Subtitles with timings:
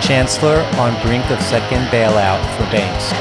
[0.00, 3.12] Chancellor on brink of second bailout for banks.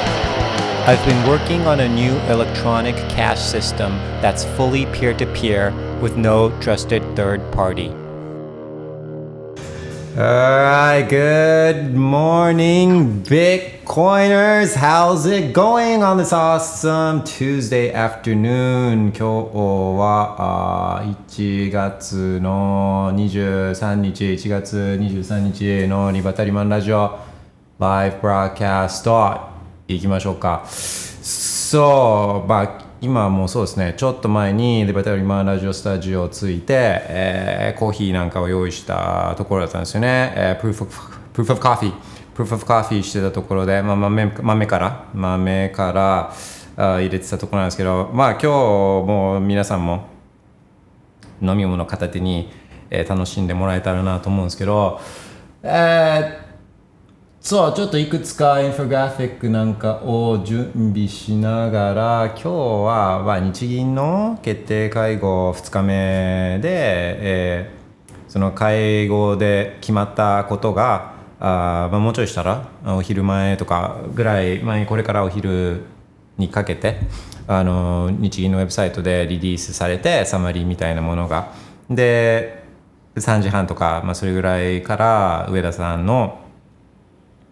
[0.88, 3.92] I've been working on a new electronic cash system
[4.22, 7.90] that's fully peer to peer with no trusted third party.
[10.18, 13.22] All right, good morning,
[13.86, 14.74] Bitcoiners.
[14.76, 19.12] How's it going on this awesome Tuesday afternoon?
[19.12, 20.36] 今日は
[21.00, 27.20] あ1月の23日、1月23日のリバタリマンラジオ
[27.78, 29.40] ライブブラーキャスト
[29.88, 30.66] いきましょうか。
[30.68, 36.74] そう、まあ今もそうですね、ちょっと前にリバタリマンラジオスタジオをついて、
[37.08, 40.34] えーコーヒーなんかを用意したところだったんですよね。
[40.36, 42.66] えー、proof, of, proof of Coffee。
[42.66, 46.34] Proof of Coffee してたところで、まあ、豆豆から、豆から
[46.78, 50.08] あ入れてたところなんですけど、まあ今日も皆さんも
[51.42, 52.52] 飲み物片手に、
[52.90, 55.00] えー楽しんでもらえたらなと思うんですけど、
[55.64, 56.46] えー
[57.42, 67.86] そうちょっといくつかインフォグラフィックなんかを準備しながら今日は、まあ、日銀の決定会合2日目で、えー
[68.28, 71.15] その会合で決まったことが
[71.46, 75.84] あ、まあ、もうちょいしたらお昼前とかぐらい前にこれからお昼
[76.38, 76.98] にかけて
[77.48, 81.54] あの日銀のウェブサイトでリリースされてサマリーみたいなものが。
[81.90, 82.64] で
[83.16, 86.40] 3時半とか、まあ、それぐらいから上田さんの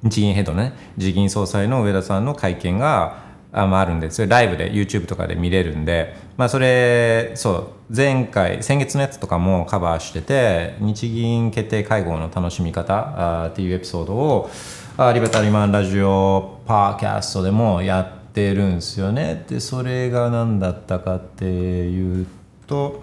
[0.01, 3.22] 日銀ヘッドね日銀総裁の上田さんの会見が
[3.53, 7.51] あ,、まあ、るんでそれライブで YouTube とかで見れるんで、まあ、それそ
[7.89, 14.49] う前回先月のやつとかもカバーしてて日銀決定会合の楽しみ方あっていうエピソードを
[14.97, 19.45] あリベタリマンラジオパーキャストでもやってるんですよね。
[19.47, 22.27] でそれが何だったかっていう
[22.67, 23.01] と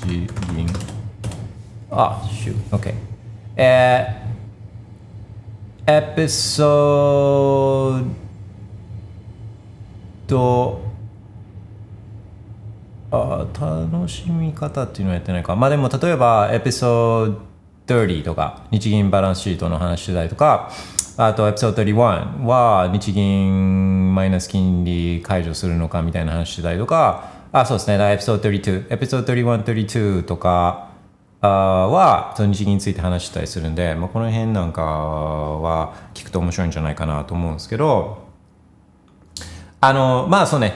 [0.00, 0.66] 日銀。
[1.90, 2.94] あ、shoot, OK
[3.56, 4.32] えー
[5.84, 8.21] エピソード
[10.32, 10.80] と
[13.10, 15.54] あ楽しみ方っていうのはやってないか。
[15.54, 17.38] まあでも例えばエピソー
[17.86, 20.70] ド30とか日銀バランスシートの話してたりとか
[21.18, 28.12] あとエピソード31は日銀マイナス金利解除するのかみたいな話してたりとかあそうですね。
[28.12, 30.88] エピソード32エピソード31、32とか
[31.42, 38.31] はその日銀について話したりするんで、まあ、この辺なんかは聞くと面白いんじゃないかなと思うんですけど
[39.84, 40.74] あのまあそうね、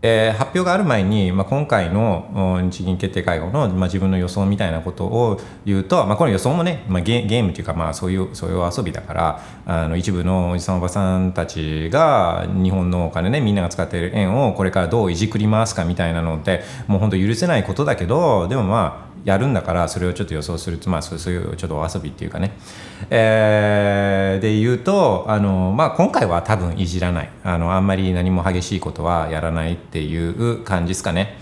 [0.00, 22.52] えー発表がある前に、まあ、今回の日銀決定会合の、まあ、自分の予想みたいなことを言うと、まあ、この予想もね、まあ、ゲゲームというか、まあ、そういうそういう遊びだからあの一部のおじさんおばさんたちが日本のお金ねみんなが使っている円をこれからどういじくり回すかみたいなのってもう本当許せないことだけどでもまあやるんだからそれをちょっと予想するまあそういうちょっとお遊びっていうかね、
[23.10, 31.38] えーで言うとあの、まあ、今回は多分いじらないあのあんまり何も激しいことはやらないっていう感じですかね。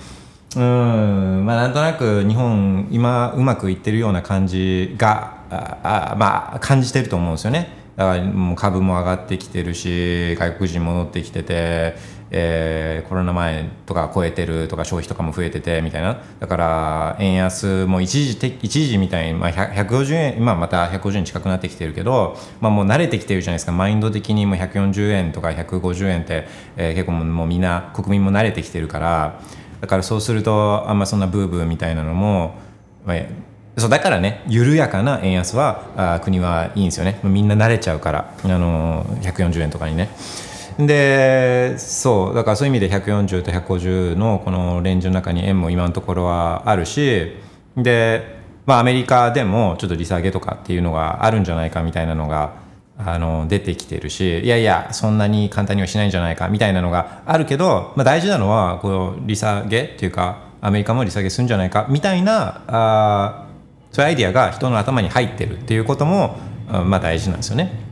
[0.55, 7.69] うんまあなんとなく日本今うまくいってるような感じがああまあ感じてると思うんですよね。
[7.97, 11.97] だからもう株も上がってきてるし外国人戻ってきてて、
[12.35, 16.23] えーコロナ前とか超えてるとか消費とかも増えててみたいな。
[16.41, 23.73] だから円安も一時一時みたいに、まあ、150円今また150円近くなってきてるけど、まあ、もう慣れてきてるじゃないですか。
[23.73, 29.41] マインド的にもう140円とか150円って、えー結構もうみんな国民も慣れてきてるから。
[29.83, 32.55] だからそうするとあんまそんなブーブーみたいなのも、
[33.05, 33.17] まあ
[33.77, 37.19] そうだからね緩やかな円安はあ国はいいんですよね。
[37.25, 40.09] みんな慣れちゃうから、あの140円とかにね。
[40.79, 47.33] でそうだからそういう意味で140と150のこのレンジの中に円も今のところはあるし
[47.77, 52.55] で、まあ、アメリカでもちょっと利下げとかっていうのがあるんじゃないかみたいなのが
[52.99, 63.47] あの出てきてるしいやいやそんなに簡単にはしないんじゃないかみたいなのがあるけど、まあ、大事なのはこの利下げっていうかアメリカも利下げするんじゃないかみたいなあ
[63.91, 66.39] そういうアイディアが人の頭に入ってるっていうことも、
[66.69, 67.92] まあ、大事なんですよね。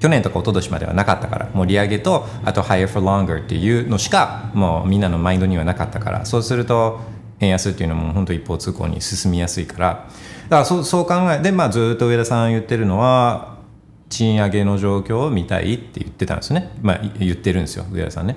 [0.00, 7.00] 去年とか一昨年まではなかったからもう利上げとあと higher for longer っていうのしかもうみんなのマインドにはなかったからそうすると
[7.40, 10.08] 円安っていうのも本当一方通行に進みやすいから。
[10.48, 13.56] だからそうそう考えで、まあ、ずっと上田さん言ってるのは
[14.08, 18.36] 賃上げの状況を見たいって言ってたんですね、まあ、言ってるんですよ上田さんね。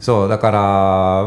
[0.00, 0.58] そうだから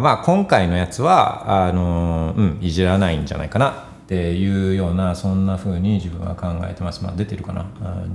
[0.02, 3.88] まあ今回のやつはあの、うん、いじらないんじゃないかな。
[4.06, 7.04] っていうようなそんな風に自分は考えてます。
[7.04, 7.66] まあ出てるかな？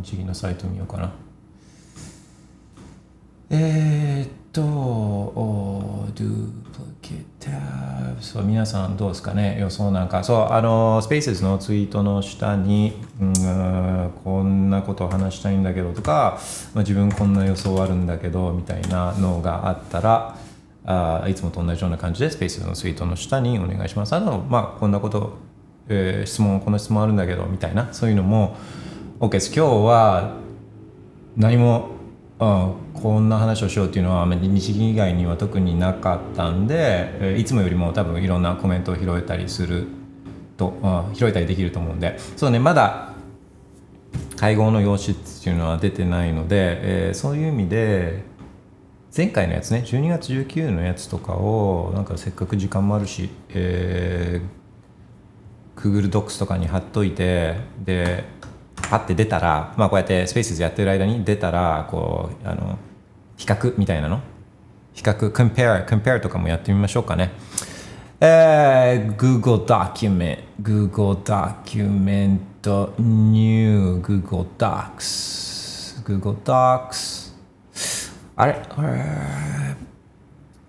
[0.02, 1.10] 日銀のサイト見ようかな。
[3.50, 4.62] えー、っと、
[6.14, 9.58] duplicate tab そう皆さんどうですかね？
[9.60, 10.22] 予想なんか。
[10.22, 13.34] そうあのスペースのツイートの下に、うん、
[14.22, 16.38] こんなことを話したいんだけどとか、
[16.72, 20.36] まあ、自分こんな予想あるんだけどみたいなのがあったら
[20.84, 24.14] あいつもと同じような感じでスペースのツイートの下にお願いします。
[24.14, 25.38] あのまあこんなこと、
[25.90, 28.56] え、質問この質問あるんだけどみたいなそういうのも
[29.19, 29.52] OK です。
[29.54, 30.37] 今日は
[31.37, 31.90] 何も
[32.38, 39.87] あこんな話をしようっていうのは日銀以外には特になかったんでいつもよりも多分いろんなコメントを拾えたりする
[40.56, 40.72] と
[41.12, 42.19] 拾えたりできると思うんで。
[42.36, 43.10] そうねまだ
[44.36, 48.22] 会合の用紙っていうのは出てないので、え、そういう意味で
[49.14, 54.59] 前回のやつね12月19のやつとかをなんかせっかく時間もあるし、えー、
[55.82, 58.25] Google Docs とかに貼っといてで
[58.91, 62.79] パッて出たら、まあ、こうやってスペースでやってる間に出たらこうあの
[63.37, 64.21] 比較みたいなの
[64.93, 67.32] 比較 compare compare とかもやってみましょうかね
[68.23, 72.41] えー、Google Document Google Document
[72.99, 77.32] New Google Docs Google Docs
[78.37, 79.77] あれあれ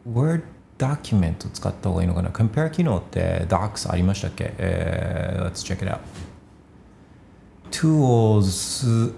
[0.10, 0.44] Word
[0.81, 6.00] ドキュメント使った方がいいのかな ?Compare 機能って Docs ありましたっけ、えー、Let's check it out
[7.69, 9.13] tools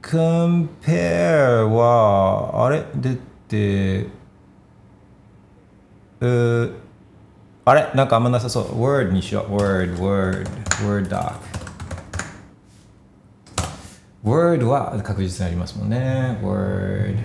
[0.00, 3.16] compare はあれ出
[3.48, 4.06] て
[6.20, 6.72] う
[7.64, 10.48] あれなんかあんまなさそう word にしよう word word
[10.86, 11.34] word doc
[14.24, 17.18] word は確実にありますもんね word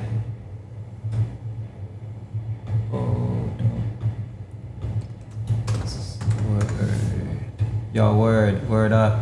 [8.00, 9.20] y や、Word、Word だ。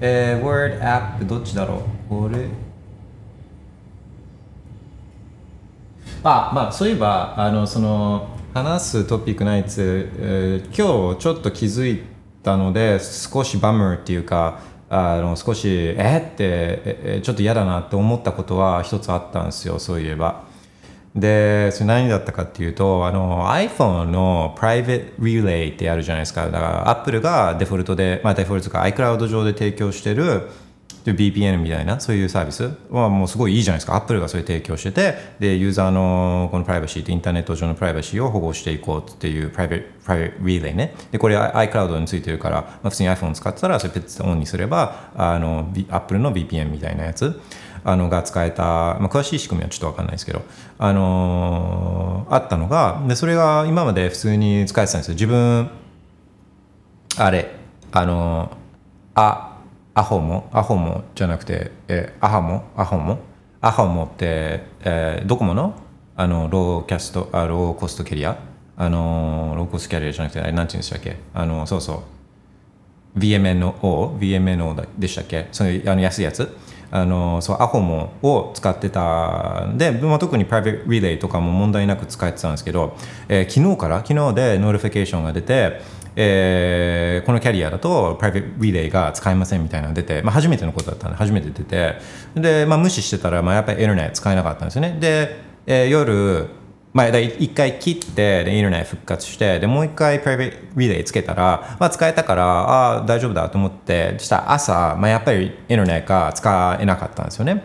[0.00, 2.08] えー、Word App どっちだろう？
[2.08, 2.46] これ。
[6.22, 12.04] あ、まあ、そういえば、あの、その、話すトピックナイツ、えー、今日ちょっと気づい
[12.42, 14.60] たので、少しバムっていうか、
[14.94, 15.66] あの少し
[15.96, 20.44] えってえちょっと嫌だなって思ったことは一つあったんですよそういえば
[21.14, 26.46] で、それ何だったかっていうと、あの iPhone の Private Relay ってあるじゃないですか。
[26.46, 30.48] だから Apple がデフォルトで、まあデフォルトか iCloud 上で提供してる
[31.04, 33.96] BPN みたいなそういうサービスはもうすごいいいじゃないですか。
[33.96, 40.94] Apple がそれ提供してて、で、ユーザーのこのプライバシーってインターネット上のプライバシーを保護していこうっていう Private, Private Relay ね。
[41.10, 47.40] で、これ iCloud についてるから、まあ、普通に iPhone 使ってたらそれペッツオンにすれば、あの、Apple の VPN みたいなやつ。
[47.84, 50.42] あのが使えた、まあ、詳しい仕組みはちょっと分かんないですけど、
[50.78, 55.14] あのー、あったのがでそれが今まで普通に使えてたんですよ。
[55.14, 55.70] 自分
[57.18, 57.50] あれ
[57.90, 59.58] あのー、あ
[59.94, 63.18] アホモアホモじゃなくて、えアハモアホモ
[63.60, 65.74] アホモって、えー、ドコモの
[66.16, 68.38] あのローキャストあローコストキャリア
[68.76, 71.16] あのローコストキャリアじゃなくてあれなんて言うんでしたっけ？
[71.34, 72.04] あのそうそ
[73.14, 73.18] う。
[73.18, 75.48] VMNO VMNO でしたっけ？
[75.52, 76.56] そういうあの安いやつ。
[76.94, 82.96] あのそうアホもを使ってたんで、まあ、特にプライベートリレーとかも問題なく使えてたんですけど、
[83.28, 85.80] えー、昨日から昨日で notification が出て
[86.14, 91.96] えー、このキャリアだと Private Relay が使えませんみたいなの出て、まあ、初めてのことだったんで初めて出て
[92.34, 94.98] で、まあ、無視してたら、まあ、やっぱりインターネット使えなかったんですよね。
[95.00, 96.48] で、えー、夜
[96.92, 107.62] まあ、一回切ってでインターネット復活してでもう一回 Private Relay つけたら、まあ、使えたからああ大丈夫だと思ってした朝、まあ、やっぱりインターネットが使えなかったんですよね。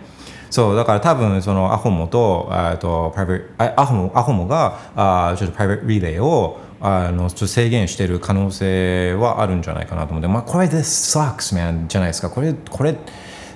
[0.49, 12.95] そうだから多分その ahamo ととプライベートアホモアホモがあちょっとプライベートリレーをあのちょっと制限している可能性はあるんじゃないかなと思って、まあ、これで sucks man じゃないですかこれこれ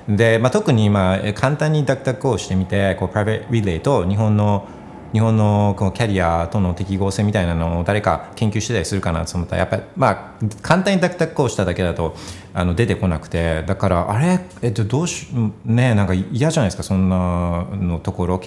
[0.10, 4.68] で、まあ、特に今簡単にダクダクをしてみてこうプライベートリレーと日本の
[5.14, 12.16] 日本のこのキャリアとの適合性みたいなのを誰か研究してたりするかなと思ったらやっぱりまあ簡単にダクダクをしただけだと
[12.54, 13.64] あの出てこなくて。
[13.64, 15.28] だからあれえっとどうし
[15.66, 18.42] ねなんか嫌じゃないですかそんなのところ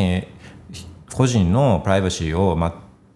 [1.12, 2.74] 個人のプライバシーを、まあ、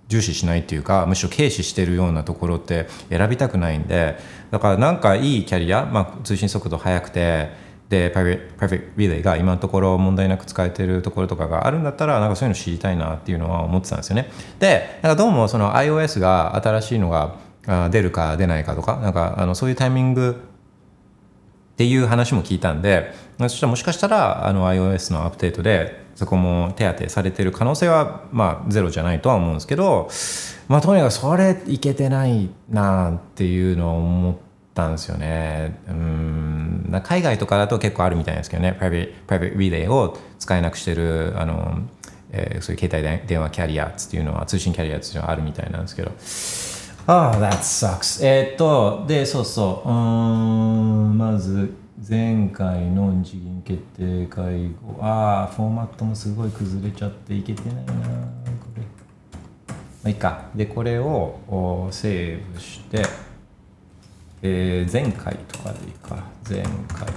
[0.09, 4.17] 重視しないっていうかむしろ軽視してるようなところって選びたくないんで。
[4.51, 7.51] だからなんかいいキャリア、まあ、通信速度速くて
[7.89, 14.31] でプライベートリレーが今のところ問題なく使えてるところとかがあるんだったらなんかそういうの知りたいなっていうのは思ってたんですよね。
[14.59, 17.37] でなんかどうもその iOS が新しいのが
[17.91, 20.43] 出るか出ないかとかなんかあのそういうタイミング
[21.73, 30.11] っていう話も聞いたんでそしたらもしかしたらあの iOS のアップデートでそこも手当てされてる可能性はまあゼロじゃないとは思うんですけど
[30.67, 34.48] まあとにかくそれいけてないなっていうのを思って
[34.79, 35.81] たんですよね。
[35.89, 37.03] うん。
[37.03, 38.73] 海外とかだと結構あるみたいですけどね。
[38.73, 41.81] プライベートリレーを使えなくしてるあの、
[42.31, 46.13] えー、そういう携帯電話キャリアっていうのは通信キャリアっていうのはあるみたいなんですけど。
[47.13, 48.25] ああ、that sucks.
[48.25, 51.75] えー、っと、で、そうそう、うん、まず、
[52.09, 57.99] 前回の日銀決定会合、ああ、フォーマットもすごい崩れちゃっていけてないな、こ
[58.77, 58.83] れ。
[58.83, 60.45] まあいいか。
[60.55, 63.03] で、これをセーブして、
[64.43, 67.09] えー、前回とかでいいか、前回。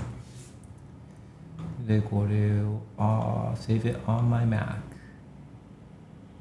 [1.87, 4.75] で、これを、ああ、save it on my Mac。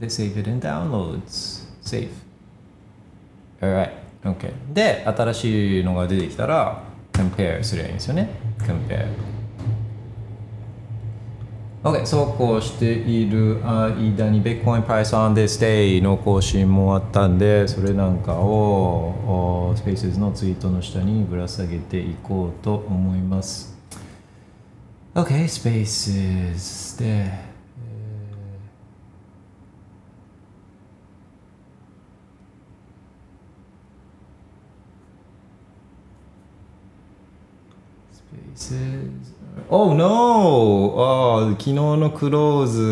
[0.01, 1.69] で、save it in downloads。
[1.83, 2.11] save。
[3.61, 3.91] Alright.
[4.25, 4.53] OK。
[4.73, 6.83] で、新しいのが出てきたら、
[7.13, 8.31] compare すればいいんですよね。
[8.59, 9.30] compare。
[11.83, 23.75] OK、そうこうしている間に Bitcoin Price on this day の更新もあったんで、それなんかを Spaces のツイートの下にぶら下げていこうと思います。
[25.15, 27.49] OK、Spaces で。
[39.69, 41.51] Oh no!
[41.53, 42.83] 昨日のクローズ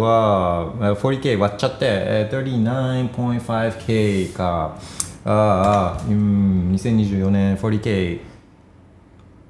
[0.00, 4.78] は 40K 割っちゃって 39.5K か。
[5.24, 8.20] ああ、うん、2024年 40K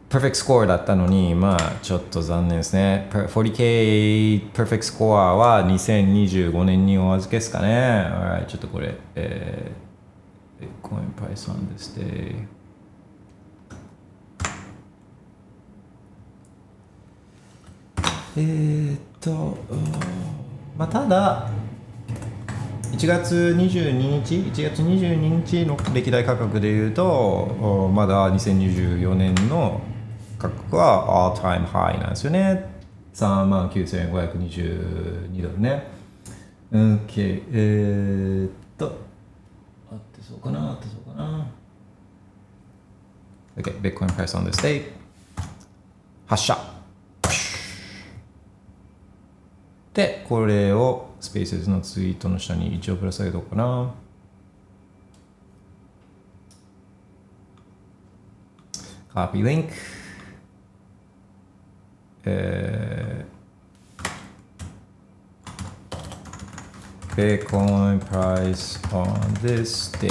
[0.09, 3.09] パーフェクトスコアだったのに、まあちょっと残念ですね。
[3.13, 7.69] 40K パーフェクトスコアは2025年にお預けですかね。
[7.69, 12.47] Alright, ちょっとこれ、えー、Bitcoin price on this day.
[18.35, 19.59] えー、っと、
[20.79, 21.51] まあ、ただ、
[22.93, 29.83] 1月22日、1月22日の歴代価格でいうと、まだ2024年の
[30.39, 32.71] 価格は all time high なんですよね。
[33.15, 35.89] 3万9522ドルね。
[36.73, 37.43] OK。
[37.53, 38.97] えー、っと、
[39.91, 41.47] あってそうかな、あってそうかな。
[43.59, 44.85] OK、Bitcoin price on this day。
[46.27, 46.72] 発射。
[49.95, 53.95] でこれをスペースのツイートの下に一応プラス上げとこうかな。
[59.13, 59.75] カピーリンク
[62.25, 70.11] えー、Bitcoin price on this day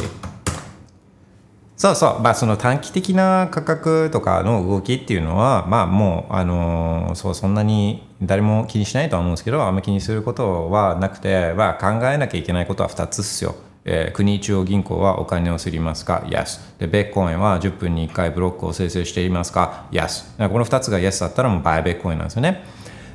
[1.77, 13.55] そうそう、まあ、その短期的な価格とかの動きっていうのは、まあ、もう、あのー、そうそんなに誰も気にしないとは思うんですけどあんまり気にすることはなくて、まあ、考えなきゃいけないことは2つっすよ。
[13.83, 16.59] えー、国中央銀行はお金をすりますか ?Yes。
[16.79, 20.49] で、ベッコインは10分に1回ブロックを生成していますか ?Yes。
[20.49, 22.63] この2つが Yes だったらもうバイベッコインなんですよね。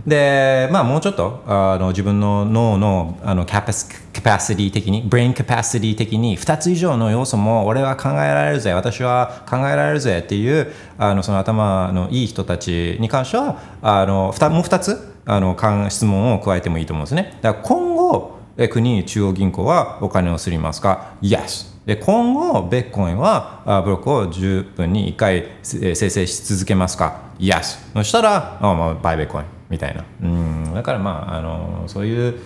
[0.06, 15.56] で、まあ、もうちょっとあの自分の脳のあのキャパスキャパシティ的に、 brain capacity 的に2つ以上の要素も俺は考えられるぜ、私は考えられるぜっていうあのその頭のいい人たちに関してはあのもう2つあの
[15.90, 17.38] 質問を加えてもいいと思うんですね。
[17.40, 18.36] だから今後
[18.68, 21.76] 国中央銀行はお金をすりますか ?Yes。
[21.86, 27.78] で今後、ベッコインはブロックを10分に1回生成し続けますか ?Yes。
[27.94, 29.56] そしたら、あまあ、 buy Bitcoin。
[29.68, 32.40] みたいなうんだからまああのそういう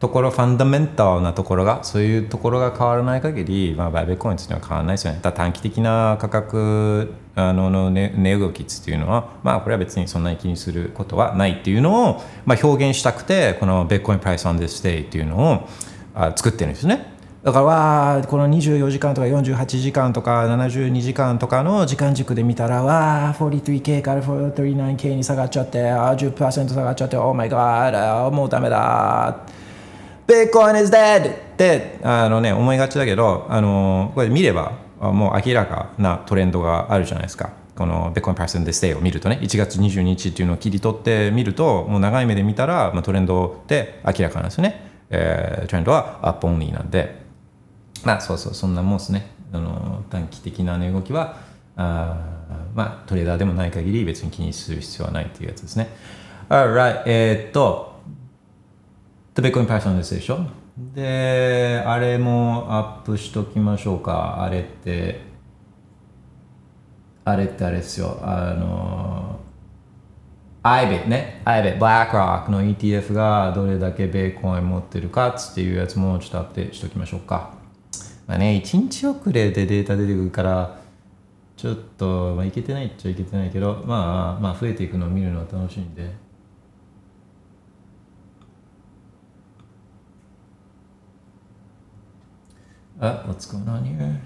[0.00, 5.20] ところファンダメンタルなところがそういうところが変わらない限り、まあ、バイベコインっていうのは変わらないですよね。
[5.20, 15.68] だ短期的な価格あのの値、ね、動きっていうのは、まあ、これは別にそんなに気にすることはないっていうのを、まあ、表現したくてこのベッコインプライスオンデステイっていうのを
[16.14, 17.12] あ作ってるんですね。
[17.42, 29.46] だからわこの24時間とか48時間とか72時間とかの時間軸で見たらわあ 43K から 39K に下がっちゃってあ10%下がっちゃって Oh my god もうダメだ
[30.30, 31.34] Bitcoin is dead!
[31.34, 37.50] ってあの、ね、思いがちだけどあのこれ見ればもう明らかなトレンドがあるじゃないですか。
[37.74, 39.40] この Bitcoin Person Day Stay を見るとね。
[39.42, 47.22] 1月22日っていうのを切り取ってみるともう長い目で見たら、まあ、トレンドって明らかなんですね、えー、トレンドは up only なんで。
[48.04, 49.32] まあそうそうそんなもんですね。
[49.52, 51.38] あの短期的な値動きは
[51.76, 52.16] あ
[52.76, 55.88] まあトレーダーでもない限り別に気にする必要はないっていうやつですね。
[56.48, 57.89] Alright えー、っと
[59.40, 60.40] The Bitcoin Python ですでしょ
[60.94, 64.42] であれもアップしときましょうか。
[64.42, 65.22] あれって。
[67.24, 69.40] あれってあれですよ、あの、
[70.62, 77.54] IBIT ね、IBIT、BlackRock の ETF がどれだけベーコン持ってるかっていうやつもちょっとアップしておきましょうか。
[78.26, 80.80] まあね、1日遅れでデータ出てくるから、
[81.56, 86.29] ちょっと、まあ、いけてないっちゃいけてないけど、まあ、まあ、増えていくのを見るのは楽しいんで。
[93.00, 94.20] あ、what's going on here?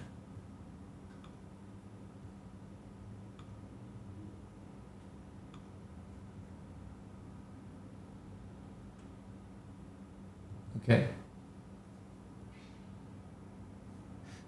[10.84, 11.08] Okay.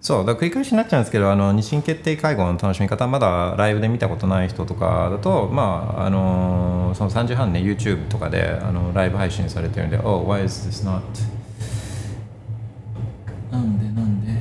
[0.00, 11.00] そうだ繰り返しになっちゃうんですけどあの日清決定会合の楽しみ方まだライブで見たことない人とかだとまああのその3時半ね YouTube とかであのライブ配信されてるんで Oh why is this not?
[13.50, 14.32] なんでなんで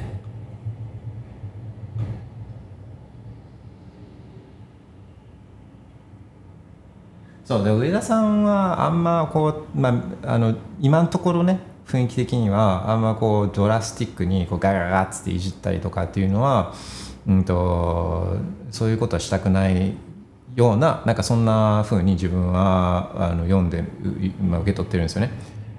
[7.46, 16.74] そうで上田さんはあんまこう、まあ、あの今のところね雰囲気的にはあんまこうドラスティックにこうガガガッつっていじったりとかっていうのは、
[17.28, 18.38] うんと、
[18.72, 19.94] そういうことはしたくない
[20.56, 23.84] ようななんかそんなふうに自分はあの読んで、
[24.42, 25.32] まあ、受け取ってるんですよね。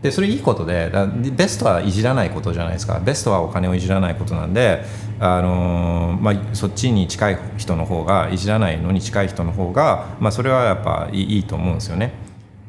[0.06, 0.92] でそれいいことで
[1.32, 4.84] ベストはいじらないことじゃないですかベストはお金をいじらないことなんで、
[5.18, 12.12] あのまあ、そっちに近い人の方がいじらないのに近い人の方が、まあ、それはやっぱいいと思うんですよね。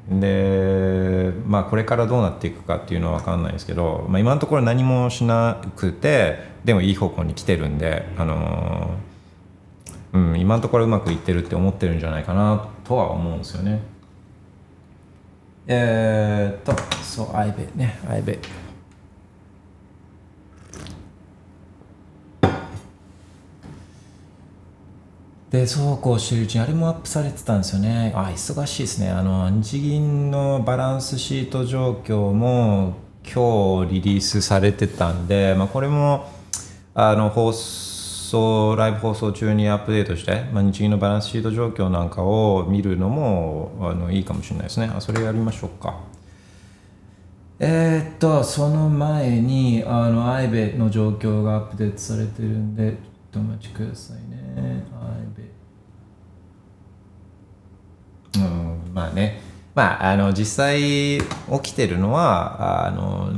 [0.10, 8.96] でまあこれからどうなっていくかっていうのは分かんないですけど、まあ、今のところ何もしなくてでもいい方向に来てるんで、あの
[10.14, 13.97] うん、今のところうまくいってるって思ってるんじゃないかなとは思うんですよね。
[15.70, 18.40] えー、っとそうアイベねアイベ
[25.50, 28.12] でそうこうしてるうちにあれもアップされてたんですよね。
[28.16, 29.10] あ忙しいですね。
[29.10, 36.30] あの日銀のバランスシート状況も今日リリースされてたんで、まあ、これも
[36.94, 37.87] あの放送
[38.78, 44.92] ライブ放送中にアップデートして、まあ、日銀のバランスシート状況なんかを見るのもあのいいかもしれないですね。
[44.94, 46.00] あそれやりましょうか。
[47.60, 52.98] えー、っとその前にあのアイベの状況がアップデートされてるんでちょっ
[53.32, 54.84] とお待ちくださいね。
[58.36, 59.42] うん、まあね、
[59.74, 61.24] まあ、あの実際起
[61.64, 63.34] きてるのはあの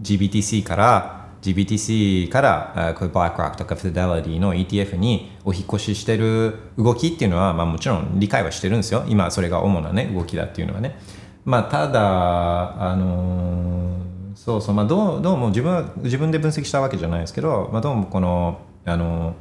[0.00, 1.13] GBTC から
[1.44, 9.04] GBTC からこれ BlackRock とか Fidelity の ETF にお引越ししてる動きっていうのは、まあ、もちろん理解はしてるんですよ。
[9.06, 10.98] 今それが主なね動きだっていうのはね。
[11.44, 13.98] まあただあの
[14.34, 19.34] そうそうまあどうどうも自分自分で分析したわけじゃないですけど、まあ、どうもこのあの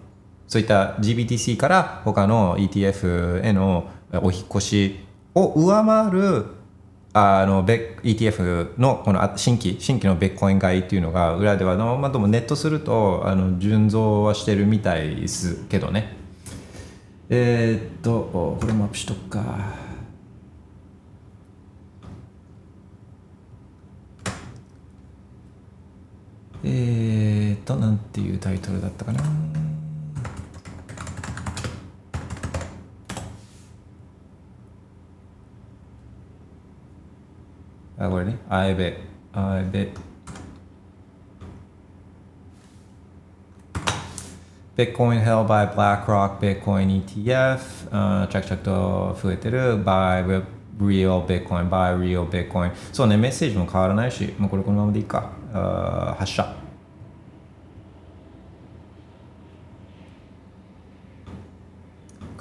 [0.48, 3.90] そういった GBTC から他の ETF への
[4.22, 5.00] お引越し
[5.34, 6.46] を上回る
[7.16, 16.18] あの ETF のこの新規新規のベッコイン買いっていうのが裏ではの、まあ、でもネットするとあの純増はしてるみたいですけどね。
[17.30, 19.44] えー、っとこれもアップしとくか。
[26.66, 29.53] えー、っとなんていうタイトルだったかな。
[37.98, 38.38] あ、これね。
[38.50, 38.98] I bet.
[39.34, 40.14] I bet.
[44.76, 47.60] Bitcoin held by BlackRock Bitcoin ETF、
[47.92, 50.44] uh, 着々と増えてる by
[50.80, 56.56] Real Bitcoin by Real Bitcoin そうねメッセージも変わらないしもうこれこのままでいいか、uh, 発射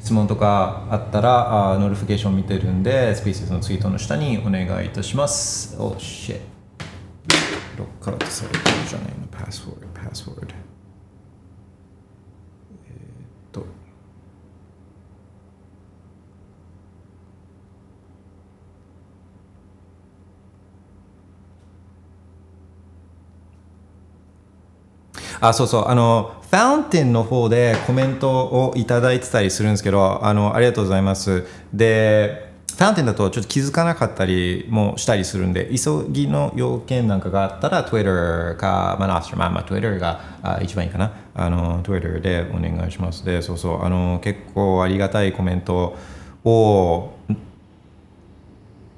[0.00, 5.76] 質問とかあったらあ notification 見てるんで Spaces のツイートの下にお願いいたします。
[5.78, 6.40] おっしェ
[7.78, 9.26] ロックアウトされてるじゃないの？
[9.30, 10.46] パスワードパスワード
[12.86, 13.64] えーっと。
[25.42, 25.88] あそうそう。
[25.88, 31.46] あのファウンテンの方でコメントをいただいてたりするんですけどあのありがとうございます。
[31.72, 41.12] でファウンテンだとちょっと気づかなかったりもしたりするんで急ぎの要件なんかがあったら Twitter かまあナスまあまあ Twitter があ一番いいかな。
[41.34, 43.24] あの Twitter でお願いします。
[43.24, 43.84] でそうそう。
[43.84, 45.96] あの結構ありがたいコメント
[46.44, 47.12] を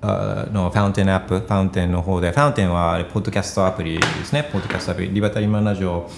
[0.01, 6.11] あのファウンテンアップ、ファウンテンの方で、ファウンテンはポッドキャストアプリですね、ポッドキャストアプリ、リバタリーマンラジオ、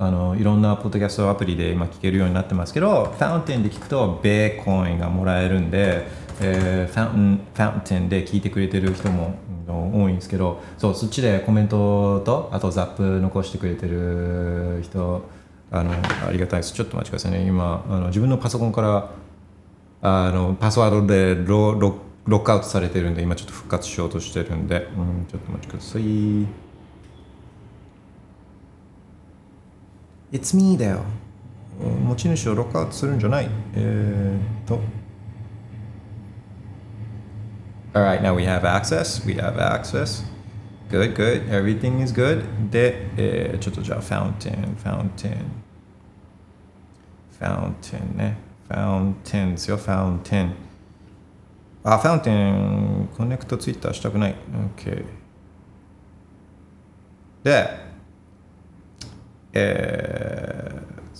[0.00, 6.06] あのいろんなポッドキャストアプリで今聞けるようになってますけど、ファウンテンで聞くと、ベーコインがもらえるんで、
[6.40, 9.34] えーファウンファウンテンで聞いてくれてる人も
[9.66, 15.22] 多いんですけど、そうそっちでコメントと、あとザップ残してくれてる人、
[15.72, 15.90] あの
[16.26, 16.74] ありがたいです。
[16.74, 17.44] ちょっとお待ちくださいね。
[17.46, 19.10] 今、あの自分のパソコンから
[20.00, 26.67] あのパスワードでロロロックアウトされてるんで今ちょっと復活しようとしてるんで、うん、ちょっとお待ちください
[30.31, 31.01] It's me だよ
[31.81, 34.79] うん持ち主をロックアウトするんじゃないえー、っと
[37.93, 39.23] Alright, now we have access.
[39.23, 40.23] We have access.
[40.89, 41.47] Good, good.
[41.49, 42.43] Everything is good.
[42.71, 45.37] で、えーちょっとじゃあ、fountain, fountain.
[47.39, 48.37] Fountain ね。
[48.67, 50.53] Fountain ですよ、Fountain。
[51.83, 54.35] あ、Fountain、コネクトツイッターしたくない。
[54.75, 55.05] OK。
[57.43, 57.86] で、
[59.52, 61.16] えー、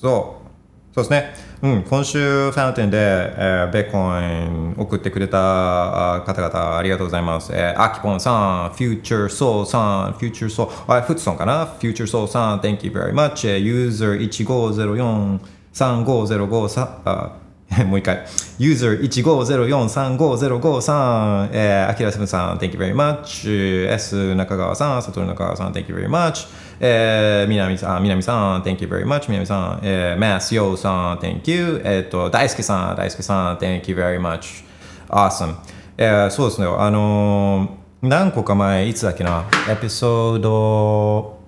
[0.00, 0.48] そう。
[0.94, 1.34] そうですね。
[1.62, 7.52] うん、今週、ファウンテンで、えーベーコイン送ってくれたあ方々、ありがとうございます。
[7.52, 11.66] えー、アキポンさん、フューチャーソーさん、フューチャーソー、あ、フッツソンかな？
[11.66, 13.48] フューチャーソーさん、Thank you very much。
[13.48, 15.40] えユーザー1504、
[15.74, 17.32] 3505さ、あ、
[17.86, 18.24] もう一回。
[18.58, 23.88] ユーザー15043505さん、えー、アキラセブンさん、Thank you very much。
[23.92, 26.48] S 中川さん、サトル中川さん、Thank you very much。
[26.80, 29.26] えー、南さん、南さん、Thank you very much。
[29.28, 31.82] 南さん、えー、マスヨウさん、Thank you。
[31.84, 34.64] えっ、と、大輔さん、大輔さん、Thank you very much。
[35.10, 35.54] Awesome。
[35.96, 41.40] えー、そうですね、あのー何個か前、いつだっけな、エピソード、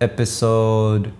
[0.00, 1.10] エピソード、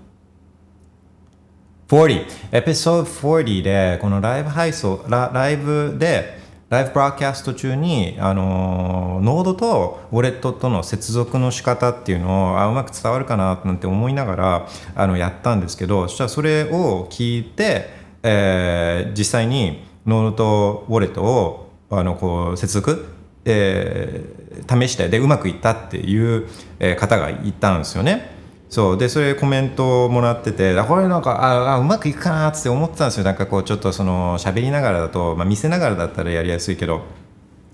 [1.93, 6.39] 40エピソード40でこのライブ配送ラライブで
[6.71, 17.91] ライブブラーキャスト中にあのノードとウォレットとの接続の仕方っていうのをあうまく伝わるかななんて思いながらあのやったんですけどそしたらそれを聞いて、
[18.23, 23.05] えー実際にノードとウォレットをあのこう接続
[23.45, 26.49] えー試してでうまくいったっていう
[26.97, 28.42] 方がいたんですよね。
[28.73, 28.97] そう。
[28.97, 33.25] でそれコメントをもらっててこれなんかああうまくいくかなって思ってたんですよ。
[33.25, 37.03] なんかこうちょっとその喋りながらだと、まあ、見せながらだったらやりやすいけど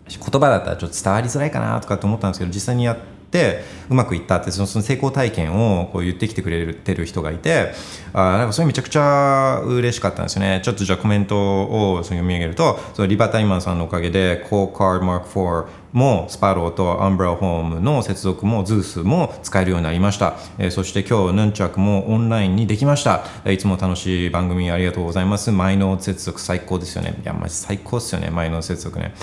[0.09, 2.99] 言葉だったらちょっと伝わりづらいかなとかって思ったんですけど実際にやっ
[3.31, 7.73] てうまくいったってその成功体験をこう言ってきてくれてる人がいて
[8.13, 10.61] あなんかそれめちゃくちゃ嬉しかったんですよね。
[10.65, 23.25] ちょっとじゃあコメントをその読み上げるとそのリバタイマンさんのおかげで Call Card Mark IV もスパローとアンブラホームの接続もズースも使えるようになりました、えーそして今日ヌンチャクもオンラインにできました。
[23.51, 25.51] いつも楽しい番組ありがとうございます。
[25.51, 27.15] マイノード接続最高ですよね。
[27.23, 28.31] いやマジ最高ですよね。
[28.31, 29.15] マイノード接続ね。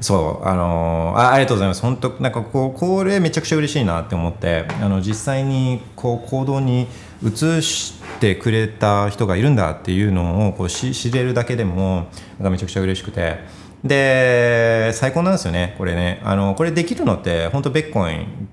[0.00, 1.82] そうあのあありがとうございます。
[1.82, 6.86] 本当なんかこうこれめちゃくちゃ嬉しいなって思ってあの実際にこう行動に
[7.22, 12.06] 移してくれた人がいるんだっていうのをこうし知れるだけでも
[12.38, 13.38] なんかめちゃくちゃ嬉しくて。
[13.82, 16.20] で最高なんですよねこれね。
[16.22, 18.48] あのこれできるのって本当ベッコイン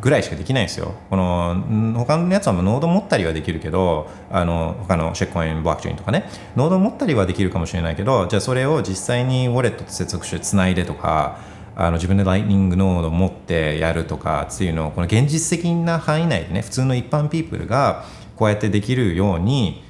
[0.00, 0.94] ぐらいしかできないんですよ。
[1.08, 11.38] この他のやつはもうノード持ったりはできるけど、あの他のシェックコイン、ブロックチェーンとかね、ノード持ったりはできるかもしれないけど、じゃあそれを実際にウォレットと接続してつないでとか、
[11.74, 18.04] あの自分でライトニングノード持ってやるとかっていうのを、この現実的な範囲内でね、普通の一般ピープルが
[18.36, 19.82] こうやってできるように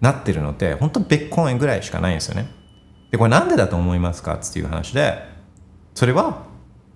[0.00, 2.48] なってるのって、本当ベッコインぐらいしかないんですよね。
[3.10, 5.18] で、これなんでだと思いますかっていう話で、
[5.94, 6.49] それは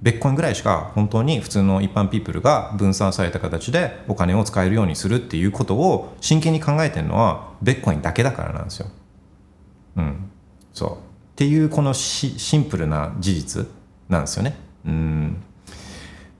[0.05, 8.88] ベッコインぐらいしか本当に普通の一般ピープルが分散された形でお金を使えるようにするっていうことを真剣に考えてるのはベッコインだけだからなんですよ。
[9.97, 10.31] うん。
[10.75, 10.90] そう。
[10.90, 10.97] っ
[11.37, 13.67] ていうこのシシンプルな事実
[14.11, 14.57] なんですよね。
[14.85, 15.43] うん。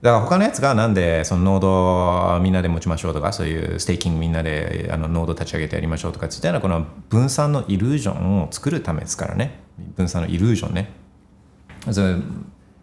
[0.03, 9.59] だから他のやつがなんでそのノードみんなで持ちましょうとかそういうステーキングみんなであのノード立ち上げてやりましょうとかっていったらこの分散のイリュージョンを作るためですからね
[9.95, 10.91] 分散のイリュージョンね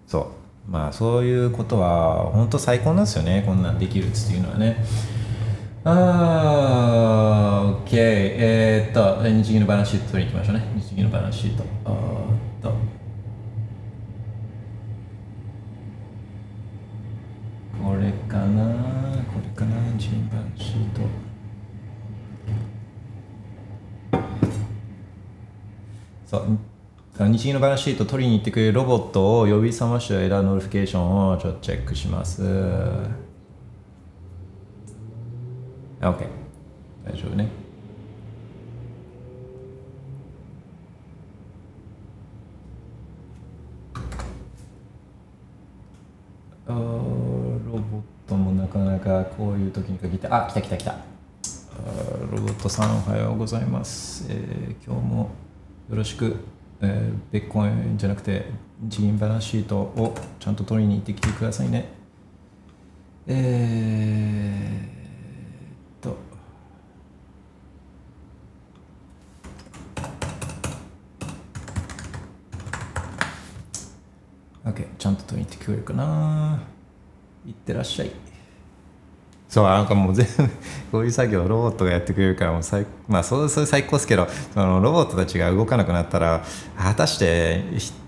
[0.09, 3.43] そうまあそういうことは本当最高なんですよね。
[3.47, 4.85] こんなんできるっていうのはね。
[5.85, 10.73] あー OK えー、っと日銀のバランスシート取りに行きましょうね。
[10.81, 11.65] 日銀のバランスシート。
[11.85, 11.97] あーっ
[12.63, 12.71] と。
[17.85, 18.65] これかな。
[19.25, 19.77] これかな。
[19.99, 21.03] 日銀バランスシート。
[26.27, 26.72] そう。
[27.19, 32.43] 日銀のバランスシート取りに行ってくれるロボットを呼び覚ましたエラー notification をちょっとチェックします。
[36.01, 36.27] OK。
[37.05, 37.49] 大丈夫ね。
[46.67, 50.97] あロボットもなかなかこういう時に限って、あ、来た来た来た。
[52.31, 54.27] ロボットさんおはようございます。
[54.31, 55.31] えー今日も
[55.91, 56.37] よろしく、
[56.85, 58.47] えー、ベッコンじゃなくて
[58.81, 61.87] 日銀バランスシートをちゃんと取りに行ってきてくださいね。
[63.29, 66.17] えー、っと。
[74.65, 76.63] OK、ちゃんと取りに行ってくれるかな。
[77.47, 78.32] いってらっしゃい。
[79.53, 80.51] そうなんかもう全部
[80.91, 86.43] こういう作業ロボットがやってくれるからもう最,、まあ、そうそれ最高ですけどそのロボットたちが動かなくなったら
[86.75, 87.63] 果たして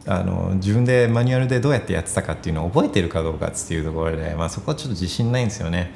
[0.06, 5.94] あの自分でマニュアルでどうやってやってたかっていうのを覚えてるかどうかっていうところで、まあ、そこはちょっと自信ないんですよね。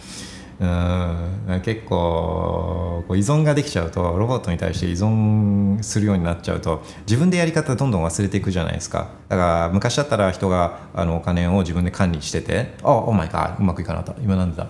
[0.61, 1.61] うん。
[1.65, 9.09] 結構こう依存ができちゃうとロボットに対して依存するようになっちゃうと自分でやり方どんどん忘れていくじゃないですか。
[9.31, 14.21] だから昔だったら人があのお金を自分で管理してて「あお前かうまくいかなかった。
[14.21, 14.67] 今なんでだ」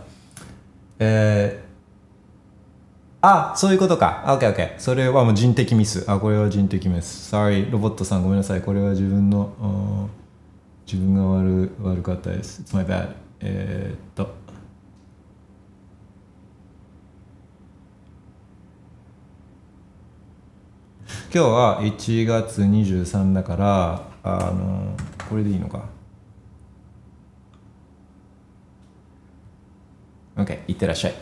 [0.98, 1.68] えー、
[3.20, 4.22] あそういうことか。
[4.26, 4.78] あ OKOK。
[4.78, 6.04] それはもう人的ミス。
[6.08, 7.34] あ、これは人的ミス。
[7.34, 8.62] Sorry、ロボットさんごめんなさい。
[8.62, 10.08] これは自分の、
[10.86, 12.62] 自分が悪悪かったです。
[12.62, 13.14] It's my bad.
[13.40, 14.48] えー、っと。
[21.34, 24.96] 今日は1月23だから、あの、
[25.28, 25.97] これでいいのか。
[30.38, 31.14] OK、いってらっしゃい。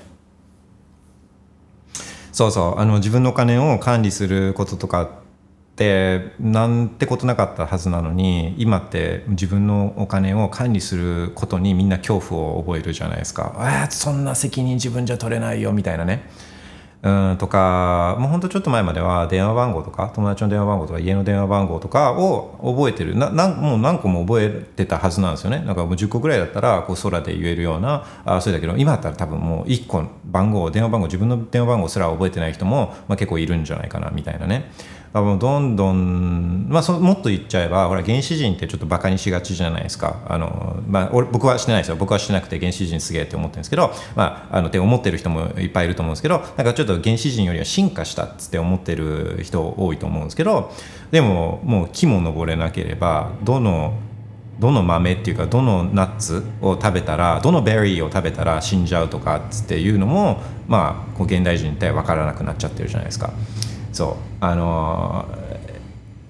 [2.33, 5.09] そうそうあの自分のお金を管理することとかっ
[5.75, 13.55] てなんてことなかったはずなのに今って自分のお金を管理することにみんな恐怖を覚えるじゃないですか。
[13.57, 16.29] あそんな責任自分じゃ取れないよみたいなね。
[17.07, 23.17] うんとかもうほんとちょっと前までは電話番号とか友達の電話番号とか家の電話番号とかを覚えてる。
[23.17, 25.61] ななもう何個も覚えてたはずなんですよね。
[25.61, 34.73] なんかもう10個ぐらいだったらこう空で言えるようなあそれだけど今だったら多分もう1個番号電話番号自分の電話番号すら覚えてない人も、まあ、結構いるんじゃないかなみたいなね。
[35.23, 50.73] もうどんどん、まあ、そもっと言っちゃえばほら原始人ってちょっとバカにしがちじゃないですかあの、まあ、俺僕はしてないですよ僕はしてなくて原始人すげえって思ってるんですけど、まあ、あのって思ってる人もいっぱいいると思うんですけどなんかちょっと原始人よりは進化したっつって思ってる人多いと思うんですけど
[51.11, 53.99] でももう木も登れなければどの
[54.59, 63.33] どの豆っていうかどのナッツを食べたらどのベリーを食べたら死んじゃうとかっていうのもまあこう現代人って分からなくなっちゃってるじゃないですか。
[63.97, 65.25] そうあの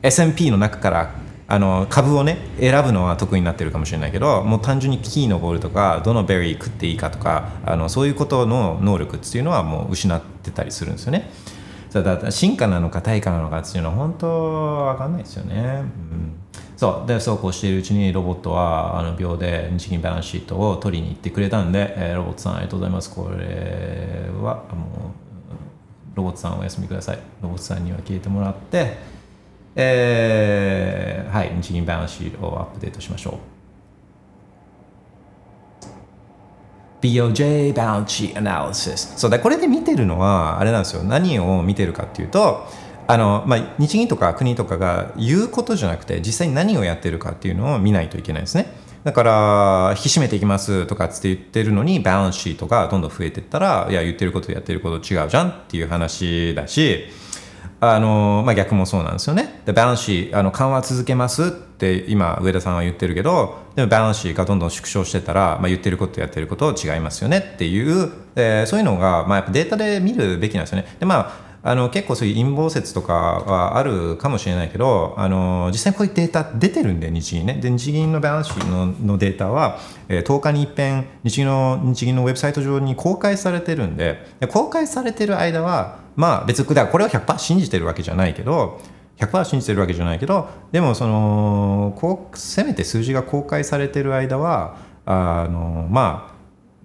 [0.00, 1.14] S&P の中から
[1.48, 11.28] あの株をね選ぶのは得意になってるかもしれないけどもう単純に木に登るとかどのベリー食っていいかとかあのそういうことの能力っていうのはもう失ってたりするんですよね。
[11.92, 15.82] だから進化なのか対価なのかっていうのは本当分かんないですよね。
[16.12, 16.36] うん
[16.76, 25.25] そうでそうこうしているうちにロボットはあの秒で日銀バランスシートを取りに行ってくれたんで、えーロボットさんありがとうございますこれはもう
[26.16, 27.18] ロボットさんお休みください。
[27.42, 28.96] ロボットさんには消えてもらって
[29.76, 33.34] えーはい日銀バランスシートをアップデートしましょう。
[37.02, 41.04] BOJ バランスシートアナリシスそうだこれで見てるのはあれなんですよ。
[41.04, 42.66] 何を見てるかっていうと
[43.06, 48.72] あの、まあ、日銀とか国とかが言うことじゃなくて実際に何をやってるかっていうのを見ないといけないですね。
[49.06, 57.06] だから引き締めていきますとかって言ってるのにバランスシートがどんどん増えていったらいや言ってることやってること違うじゃんっていう話だし
[57.78, 59.60] あのまあ、逆もそうなんですよね。
[59.66, 70.96] でバランスシーあの緩和続けますって今上田さんは言ってるけどでもバランスシーがどんどん縮小してたら、まあ、言ってることとやってること違いますよねっていう、えーそういうのが、まあ、やっぱデータで見るべきなんですよね。
[70.98, 77.54] でまああの結構そういう陰謀説とかはあるかもしれないけどあの実際こういうデータ出てるんで日銀ね。
[77.54, 88.80] で日銀のバランスののデータは、えー10日に一遍日銀の日銀のウェブサイト上に公開されてるんでで公開されてる間はまあ別にだこれを100%信じてるわけじゃないけど
[89.18, 96.36] 100%信じてるわけじゃないけどでもそのこうせめて数字が公開されてる間はあのまあ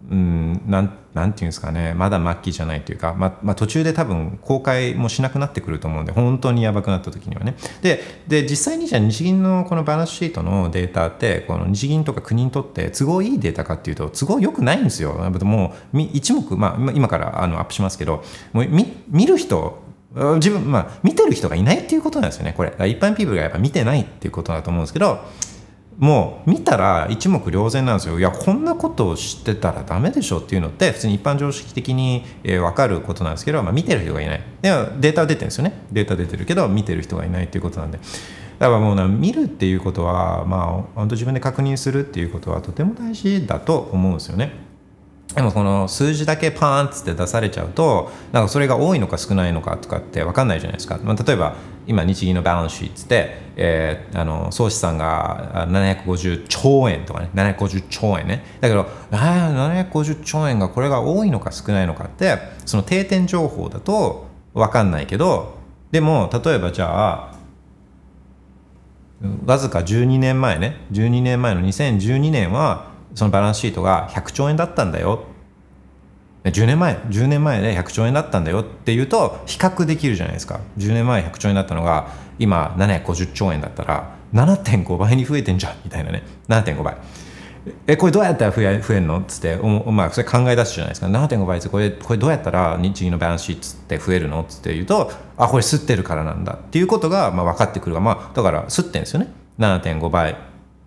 [0.09, 7.55] うん、なんなんていうんですかねまだ末期じゃないというか、ままあ、途中で多分公開もしなくなってくると思うんで本当にやばくなった時にはね。
[7.81, 15.13] でで実際にじゃあ日銀のこのバランスシートのデータってこの日銀とか国にとって都合いいデータかっていうと都合良くないんですよ。
[15.13, 19.81] もう一目、まあ、今今からあのアップしますけどもう見見る人
[20.13, 22.69] 自分まあ見てる人がいないっていうことなんですよねこれ。
[22.87, 25.25] 一般ピープルがやっぱ見てないっていうことだと思うんですけど
[26.01, 28.17] もう見たら一目瞭然なんですよ。
[28.17, 34.41] いやこんなことを知ってたらダメでしょっていうのって普通に一般常識的に、えー、分かることなんですけど、まあ、見てる人がいない。
[34.63, 35.73] でもデータは出てるんですよね。
[35.91, 37.99] データ出てるけど見てる人がいないっていうことなんで。
[38.57, 44.71] だからもうな見るっていうことはまあ本当自分で確認するっていうことはとても大事だと思うんですよね。
[45.35, 51.55] でもこの数字だけパーンっつって出されちゃうとなんかそれが多いのか少ないのかとかって分かんないじゃないですか、まあ、例えば
[51.87, 58.43] 今日銀のバランスシートで、えー、あの総資産が750兆円とかね750兆円ね。
[58.61, 65.57] だけど750兆円がこれが多いのか少ないのかってその定点情報だと分かんないけど
[65.91, 67.35] でも例えばじゃあ
[69.45, 75.25] わずか12年前ね12年前の2012年はそのバランスシートが100兆円だったんだよ。
[76.43, 80.59] 10年前10年前で100兆円だったんだよっていうと比較できるじゃないですか。
[80.77, 82.07] 10年前100兆円だったのが
[82.39, 86.23] 今750兆円だったら7.5倍に増えてんじゃんみたいなね。
[86.47, 86.97] 7.5倍。
[87.85, 91.07] えこれどうやったら増え増えるのっつってお、まあ、それ考え出すじゃないですか。
[91.07, 99.27] 7.5倍ってこれこれどうやったら日銀のバランスシートって増えるのっつって言うとあこれ吸ってるからなんだっていうことがまあ分かってくるが、まあ、だから吸ってんですよね。
[99.59, 100.35] 7.5倍。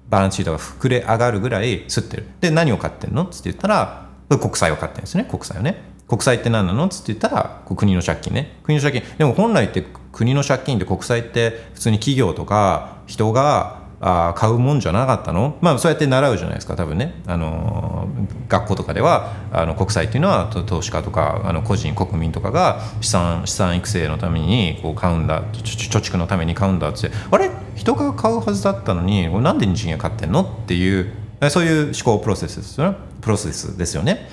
[0.08, 2.26] バランスシートが膨れ上がるぐらい吸ってる。
[2.40, 4.03] で何を買ってんのっつって言ったら
[4.38, 5.92] 国債を買ってるんですね国債をね。
[6.06, 6.84] 国債って何なの？
[6.84, 8.58] って言ったら国の借金ね。
[8.62, 9.16] 国の借金。
[9.16, 15.56] でも本来って国の借金って国債って普通に企業とか人があ買うもんじゃなかったの？
[15.62, 18.06] まあそうやって習うじゃないですか多分ね、あの、
[18.48, 27.10] 学校とかではあの国債っていうのは投資家とかあの個人国民とかが資産資産育成のためにこう買うんだ貯蓄のために買うんだって。
[27.30, 27.50] あれ？
[27.76, 30.42] 人が買うはずだったのになんで日銀が買ってんの？
[30.42, 31.14] っていう
[31.50, 34.28] そういう思考プロセスですよねプロセスですよね。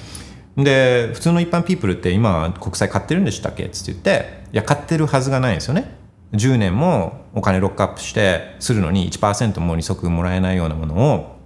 [0.58, 3.66] で普通の一般ピープルって今国債買ってるんでしたっけ？
[3.66, 5.96] っつって言っていや買ってるはずがないですよね。
[6.34, 11.38] 10年もお金ロックアップしてするのに1%も利息もらえないようなものを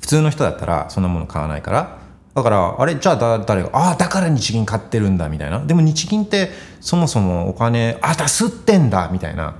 [0.00, 1.98] 普通の人だったらそんなもの買わないから。
[2.34, 2.94] だからあれ？
[2.96, 3.70] じゃあ誰が？
[3.72, 5.64] ああだから日銀買ってるんだみたいな。
[5.64, 9.56] でも日銀ってそもそもお金あだ吸ってんだみたいな。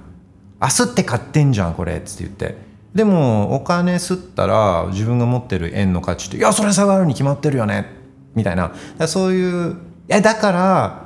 [0.60, 2.00] あ吸って買ってんじゃんこれ。
[2.00, 2.65] つって言って。
[2.96, 7.92] でもお金吸ったら自分が持ってる円の価値っていやそれ下がるに決まってるよね。
[8.34, 8.72] みたいな。
[9.06, 9.76] そういうい
[10.08, 11.02] やだから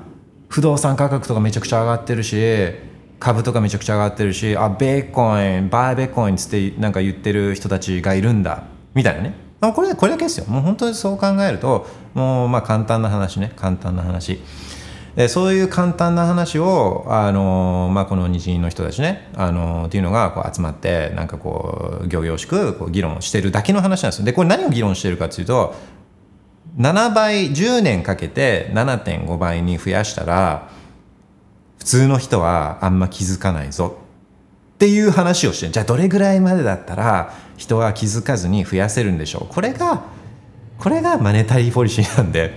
[0.48, 2.36] 不動産価格とかめちゃくちゃ上がってるし
[3.18, 8.62] 株とかめちゃくちゃ上がってるしあベーコインバイベーコインっつってなんか言ってる人たちがいるんだ。
[8.94, 9.34] みたいなね。
[9.60, 10.46] これこれだけですよ。
[10.46, 13.52] もう本当にそう考えるともうまあ簡単な話ね。
[13.56, 14.40] 簡単な話。
[15.16, 24.24] でそういう簡単な話をあの、まあ、この日銀の人たちねあのっていうのがこう集まってなんかこう仰々しくこう議論してるだけの話なんですよ。
[24.24, 25.74] でこれ何を議論してるかっていうと
[26.78, 30.70] 7倍10年かけて7.5倍に増やしたら
[31.78, 33.98] 普通の人はあんま気づかないぞ。
[34.74, 39.52] っていう話をしてじゃあどれぐらいまでだったら人は気づかずに増やせるんでしょう。
[39.52, 40.04] これが
[40.78, 42.56] これがマネタリーポリシーなんで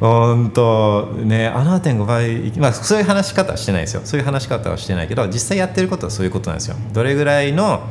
[0.00, 4.00] 本当ね7.5倍まあそういう話し方はしてないですよ。
[4.04, 6.76] そういう話し方はしてないけど実際やってることはそういうことなんですよ。
[6.92, 7.82] どれぐらいの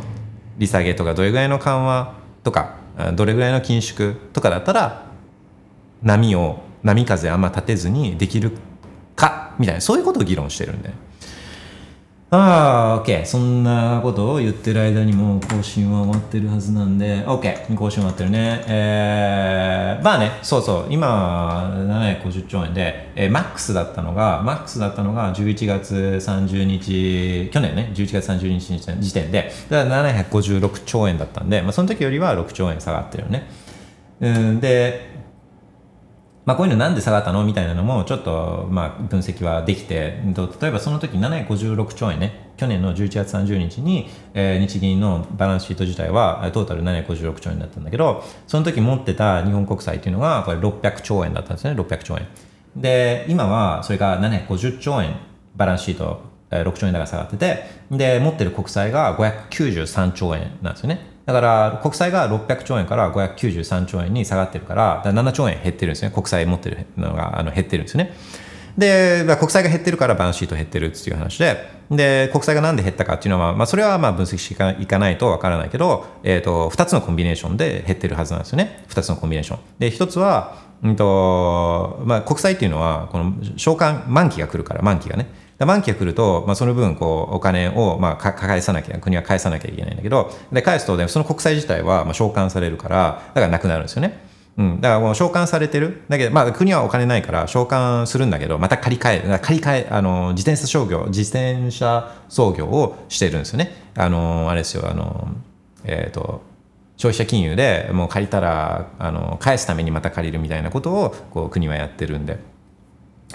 [0.58, 2.78] 利下げとかどれぐらいの緩和とか
[3.14, 5.06] どれぐらいの緊縮とかだったら
[6.02, 8.54] 波を波風あんま立てずにできる
[9.16, 10.92] かみたいなそういうことを議論してるんで。
[12.32, 18.64] ああ OK そんなことを言ってる間にも更新は終わってるはずなんで OK 更新終わってるね。
[18.68, 20.88] えー、まあねそうそう。
[20.92, 21.72] 今
[22.24, 33.50] 750兆円で、えー、マックスだったのがマックスだったのが11月30日去年ね11月30日時点でだから756兆円だったんで、まあ、その時よりは6兆円下がってるよね。
[34.22, 35.19] うんで
[36.50, 37.44] まあ、こういうのなんで下がったの？
[37.44, 40.20] みたいなのもちょっとまあ分析はできて
[40.62, 42.50] 例えばその時756兆円ね。
[42.58, 51.80] 去年の11月30日に、え、日銀のバランスシート自体はトータル756兆円だったんだけどその時持ってた日本国債っていうのがこれ600兆円だったんですね。
[51.80, 52.28] 600兆円。
[52.76, 55.18] で今はそれが750兆円
[55.56, 61.09] バランスシート6兆円高下がってて、で、持ってる国債が593兆円なんですよね。
[61.34, 66.12] だから、国債が600兆円から593兆円に下がってるから、だから7兆円減ってるんですね。
[66.12, 68.14] 国債持ってるのがあの減ってるんですよね。
[68.78, 78.86] で、国債が減ってるからバランスシート減ってるっていう話で、で、国債がなんで減ったかっていうのは、まあ、それはまあ分析していかないとわからないけど、えっ、と、2つのコンビネーションで減ってるはずなんですよね。
[78.90, 79.60] 2つのコンビネーション。
[79.80, 85.28] で、1つは、うんとまあ、国債っていうのは、この償還、満期が来るから、満期がね。
[85.60, 94.28] で満期が来ると、まあ、その分こうお金を、まあ、か返さなきゃ国は返さなきゃいけないんだけどで返すと、ね、その国債自体はまあ償還されるからだからなくなるんですよね。
[94.58, 103.72] うん、だからもう償還されてるだけど、まあ、国はお金ないから償還するんだけどまた借り換え借り換えあの自転車操業自転車操業をしてるんですよね。
[103.96, 105.30] あのあれですよあの、
[105.84, 106.42] えー、と
[106.98, 112.40] 消費者金融でもう借りたらあの返すためにまた借りるみたいなことをこう国はやってるんで。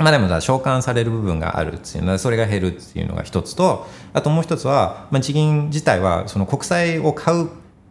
[0.00, 7.48] まあでもさ、償還される部分があるっていうのは、それが減るっていうのが一つと、あともう一つは、まあ、地銀自体は、その国債を買う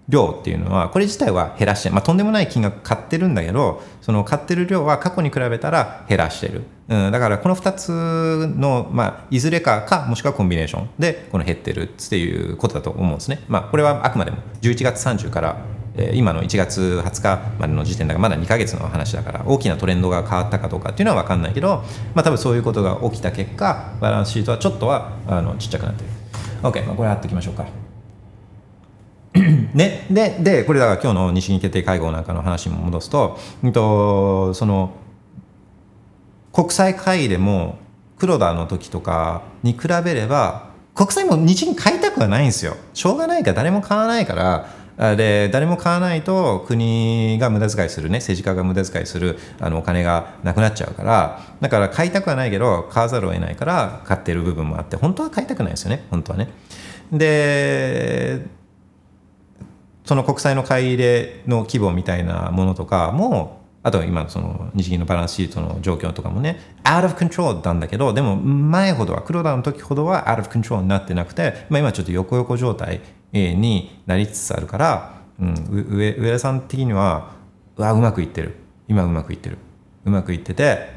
[0.09, 6.63] 量っていうのは、これ自体は減らして、まあとんでもない金額買ってるんだけど、その買ってる量は過去に比べたら減らしてる。
[6.89, 7.89] うん、だからこの二つ
[8.57, 13.39] の、まあ、いずれかか、もしくはコンビネーションで、この減ってるっていうことだと思うんですね。
[13.47, 15.57] まあこれはあくまでも11月30から
[16.13, 21.83] 今の1月20日までの時点だからまだ2ヶ月の話だから大きなトレンドが変わったかどうかっていうのは分かんないけど、
[22.15, 26.09] まあ、多分そういうことが起きた結果バランスシートはちょっとはあのちっちゃくなってる。
[26.63, 27.65] OK、まあ、これ貼っておきましょうか。
[29.73, 34.91] ね、ででこれだから今日の日銀決定会合なんかの話にも戻すと,、うん、とその
[36.51, 37.77] 国際会議でも
[38.19, 42.77] 黒田の時とかに比べれば国債も日銀買いたくはないんですよ。
[42.93, 44.67] しょうがないから誰も買わないから
[44.97, 56.49] で誰も買わないと国が無駄遣いするね政治家が無駄遣いするあのお金がなくなっちゃうからだから買いたくはないけど買わざるを得ないから買ってる部分もあって本当は買いたくないですよね本当はね。
[57.11, 58.45] で
[60.05, 73.01] その国債の買い入れの規模みたいなものとかもあと今その日銀のバランスシートの状況とかもね out of control なんだけどでも前ほどは黒田の時ほどは out of control になってなくて、まあ、今ちょっと横横状態
[73.33, 77.33] になりつつあるから、うん、上上田さん的には
[77.75, 78.55] うわうまくいってる。
[78.87, 79.57] 今うまくいってる。
[80.05, 80.91] うまくいってて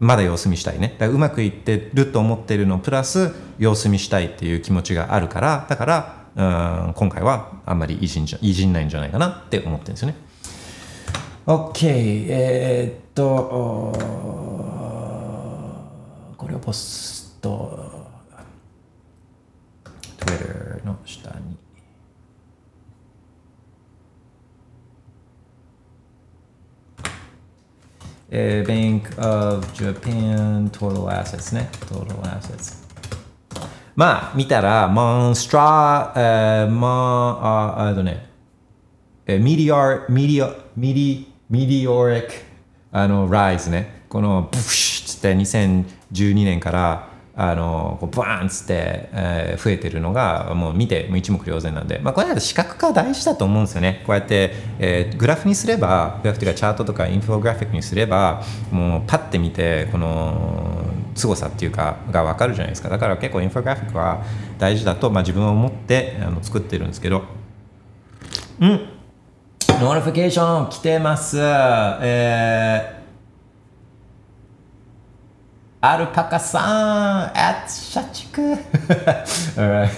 [0.00, 0.94] まだ様子見したいね。
[0.98, 10.16] だからうまくいってると思ってるのプラス様子見したいっていう気持ちがあるからだからうん今回はあんまりいじんじゃいじんないんじゃないかなって思ってるんですよね。
[11.48, 13.94] OK えー、っと
[16.36, 18.06] これをポスト。
[20.18, 21.56] Twitter の下に。
[28.28, 31.70] えー、Bank of Japan Total Assets ね。
[31.86, 32.86] Total Assets
[33.96, 38.28] まあ見たらモンストラえー、まあああとね。
[39.26, 42.32] えー、ミディアミディアミディアミディオリック
[42.92, 44.02] あのライズね。
[44.10, 54.02] このブシッつって2012年からあのこうバーンっつって、えー増えてるのがもう見てもう一目瞭然なんで、まあ、これは視覚化大事だと思うんですよね。
[54.06, 60.84] こうやって、えーグラフにすればグラフというかチャートとかインフォグラフィックにすればもうパッて見てこの
[61.14, 62.90] 凄さっていうかが分かるじゃないですか。
[62.90, 64.22] だから結構インフォグラフィックは
[64.58, 67.22] 大事だと、まあ、自分は思ってあの作ってるんですけど。
[68.60, 68.97] うん。
[69.80, 71.38] notification 来てます。
[71.40, 72.98] えー
[75.80, 78.40] アルパカさん、アツ社畜。
[79.54, 79.88] Alright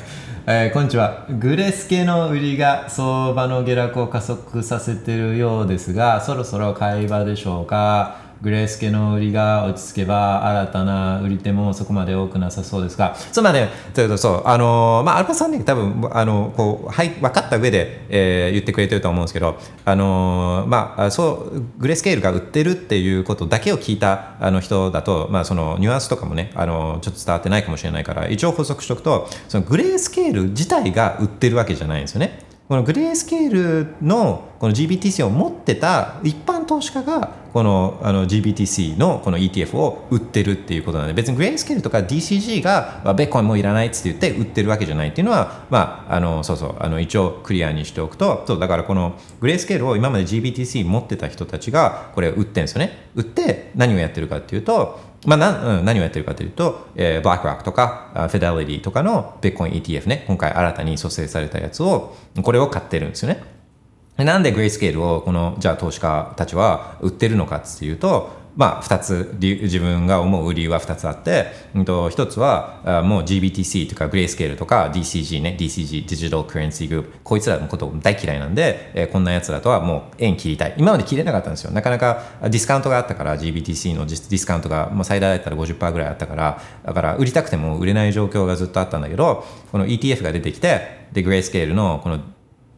[0.46, 1.26] えーこんにちは。
[1.30, 8.16] グレースケールの売りが相場の下落を加速させているようですが、そろそろ買い場でしょうか？
[8.42, 13.14] グレースケの売りが落ち着けば新たな売り手もそこまで多くなさそうですが。
[13.32, 14.42] つまり、ね、そうそう。
[14.46, 19.58] あのまあアルファさんね多分あのこう、はい、分かった上で、えー言ってくれてると思うんですけど。
[19.84, 32.49] あのまあそうグレースケールが売ってるっていうことだけを聞いたあの人だと、まあ、そのニュアンスとかもねあのちょっと伝わってないかもしれないから一応補足しておくとそのグレースケール自体が売ってるわけじゃないんですよね。
[32.70, 53.10] このグレースケールのこの GBTC を持ってた一般投資家がこのあの GBTC のこの ETF を売ってるっていうことなので別にグレースケールとか DCG がまあベッコンもういらないっつって言って売ってるわけじゃないっていうのはまああのそうそうあの一応クリアにしておくとそうだからこのグレースケールを今まで GBTC 持ってた人たちがこれを売ってるんですよね。
[53.16, 63.42] 売って何をやってるかっていうとまあなうん、何をやってるかというと、えー、ブラックロックとか、あフェデリティとかのビットコイン ETF ね、今回新たに蘇生されたやつを、これを買ってるんですよね。
[64.24, 80.74] なんでグレイスケールをこのじゃあ投資家たちは売ってるのかっていうと、まあ、2つ自分が思う理由は2つあって、うん、と1つはもう GBTC とかグレースケールとか DCG ね DCG デジタルカレンシーグループこいつらのこと大嫌いなんで、えーこんなやつらとはもう縁切りたい。
[80.76, 81.70] 今まで切れなかったんですよ。
[81.70, 92.20] なかなかディスカウントがあったから GBTC のディスカウントがもう最大だったら50%ぐらいあったからだから売りたくても売れない状況がずっとあったんだけどこの ETF が出てきてでグレースケールのこの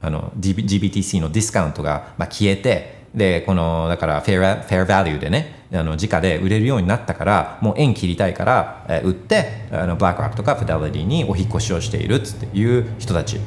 [0.00, 13.40] あの GB GBTC のディスカウントがまあ消えてでこのだからフェアフェアバリューでねあの時価で売れるようになったからもう円切りたいから、えー売ってあのブラックロックとかフィデリティにお引越しをしているっていう人たち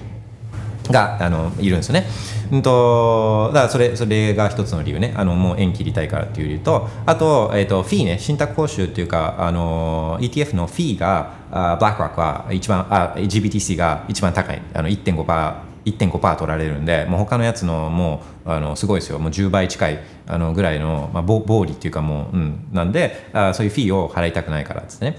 [0.91, 2.05] があのいるんですよね。
[2.51, 5.13] うんとだからそれそれが一つの理由ね。
[5.15, 14.61] あのもう円切りたいからっていう理由とあと,、えー、とフィーね信託報酬っていうかあの ETF のフィーがあブラックロックは一番あ GBTC が一番高い。
[14.73, 19.19] あの1.5% 1.5%取られるんでもう他のやつのもうあのすごいですよ。
[19.19, 25.17] もう10倍近いあのぐらいの、まあ、暴利っていうかもう、うん、なんであそういうフィーを払いたくないからっつってね。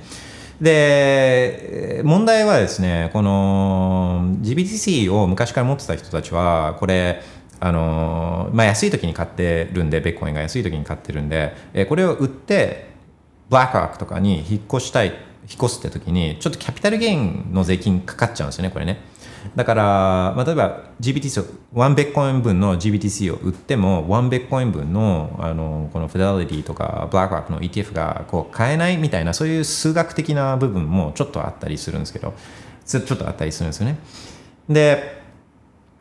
[0.60, 7.22] で問題はですねこの GBTC を昔から持ってた人たちはこれ
[7.58, 12.96] あのまあ、安い時に買ってるんでベッコインが安い時に買ってるんで、えーこれを売って
[13.48, 15.16] ブラックロックとかに引っ越したい引っ
[15.62, 19.00] 越すって時にちょっとキャピタルゲインの税金かかっちゃうんですよねこれね。
[19.54, 19.82] だから、
[20.36, 21.44] まあ、例えば GBTC を
[21.74, 32.34] 1ベッコイン分の GBTC を売っても1ベッコイン分のあのこのフィデリティとかブラックロックの ETF がこう買えないみたいなそういう数学的な部分もちょっとあったりするんですけど
[32.86, 33.98] ちょっとあったりするんですよね。
[34.68, 35.26] で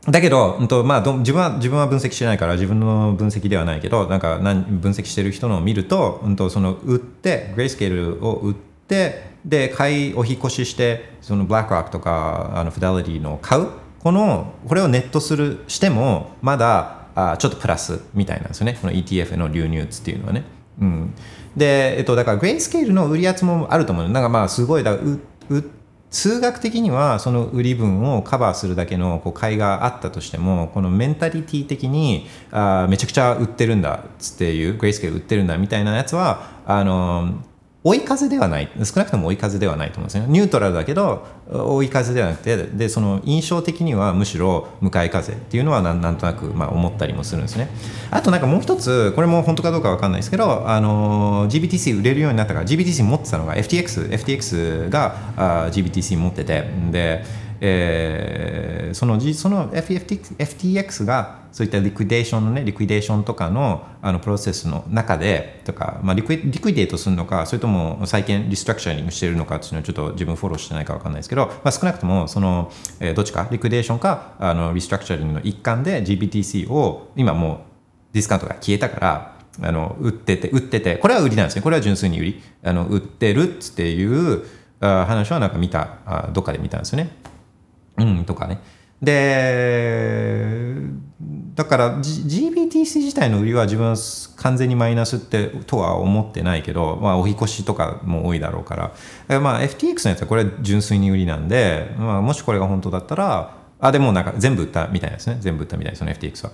[0.07, 13.67] だけど、うんとまあ、ど自分は自分は分析してないから自分の分析ではないけどなんか分析してる人のを見ると,、うん、とその売ってグレースケールを売ってで買いお引越ししてそのブラックロックとかあのフィデリティの買う
[13.99, 18.77] このこれをネットするしてもまだあちょっとプラスみたいなんですよね。
[18.79, 20.43] この ETF の流入っていうのはね。
[20.79, 21.13] うん、
[21.55, 25.63] で、えっと、だからグレースケールの売りやつもあると思うなんかまあすごいだうう
[26.11, 37.43] 数学的にはその売り分をカバーするだけのこう買いがあったとしてもこのメンタリティ的にあめちゃくちゃ売ってるんだっていうグレースケール売ってるんだみたいなやつはあの
[37.85, 38.69] 追い風ではない。
[38.83, 40.25] 少なくとも追い風ではないと思うんですね。
[40.27, 47.69] ニュートラルだけど追い風ではなくてでその印象的にはむしろ向かい風っていうのはなんとなくまあ思ったりもするんですね。
[48.09, 57.23] あとなんかもう一つこれも本当かどうか分かんないですけどあの GBTC 売れるようになったから GBTC 持ってたのが FTX FTX があ GBTC 持っててで
[57.61, 77.57] えーそのその FTX, FTX がそういったリクイデーションのねリクイデーションとかのあのプロセスの中でとか、まあ、リクイリクイデートするのかそれとも再建リストラクチャリングしてるのかっていうのはちょっと自分フォローしてないか分かんないですけど、まあ、少なくともその、えーどっちかリクイデーションかあのリストラクチャリングの一環で GBTC を今もう
[78.13, 84.43] ディスカウントが消えたからあの売ってて売っててこれは売りなんですねこれは純粋に売りあの売ってるっていう
[84.81, 87.09] あ話はなんか見たあどっかで見たんですよね。
[87.97, 88.59] うん、とかね。
[89.01, 90.75] で、
[91.55, 93.95] だから、GBTC 自体の売りは自分は
[94.37, 98.93] 完全にマイナスってとは思ってないけど、まあ、お引越しとかも多いだろうか
[99.29, 105.37] ら、まあ、FTX のやつはこれは純粋に売りなんで、まあ、もしこれが本当だったら、あ、でもなんか全部売ったみたいですね。
[105.39, 106.45] 全部売ったみたいです、その FTX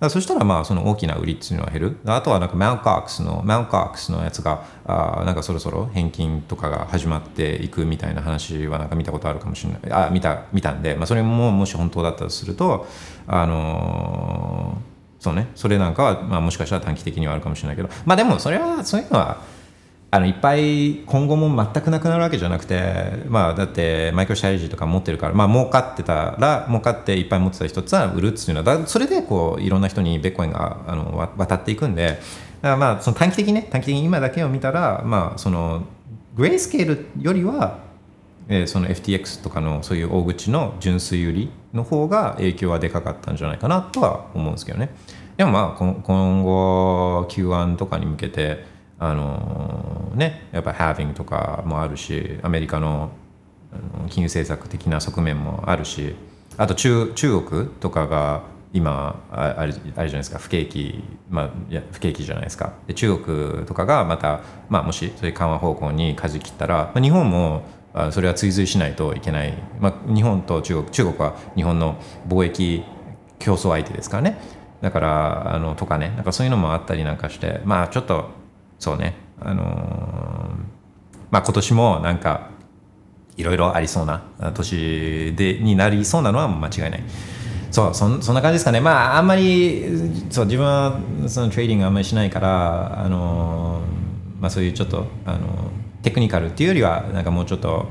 [0.00, 0.10] は。
[0.10, 1.96] そしたらまあその大きな売りっていうのは減る。
[2.06, 10.06] あとはなんかマウンコックスの、マウンコックスのやつが、あなんかそろそろ返金とかが始まっていくみたいな話はなんか見たことあるかもしれない。
[10.06, 12.86] あ、見た、見たんで、まあそれももし本当だったとすると、
[13.26, 14.94] あのー
[15.24, 19.38] そうね、それなんかは、まあ、もしかしたら短期的にはあるかもしれないけど、まあでもそれは、そういうのは、
[20.14, 32.20] あのいっぱい今後も全くなくなるわけじゃなくて、まあ、だってマイクロストラテジとか持ってるから、まあ儲かってたら儲かっていっぱい持ってた一つは売るっていうのはだそれでこういろんな人にベッコインがあの渡っていくんでだか
[32.62, 35.82] らまあその短期的にね短期的に今だけを見たら、まあ、その
[36.36, 37.80] グレースケールよりは
[38.48, 44.90] えその FTX とかのそういう大口の純粋売りの方が影響はでかかったんじゃないかなとは思うんですけどね。
[45.36, 53.10] でもまあ今後 Q1 とかに向けてあのーねやっぱハービングとかもあるしアメリカの
[54.08, 56.14] 金融政策的な側面もあるし
[56.56, 58.42] あと中中国とかが
[58.72, 60.38] 今あれあれじゃないですか。
[60.38, 62.72] 不景気、まあ、いや不景気じゃないですか。
[62.88, 67.62] で中国とかがまた、まあ、もしそういう緩和方向に舵切ったら、まあ、日本も
[68.10, 72.82] それは追随しないといけない、まあ、日本と中国中国は日本の貿易
[73.38, 74.40] 競争相手ですからね。
[74.80, 76.12] だからあのとかね。
[76.16, 78.43] なんかそういうのもあったりなんかしてまあちょっと
[78.84, 79.14] そうね。
[79.40, 80.64] あのー
[81.30, 82.50] まあ今年もなんか
[83.36, 84.22] いろいろありそうな
[84.54, 87.02] 年でになりそうなのは間違いない。
[87.70, 89.82] そうそんそんな感じですかね、まあ、あんまり
[90.30, 95.70] そう自分はそのトレーディングあんまりしないから、あのーまあ、そういうちょっとあの
[96.02, 97.88] テクニカルっていうよりはなんかもうちょっと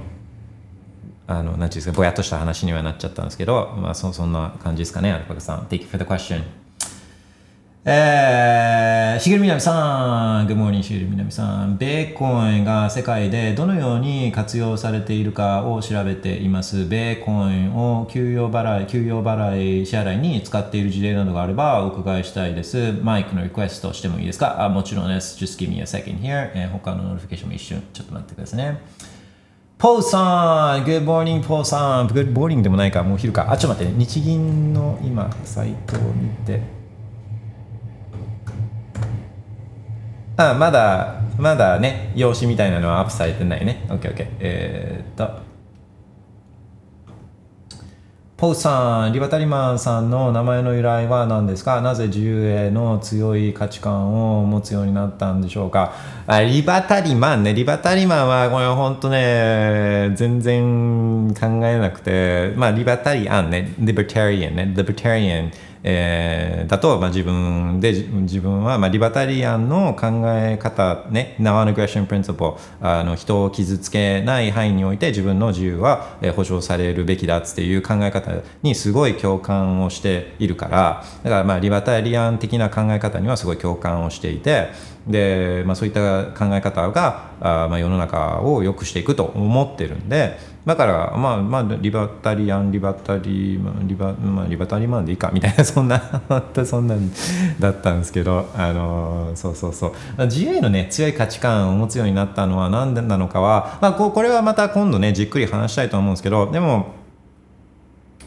[1.27, 5.65] あのなんていうんですかぼやっとした話にはなっちゃったんですけど、まあ、そそんな感じですかねアルパカさん。
[5.65, 6.62] Thank you for the question.
[7.85, 16.85] えー、しげるみなみさん、 Good morning しげるみなみさん、ベーコンが世界でどのように活用されているかを調べています。
[16.87, 22.93] ベーコンを給与払い、給与払い、支払いに使っている事例などがあればお伺いしたいです。
[23.03, 24.63] マイクのリクエストしてもいいですか？
[24.63, 25.37] あもちろんです。
[25.43, 26.69] Just give me a second here、えー。
[26.71, 28.77] 他の notification も一瞬、ちょっと待ってくださいね。
[29.77, 33.51] ポーさん Good morning, ポーさん Good morning でもないか、もう昼か。
[33.51, 36.81] あ、ちょっと待って、日銀の今、サイトを見て。
[40.35, 43.85] あまだまだね要旨みたいなのはアップされてないね。
[43.89, 45.53] OKOK えー、っと。
[48.35, 51.79] ポーさんリバタリマンさんの名前の由来は何ですか？
[51.79, 55.93] なぜ自由への強い価値観を持つようになったんでしょうか？
[56.27, 57.53] あリバタリマンね。
[57.53, 62.53] リバタリマンはこれ本当ね全然考えなくて。
[62.57, 63.75] まあリバタリアンね。
[63.79, 64.73] リバタリアンね。
[64.75, 65.51] リバタリアン。
[65.83, 78.31] えー、だと、まあ、自分で自分は、まあ、リバタリアンの考え方ね Non-aggression principle あの人を傷つけない範囲において自分の自由は、え、保障されるべきだっていう考え方
[78.61, 84.69] にすごい共感をしているからだからまあリバタリアン的な考え方にはすごい共感をしていて
[85.07, 96.21] で、まあ、そういった考え方があ、まあ、世の中を良くしていくと思ってるんでだからまあまあリバタリアンリバタリリバ,、まあ、リバタリマンでいいかみたいな そんな
[96.65, 96.95] そんな
[97.59, 99.93] だったんですけどあのそうそうそう。
[100.25, 106.93] 自由のね強い価値観を持つようになったのは何でなのかは、まあ、これはまた今度ねじっくり話したいと思うんですけどでも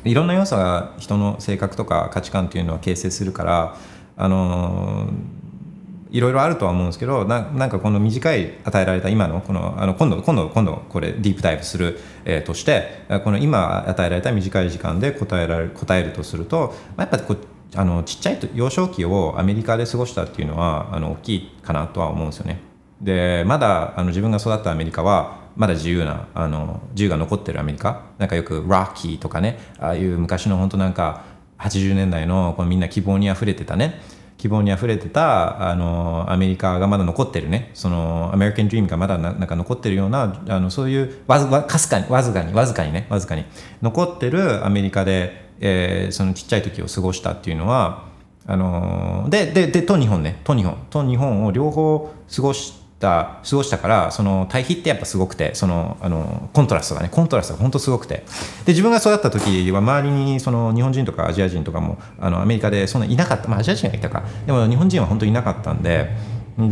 [0.04, 3.76] いろんな要素が人の性格とか価値観っていうのは形成するから
[4.18, 5.08] あの
[6.10, 17.36] いろいろあるとは思うんですけどなんかこの短い与えられた今のこのあの今度今度今度これディープダイブする、えー、としてこの今与えられた短い時間で答えられ答えるとすると、まあ、やっぱこ
[17.74, 22.60] あのちっちゃい幼少期をアメリカで過ごしたっていうのはあの大きいかなとは思うんですよね。
[23.00, 31.24] でまだあの自分が育ったアメリカはまだ自由なあの自由が残ってるアメリカなんかよく「ラッキー」とかねああいう昔の本当なんか
[31.58, 34.00] 80年代のこのみんな希望にあふれてたね
[34.46, 37.70] 希望にあふれてたあのアメリカがまだ残ってるね。
[37.74, 43.44] そのアメリカン・ドリームがまだなんか残ってるようなあのそういうわずかすかにわずかにわずかにねわずかに。
[43.82, 48.04] 残ってるアメリカで、えー、そのちっちゃい時を過ごしたっていうのは
[48.46, 50.40] あのでででと日本ね。
[50.44, 50.76] と日本。
[50.90, 58.24] と日本を両方過ごした過ごしたからその対比ってやっぱすごくてそのあのコントラストがねコントラストが本当すごくて。
[58.64, 63.48] で自分が育った時は周りにその日本人とかアジア人とかもあのアメリカでそんないなかった。
[63.48, 64.24] まあアジア人がいたか。
[64.46, 66.10] でも日本人は本当にいなかったんで。
[66.58, 66.68] で,、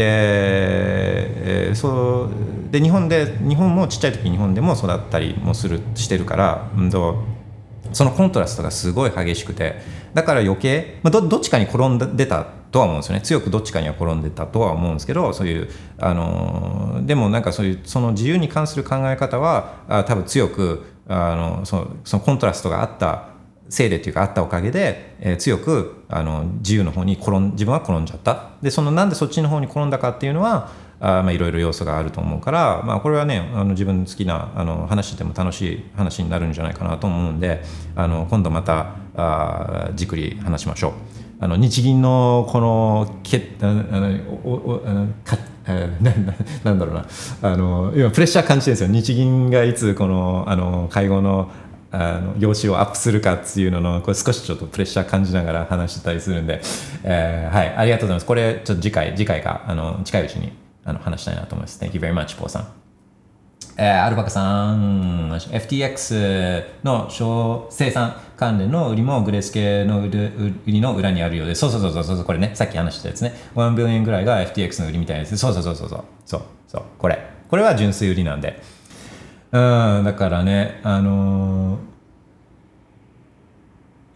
[1.70, 2.30] え、そ
[2.68, 10.04] うで日本で日本もちっちゃい時日本でも育ったりもするしてるから、うん、そのコントラストがすごい激しくて。
[10.14, 23.28] だから余計、まあ、どどっちかに転んでたとは思うんですよね強くどっちかには転んでたとは思うんですけどそういうあのでもなんかそういうその自由に関する考え方はあ多分強くあのそのそのコントラストがあった
[23.68, 37.62] せいでというかあったおかげで、えー、強くあの自由の方に転ん自分は転んじゃったでそのなんでそっちの方に転んだかっていうのはあまあいろいろ要素があると思うから、まあ、これはねあの自分好きなあの話しても楽しい話になるんじゃないかなと思うんで
[37.94, 41.13] あの今度またあじっくり話しましょう。
[41.40, 46.12] あの日銀のこのけあのおおあのかな
[46.64, 47.06] なんだろうな。
[47.42, 48.88] あの今プレッシャー感じてるんですよ。
[48.88, 51.50] 日銀がいつこのあの会合の
[51.90, 56.60] あの用紙をアップするかっていうののこれ少しちょっとプレッシャー感じながら話してたりするんで、
[57.04, 57.74] えー、はい。
[57.76, 58.26] ありがとうございます。
[58.26, 60.52] これちょっと次回次回かあの近いうちに
[60.84, 61.82] あの話したいなと思います。
[61.82, 62.83] Thank you very much ポーさん
[63.76, 67.08] えー、アルバカさん、FTX の
[67.70, 70.10] 生産関連の売りもグレース系の売
[70.66, 75.36] りの裏にあるようで、そうそうそうそう、これね、さっき話したやつね、1ビル円ぐらいが FTX の売りみたいです。
[75.36, 76.04] そうそうそうそう、そう。
[76.24, 76.42] そう。
[76.68, 77.18] そう、これ。
[77.48, 78.62] これは純粋売りなんで。
[79.50, 81.78] うん、だからね、あのー、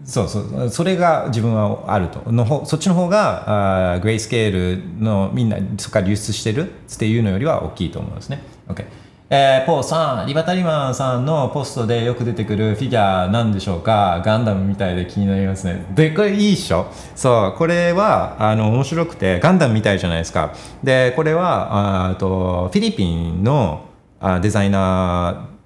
[0.05, 0.71] そうそう。
[0.71, 2.31] それが自分はあると。
[2.31, 8.41] の方そっちの方があグレイスケールのみんなそこから流出してるっていうのよりは大きいと思うんですね。
[8.69, 8.85] OK
[9.31, 14.23] えー、ポーさん、リバタリマンさんのポストでよく出てくるフィギュアなんでしょうか？
[14.25, 15.85] ガンダムみたいで気になりますね。
[15.95, 20.55] で、これいいっしょそう、これは、あの、面白くて、ガンダムみたいじゃないですか。
[20.83, 23.83] で、これは、あと、フィリピンの
[24.19, 25.58] あデザイナー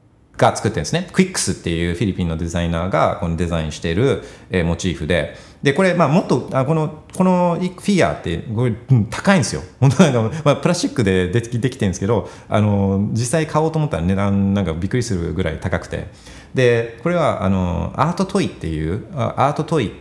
[0.43, 1.09] が作ってるんですね。
[1.13, 9.63] クイックスっていうフィリピンのデザイナーがこのデザインしている、えーモチーフで、で、これ、まあ、もっと、あこの、このフィアって、これ、うん高いんですよ。
[9.81, 16.09] 本当なんか、まあ、プラスチックでできできてるんですけど、あの、実際買おうと思ったら値段なんかびっくりするぐらい高くて。
[16.53, 19.93] で、これは、あの、アートトイっていう、アートトイ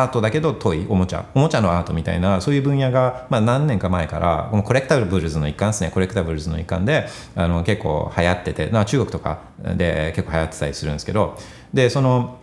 [0.00, 11.36] アートだけどトイ、おもちゃ、おもちゃのアートみたいな、そういう分野が、まあ、何年か前から、このコレクタブルズの一環ですね、コレクタブルズの一環で、あの結構流行ってて、まあ、中国とかで結構流行ってたりするんですけど、
[11.72, 12.38] で、その、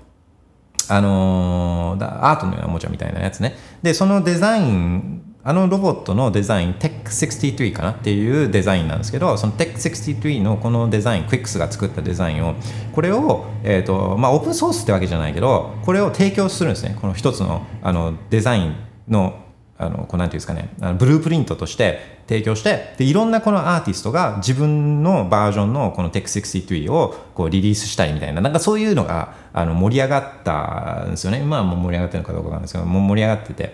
[0.87, 3.55] あのーアートのようなおもちゃみたいなやつね。
[3.83, 12.55] で、そのデザイン、あのロボットのデザイン、Tech63 かなっていうデザインなんですけど、その Tech63 のこのデザイン、Quix が作ったデザインを、
[12.93, 16.97] これを、えっ、と、まあ、オープンソースってわけじゃないけど、これを提供するんですね。
[16.99, 18.75] この一つのあのデザイン
[19.07, 19.45] の
[19.81, 33.73] あのこうなんていうんですかねあのブループリントとして提供してでいろんなこのアーティストが自分のバージョンのこの Tech63 をこうリリースしたいみたいななんかそういうのがあの盛り上がったんですよね今はもう盛り上がってるのかどうかわかんですけど盛り上がってて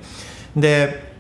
[0.55, 1.14] で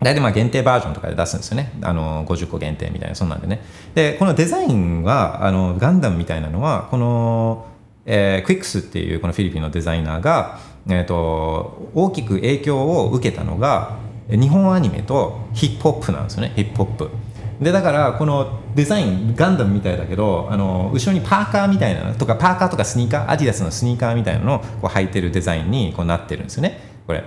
[0.00, 1.72] 大体まあ限定バージョンとかで出すんですよね。
[1.82, 3.62] あの50個限定みたいな、そんなんでね。
[3.94, 7.66] で、このデザインは、あのガンダムみたいなのは、この、
[8.04, 13.96] えークイックスっていうこのフィリピンのデザイナーが、えー、と大きく影響を受けたのが、
[14.28, 17.10] 日本アニメとヒップホップなんですよね、ヒップホップ。
[17.60, 27.24] でだからこのデザインガンダムみたいだけどあの後ろにパーカーみたいなとかパーカーとかスニーカーアディダスのスニーカーみたいなのをこう履いてるデザインにこうなってるんですよねこれ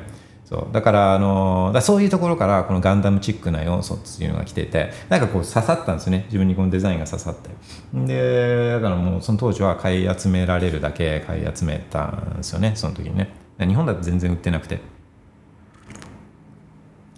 [0.50, 0.74] そう。
[0.74, 6.24] だからあのだそういうところからこのガンダムチックな要素っていうのが来ててなんかこう刺さったんですね。
[6.26, 7.50] 自分にこのデザインが刺さって。
[7.94, 12.74] でだからもうその当時は買い集められるだけ買い集めたんですよね。
[12.76, 13.32] その時にね。
[13.60, 14.80] 日本だと全然売ってなくて。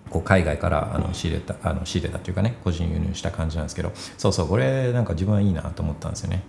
[0.09, 3.93] こう海外からあの仕入れたあの仕入れたというかね個人輸入した感じなんですけど。
[4.17, 6.43] そうそうこれなんか自分はいいなと思ったんですよね。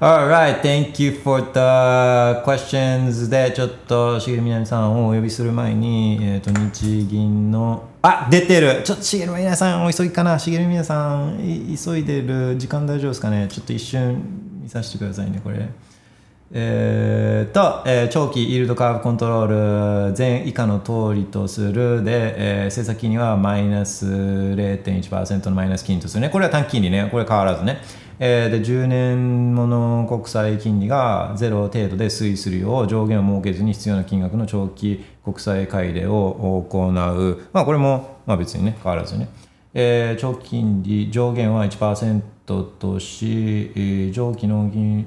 [0.00, 3.28] Alright, thank you for the questions.
[3.28, 8.82] でちょっとしげるみなみさんをお呼びする前に、えー、と日銀のあ出てる。
[8.84, 10.38] ちょっとしげるみなみさんお急ぎかな？
[10.38, 11.36] しげるみなさん
[11.76, 13.48] 急いでる時間大丈夫ですかね？
[13.48, 14.22] ちょっと一瞬
[14.62, 15.68] 見させてくださいねこれ。
[16.50, 26.30] えー、と、えー長期イールドカーブコントロール前以下の通りとするで、えー政策金利はマイナス0.1%のマイナス金利とするね。
[26.30, 27.08] これは短期金利ね。
[27.10, 27.78] これ変わらずね、
[28.18, 36.92] えーで10年もの国債金利がゼロ程度で推移するよう上限を設けずに必要な金額の長期国債買い入れを行う。
[37.52, 39.28] まあこれも、まあ、別にね変わらずね。
[39.74, 45.06] えー長期金利上限は1%とし、えー上記の金利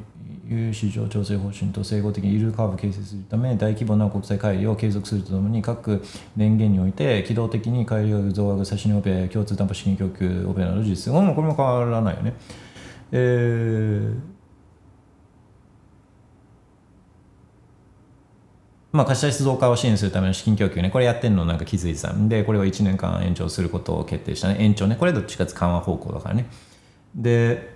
[0.51, 6.03] 融市場調整方針と整合的にイールカーブ形成するため大規模な国際会議を継続するとともに各
[6.35, 12.33] 電源において機動的に改良増額差し値オペ共通担保資金供給オペなど実施うんこれも変わらないよね
[13.13, 14.31] えー
[18.91, 24.57] まあ、貸し出し増加を支援するための資金供給ね、これやってるのなんか気づいてたんで、これを1年間延長することを決定したね。
[24.59, 26.47] 延長ね、これどっちかっていうと緩和方向だからね。
[27.15, 27.70] で、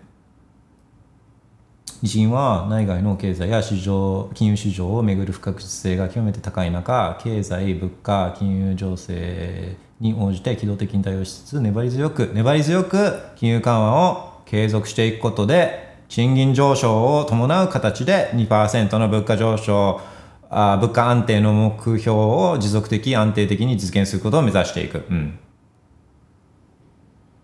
[2.03, 20.01] 銀は内外の経済や市場金融市場をめぐる不確実性が極めて高い中経済物価金融情勢に応じて機動的に対応しつつ粘り強く粘り強く金融緩和を継続していくことで賃金上昇を伴う形で2%の物価上昇
[20.49, 25.39] あ物価安定の目標を持続的安定的に実現することを目指していく、うん、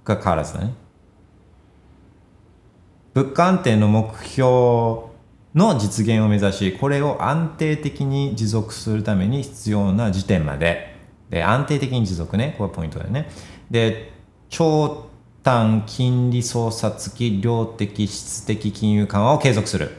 [0.06, 0.74] が変わらずだね。
[3.14, 5.12] 物価安定の目標
[5.54, 10.90] の実現を目指しこれを安定的に持続するために必要な時点まで。
[11.30, 13.30] で安定的に持続ねこれポイントだよね。
[13.70, 14.12] で
[14.50, 15.08] 長
[15.44, 19.92] 短金利操作付き量的質的金融緩和を継続する。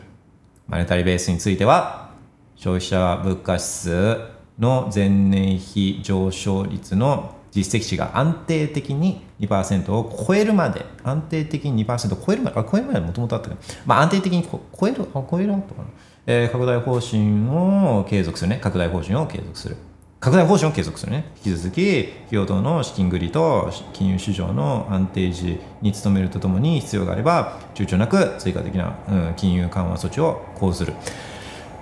[0.68, 2.10] マネタリーベースについては
[2.56, 4.16] 消費者物価指数
[4.58, 15.88] の前年比上昇率の実績値が安定的に2%を超えるまで安定的に2%を超えるまであ超えるまでもともとあったけど、まあ、安定的に超えるあ超えるあったかな、
[16.26, 19.76] えー拡大方針を継続するね拡大方針を継続する
[20.22, 30.94] 拡大方針を継続するね引き続き費用等の資金繰りと金融市場の安定時に努めるとともに必要があれば躊躇なく追加的な、うん、金融緩和措置を講ずる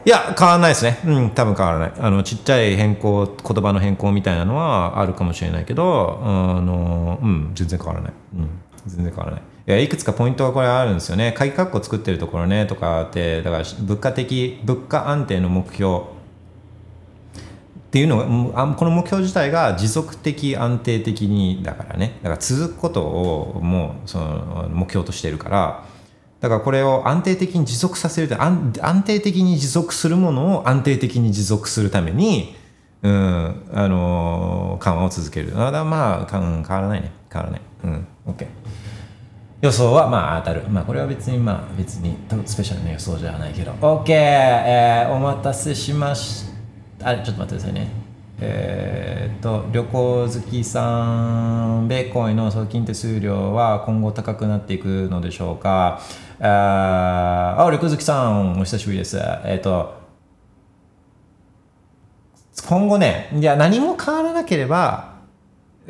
[0.05, 0.99] いや、変わらないですね。
[1.05, 1.93] うん、多分変わらない。
[1.99, 8.13] あの、ちっちゃい変更、言葉の変更みたいなのはあるかもしれないけど、あの、うん、全然変わらない。
[8.35, 8.49] うん、
[8.87, 9.41] 全然変わらない。
[9.41, 11.33] いや、いくつかポイントがこれあるんですよね。
[11.37, 16.03] 鍵括弧作ってるところね、とかって、だから、物価的、物価安定の目標っ
[17.91, 22.19] ていうのが、この目標自体が持続的、安定的にだからね。
[22.23, 25.85] だから続くことをもう、その、目標としてるから、
[26.41, 28.73] だからこれを安定的に持続させる安
[29.05, 32.57] 定的に持続するものを安定的に持続するために、
[33.03, 35.53] うん、あの緩和を続ける。
[35.61, 37.13] あだまあ、変わらないね。
[37.33, 37.61] 変わらない。
[37.85, 38.47] うん、OK。
[39.61, 40.63] 予想はまあ当たる。
[40.71, 42.17] まあこれは別にまあ別に
[42.47, 43.73] スペシャルな予想じゃないけど。
[43.73, 46.47] OK、えーお待たせしまし
[46.99, 47.09] た。
[47.09, 47.91] あれ、ちょっと待ってくださいね。
[48.43, 56.01] えーっと、旅行好きさん、米コインの送金手数料は今後高くなっていくのでしょうか？
[56.41, 59.19] ああ、旅行好きさん、お久しぶりです。
[59.19, 59.95] えーと、
[62.67, 65.11] 今後ね、いや、何も変わらなければ、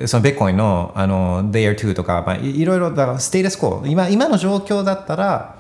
[0.07, 5.59] そのベッコインのあの Layer 2とか、まあ、いろいろだからステータスコー今今の状況だったら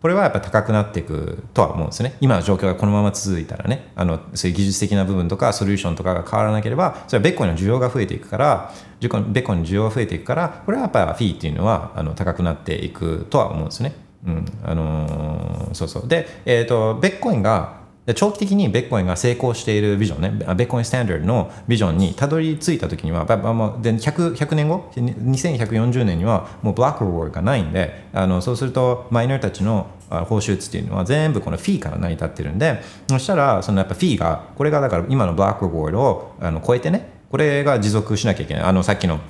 [0.00, 2.16] これはやっぱ高くなっていくとは思うんですね。
[2.20, 3.92] 今の状況がこのまま続いたらね。
[3.94, 13.94] あのそういう技術的な部分とかソリューションとかが変わらなければそれはベッコインの需要が増えていくからベッコインの需要が増えていくからこれはやっぱりフィーっていうのはあの高くなっていくとは思うんですね。
[14.26, 17.82] うんあのーそうそうで、えー、とベッコインが
[18.16, 38.64] 長期的にベッコインが成功しているビジョンね、ベッコインスタンダードのビジョンにたどり着いたときには、で 100, 100年後、2140年にはもうブラックロールがないんで、あのそうするとマイナーたちの報酬っていうのは全部このフィーから成り立ってるんで、そしたらそのやっぱフィーが、これがだから今のブラックロールをあの超えてね、これが持続しなきゃいけない。
[38.64, 39.20] あのさっきの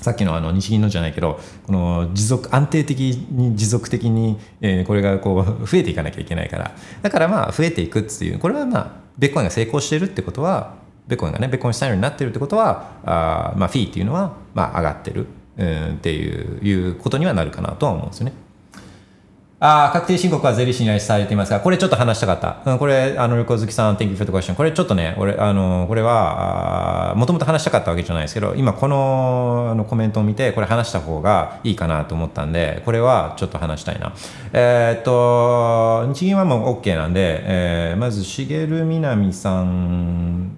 [0.00, 10.76] さっきのあの日銀のじゃないけどこの持続安定的に持続的に、えーこれがこう増えていかなきゃいけないからだからまあ増えていくっていうこれはまあベッコインが成功してるってことは
[11.06, 15.26] ベッコインがねベッコインスタイルになってるってことはあまあフィーっていうのはまあ上がってる、
[15.56, 18.32] うん、っていういうことにはなるかなとは思うんですよね。
[19.60, 22.70] ああ、確定申告は税理士に依頼されていますが、これちょっと話したかった。
[22.70, 24.54] うん、これ、あの、旅行好きさん、Thank you for the question。
[24.54, 34.12] これちょっとね、俺、あの、これは、もともと話したかったわけじゃないですけど、今このあのコメントを見て、これ話した方がいいかなと思ったんで、これはちょっと話したいな。
[34.52, 40.52] えーっと、日銀はもう OK なんで、えーまず、茂みなみさん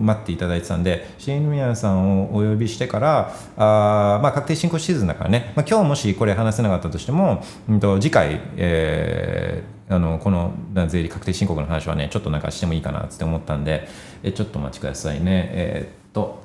[0.00, 10.52] 待っていただいてたんで、茂みなみさんをお呼びしてから、あーまあ、確定申告シーズンだからね、まあ、今日もしこれ話せなかったとしても、うんと次回、えーあのこの
[10.86, 13.88] 税理確定申告の話はねちょっとなんかしてもいいかなって思ったんで
[14.22, 15.48] えちょっとお待ちくださいね。
[15.50, 16.42] えーっと。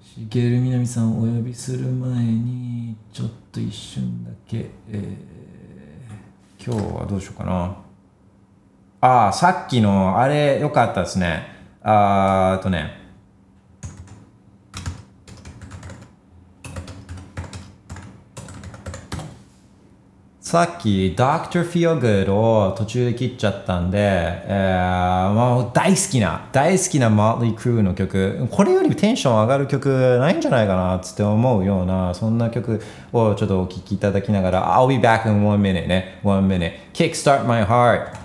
[0.00, 5.34] 茂みなみさんをお呼びする前にちょっと一瞬だけ、えー
[6.66, 7.76] 今日はどうしようかな
[9.04, 11.46] ああさっきのあれよかったですね。
[11.82, 13.02] あーとね。
[20.40, 21.68] さっき Dr.
[21.68, 28.48] Feelgood を途中で切っちゃったんで、えーまあ、大好きな大好きな Motley Crue の曲。
[28.50, 32.80] これよりテンション上がる曲ないんじゃないかなつって思うようなそんな曲
[33.12, 36.20] をちょっとお聴きいただきながら I'll be back in one minute ね。
[36.22, 36.72] One minute.
[36.94, 38.23] Kickstart my heart.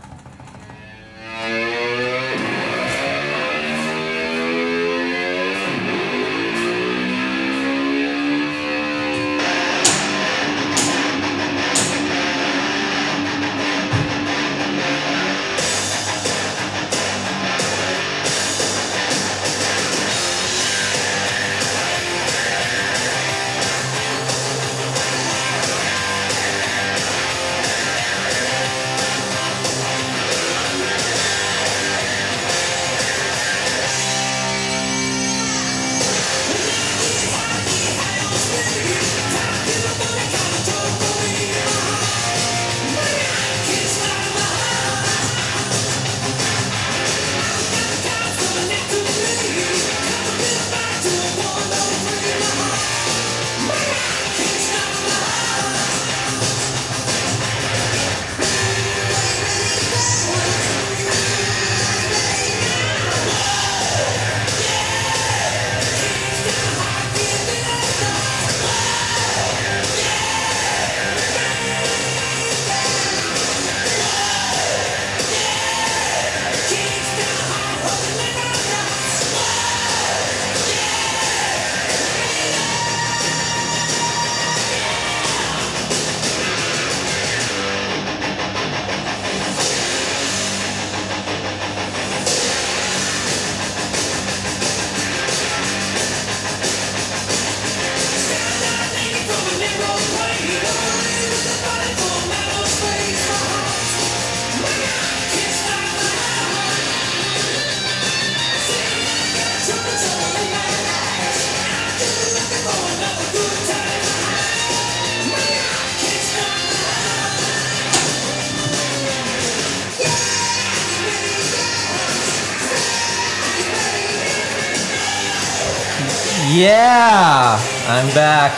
[128.14, 128.52] Back!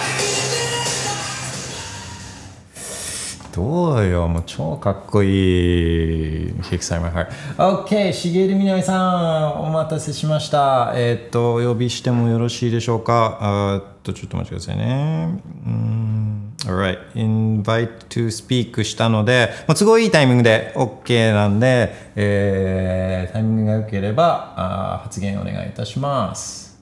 [3.54, 6.54] どうよ、もう超かっこいい。
[6.62, 7.28] Kickstart my heart.
[7.58, 10.93] OK、しげるみなみさん、お待たせしました。
[10.95, 13.38] えーっと、お呼びしてもよろしいでしょうか？
[13.41, 15.41] あっと、ちょっとお待ちくださいね。
[15.66, 26.80] うん Alright, invite to speak したので、もう都合いいタイミングで OK なんで、えータイミングが良ければあ発言お願いいたします。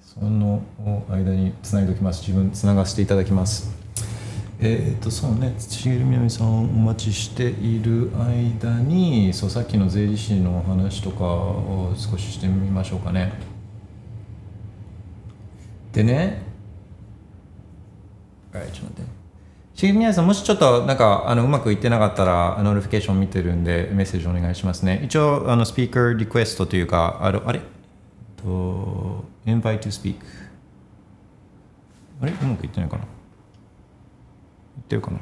[0.00, 0.62] その
[1.08, 2.20] 間につないでおきます。
[2.20, 3.80] 自分つながせていただきます。
[4.62, 13.32] えっ、とそうね、しげるみなみさんお待ちしている間に、そうさっきの税理士のお話とかを少ししてみましょうかね。
[15.92, 16.42] でね、
[18.52, 19.20] はい、ちょっと待って。
[19.74, 25.00] しげみなさん、もしちょっとなんかあのうまくいってなかったら、 notification 見てるんで、メッセージお願いしますね。
[25.06, 27.62] 一応、あのスピーカーリクエストというか、あのあれ？
[28.42, 30.16] と、invite to speak。
[32.22, 32.32] あれ？
[32.32, 33.04] うまくいってないかな？
[34.76, 35.18] 言ってるかな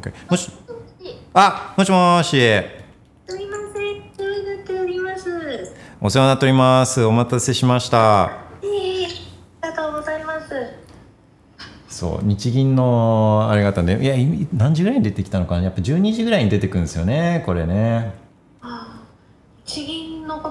[0.00, 0.12] ?OK。
[0.30, 0.50] もし、
[1.32, 2.30] あもしもーし。
[3.26, 5.74] すみません、お世話になっております。
[6.00, 7.04] お世話になっております。
[7.04, 8.38] お待たせしました。
[8.62, 9.06] ええ
[9.62, 10.48] ありがとうございます。
[11.88, 15.62] そう、日銀のあれがあったんで、いや、い何時ぐらいに出てきたのかな？
[15.62, 18.23] やっぱ12時ぐらいに出てくるんですよね、これね。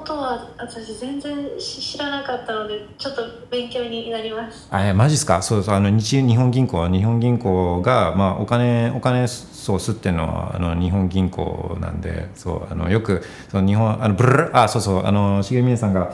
[0.06, 4.68] ああ、地銀のことは私全然し知らなかったので、ちょっと勉強になります。
[4.72, 5.42] あ、えマジっすか？
[5.42, 16.14] そうそう、あの、日日本銀行、日本銀行が、まあ、お金、お金、そう、吸ってるのは、あの、日本銀行なんで、そう、あの、よく、その日本、あの、ブルルあ、そうそう、あの、しげみさんが、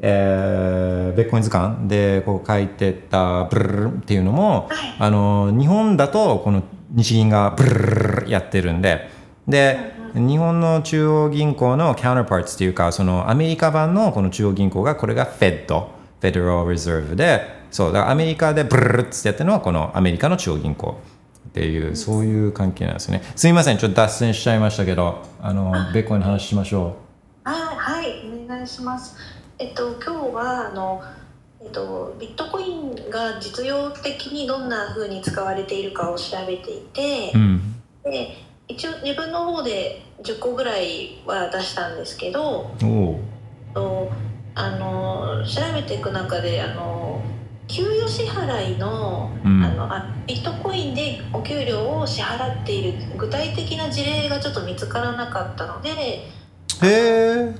[0.00, 6.62] えー、ベッコイン図鑑でこう書いてたブルルルっていうのも、はいあの日本だとこの
[6.92, 9.08] 日銀がブルルルルやってるんで
[9.48, 15.66] で日本の中央銀行の counterparts っていうかそのアメリカ版のこの中央銀行がこれが Fed
[16.20, 21.00] Federal Reserve でそうだからアメリカでブルルルってやってるのはこのアメリカの中央銀行
[21.48, 23.22] っていうそういう関係なんですね。
[23.36, 26.96] すみませんちょっと脱線しちゃいましたけどあのベッコの話しましょ
[27.44, 29.16] あはい、お願いします。
[29.58, 31.02] えっと、今日は、あの、
[31.60, 37.74] えっと、ビットコインが実用的にどんな風に使われているかを調べていてう、うん。
[38.04, 38.36] で
[38.68, 42.70] 一応自分の方で10個ぐらいは出したんですけど、
[43.74, 44.10] と
[44.54, 47.22] あの調べていく中であの
[47.66, 49.62] 給与支払いの,、うん。
[49.62, 56.26] あのあビットコインでお給料を支払っている具体的な事例がちょっと見つからなかったので、へ
[56.82, 57.54] え。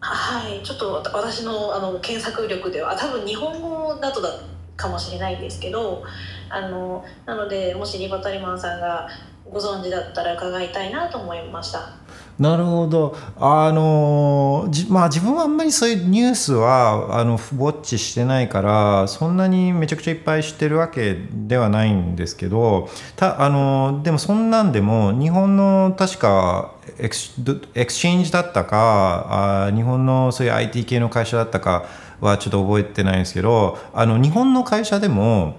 [0.00, 4.30] はい、ちょっと私のあの検索力ではあ多分日本語だとだ
[4.76, 6.04] かもしれないんですけど
[6.48, 9.08] あのなのでもしリバタリマンさんが
[9.50, 11.98] ご存知だったら伺いたいなと思いました。
[12.38, 17.40] なるほどあのまあ自分はあんまりそういうニュースはあのウォ
[17.72, 27.34] ッチしてないからそんなにめちゃくちゃいっぱい知ってるわけではないんですけどたあのでもそんなんでも日本の確かエクス
[27.74, 31.86] エクスチェンジだったかあ日本のそういう IT 系の会社だったか
[32.20, 35.56] はちょっと覚えてないんですけどあの日本の会社でも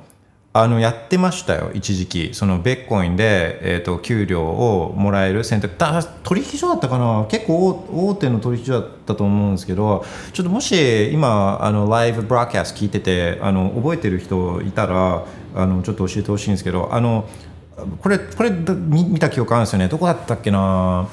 [0.61, 2.33] あのやってましたよ一時期。
[2.33, 5.77] そのベッコインで、えー、と給料をもらえる選択。
[5.77, 7.25] だ取引所だったかな？
[7.29, 10.03] 結構大手の取引所だったと思うんですけど
[10.33, 15.23] ちょっともし今あのライブブラーキャスト聞いててあの覚えてる人いたら
[15.55, 17.25] あのちょっと教えてほしいんですけどあの
[18.01, 19.87] これこれ見た記憶あるんですよね。
[19.87, 21.07] どこだったっけな？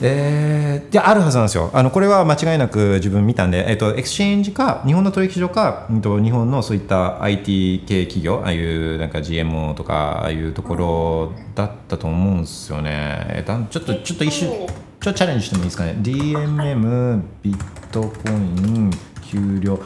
[0.00, 1.70] えー、いやあるはずなんですよ。
[1.72, 14.68] あのこれは間違いなく自分見たんで、えっと exchange か日本の取引所か、うんと、日本のそういった IT 系企業ああいうなんか GMO とかああいうところだったと思うんですよね、えっと、ちょっとちょっと一瞬ちょっ
[15.00, 18.90] とチャレンジしてもいいですかね？DMM ビットコイン
[19.22, 19.80] 給料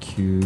[0.00, 0.40] 給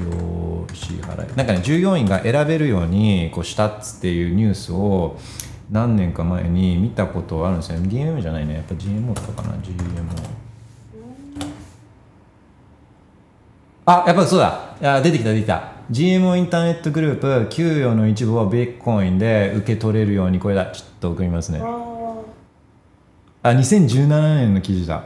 [0.00, 1.36] 料支払い。
[1.36, 5.18] なんかね従業員が選べるようにこうしたっつっていうニュースを
[5.70, 7.80] 何年か前に見たことあるんですよ。
[7.80, 8.54] ね DMM じゃないね。
[8.54, 9.54] やっぱ GMO とかかな。
[9.56, 9.76] GMO
[13.84, 14.76] あやっぱそうだ。
[14.82, 15.72] あ出てきた出てきた。
[15.90, 20.66] GMO インターネットグループ給与の一部をビットコインで受け取れるようにこれだ。
[20.66, 21.60] ちょっと送りますね。
[23.42, 25.04] あ2017年の記事だ。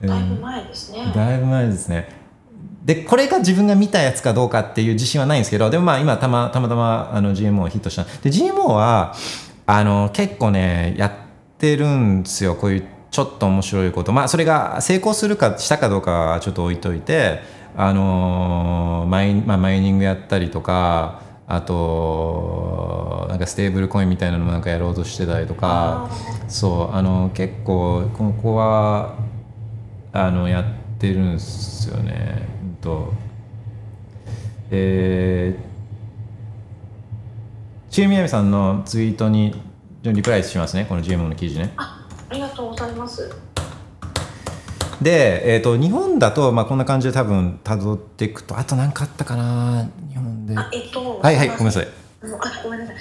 [0.00, 1.12] だいぶ前ですね。
[1.14, 2.22] だいぶ前ですね。
[2.84, 8.04] で、これが自分が見たやつかどうかっていう自信はないんですけど、でもまあ今たまたまたまあの GMO ヒットした。
[8.04, 9.14] で、GMO は、
[9.74, 11.12] あの、結構ね、やっ
[11.56, 12.56] てるんですよ。
[12.56, 14.12] こういうちょっと面白いこと。
[14.12, 17.40] まあそれが成功するかしたかどうかはちょっと置いといて、
[17.74, 26.10] あのマイ,、まあ、マイニングやったりとか、あと、なんかステーブルコインみたいなのもなんかやろうとしてたりとか、
[26.48, 29.14] そう、あの、結構、ここは、
[30.12, 30.64] あのやっ
[30.98, 32.46] てるんですよね。
[32.62, 33.14] うんと
[34.70, 35.71] えー、
[37.92, 39.54] ちえみやみさんのツイートに
[40.02, 41.74] リプライしますね、この GMO の記事ね。
[41.76, 43.30] あありがとうございます。
[45.02, 50.56] で、えー、と日本だと、まあ、こんな感じで多分辿っていくとあと何かあったかな日本で。
[50.56, 51.88] あえっとはいはいごめんなさい。
[52.22, 52.96] あごめんなさい。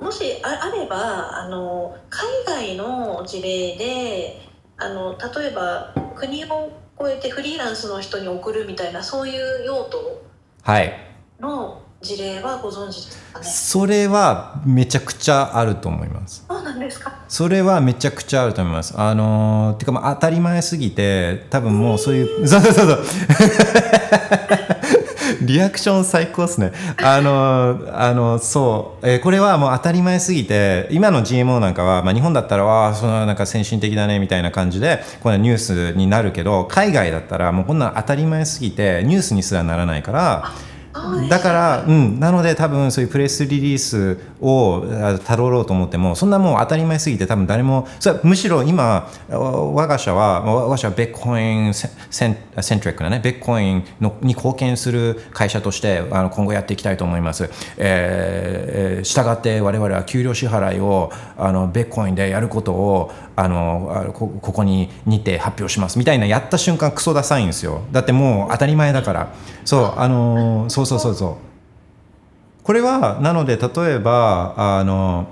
[0.00, 4.42] もしああればあの海外の事例で
[4.76, 6.70] あの例えば国を
[7.00, 10.22] 越えてフリーランスの人に送るみたいなそういう用途
[10.62, 10.92] はい。
[11.40, 13.44] の事例はご存知ですかね？
[13.46, 16.44] それはめちゃくちゃあると思います。
[16.48, 17.12] そうなんですか？
[17.28, 18.94] それはめちゃくちゃあると思います。
[18.98, 22.98] あのーてかまあ当たり前すぎて多分もうそういうそうそうそうそう。
[25.42, 26.72] リアクション最高ですね。
[27.02, 40.50] あのーあのそう、えーこれはもう当たり前すぎて今の GMO なんかは、まあ、日本だったらわあそのなんか先進的だねみたいな感じでこれニュースになるけど海外だったらもうこんな当たり前すぎてニュースにすらならないから
[41.28, 44.84] だから、うん、なので多分そういうプレスリリースを
[45.24, 51.88] たどろうと思ってもそんなもう当たり前すぎて多分誰もそれむしろ今わ我が社は我が社はベッコインセ
[52.28, 57.50] ンセントリックなねベッコインのに貢献する会社としてあの今後やっていきたいと思います。
[57.76, 67.82] えーえ従って我々は給料支払いをあのベッコインでやることをあのこここににて発表しますみたいなやった瞬間クソダサいんですよ。
[67.92, 69.34] だってもう当たり前だから。
[69.64, 71.49] そうあのそうそうそうそう。
[72.70, 75.26] これはなので例えばあの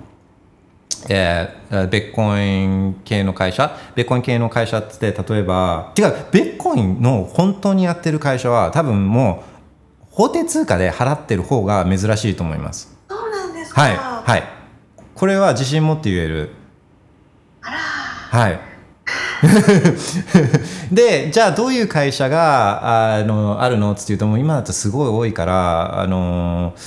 [1.09, 3.79] えー、ベッコイン系の会社？
[3.95, 9.45] ベッコイン系の会社って例えば違うベッコインの本当にやってる会社は多分も
[10.03, 12.99] う法定通貨で払ってる方が珍しいと思います。
[13.09, 13.83] そうなんですか。
[13.83, 14.43] はいはい。
[15.15, 16.51] これは自信持って言える。
[17.63, 17.79] あら。
[17.79, 18.61] はい。
[20.91, 23.93] でじゃあどういう会社があのあるの？
[23.93, 26.81] っていうともう今だとすごい多いからあのあ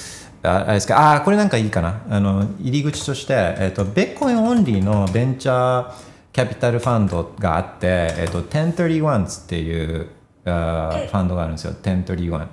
[0.43, 1.13] あれですか？
[1.13, 2.01] あこれなんかいいかな。
[2.09, 5.91] あの入り口として、えっとベッコインオンリーのベンチャー
[6.33, 10.07] キャピタルファンドがあって、えっと1031っていう
[10.45, 11.07] あえ？
[11.07, 11.73] ファンドがあるんですよ。
[11.83, 12.47] 1031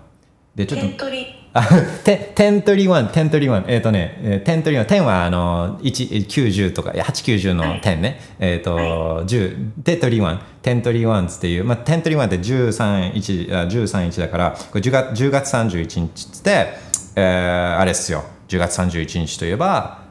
[0.55, 1.63] でちょっと点取りあ、
[2.05, 7.81] て1031、1031、えっ、とね、えー1031、10はあの、1、90とか、いや8、90のはい。
[7.81, 8.77] 10ね、えっ、と、
[9.25, 16.88] 10、で、31、1031っていう、まあ、1031って13、1、あ13、1だから、これ10月 ,10 月31日って、
[17.19, 20.07] えーあれっすよ、10月31日といえば、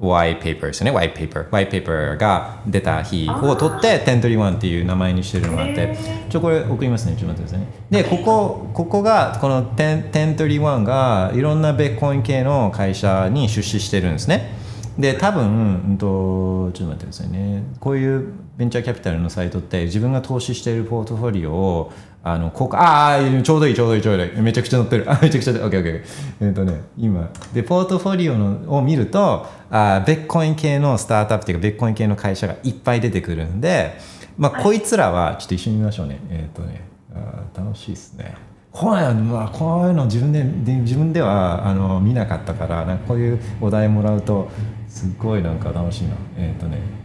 [0.00, 1.48] white paper ですよね、white paper。
[1.50, 5.96] white paper が出た日を取って、1031っていう名前にしてるのがあって、
[6.28, 8.02] ちょ、これ送りますね、ちょっと待ってくださいね。
[8.02, 14.54] で、ここ、ここが、この10 1031がいろんなベッコイン系の会社に出資してるんですね。
[14.98, 17.64] で、多分、うんと、ちょっと待ってくださいね。
[17.80, 21.92] こういうベンチャーキャピタルのサイトって自分が投資しているポートフォリオを
[22.26, 24.40] あの公開ああちょうどいいちょうどいいちょうどいい。
[24.40, 25.04] めちゃくちゃ載ってる。
[25.12, 26.02] あ めちゃくちゃ OKOK
[26.40, 27.28] えっとね今。
[27.52, 33.98] でポートフォリオのを見るとあベッコイン系のスタートアップっていうかベッコイン系の会社がいっぱい出てくるんで
[34.38, 36.18] まあこいつらはちょっと一緒に見ましょうね。
[36.30, 36.80] えっ、とね
[37.14, 38.34] あー楽しいですね。
[38.72, 44.48] こういうの、まあ、こういうの自分でで自分ではあの見なかったからなんかこういうお題もらうと
[44.88, 46.14] すっごいなんか楽しいな。
[46.38, 47.04] えっ、とね。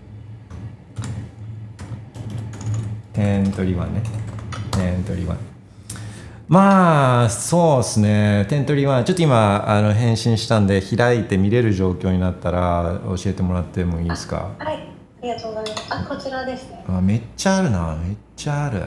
[3.19, 4.18] 10取り1ね
[4.79, 5.35] 10取り1
[6.47, 8.47] まあそうですね。
[8.49, 14.49] 10取り1ちょっと今あの返信したんで開いて見れる状況になったら教えてもらってもいいですか？
[14.57, 14.75] はい。
[15.21, 15.93] ありがとうございます。
[15.93, 16.83] あこちらですね。
[16.87, 17.95] あめっちゃあるな。
[18.03, 18.83] めっちゃある。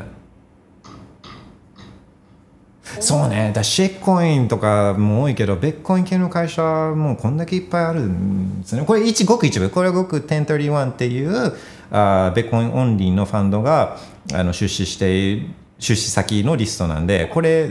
[3.00, 3.52] そうね。
[3.54, 8.84] だシェッコインとかも多いけどベッコイン系の会社もうこんだけいっぱいあるんですね。
[8.84, 9.70] これ一ごく一部。
[9.70, 11.54] これはごく1031っていう
[11.90, 13.98] あーベッコインオンリーのファンドが
[14.34, 15.46] あの出資している
[15.82, 17.68] 出資先のリストなんでこれ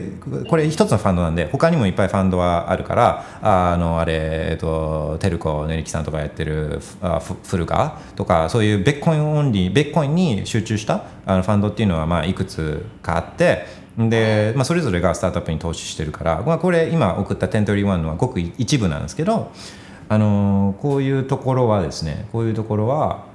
[0.49, 13.65] これ一つのファンドなんで他にもいっぱいファンドはあるからあのあれ、えっと、テルコネリキさんとかやってるあフフルカとかそういうベッコインオンリーベッコインに集中したあのファンドっていうのはまあいくつかあって
[13.97, 19.53] で、まあ、それぞれがスタートアップに投資してるから、まあ、これ今送った1031のはごく一部なんですけど
[20.09, 23.30] あのこういうところはですねこういうところは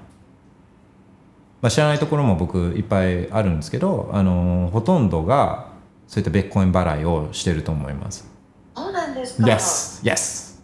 [1.67, 5.67] まあ、知らないところも僕いっぱいあるんですけど、あのほとんどが
[6.07, 8.31] そういったベッコイン払いをしてると思います。
[8.77, 10.61] そうなんですか？Yes, yes.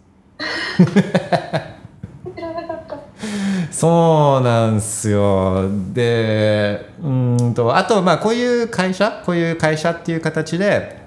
[2.33, 2.97] 知らなかった
[3.69, 5.69] そうなんですよ。
[5.91, 11.02] で、うーんと、あと、まあ、こういう会社、こういう会社っていう形で、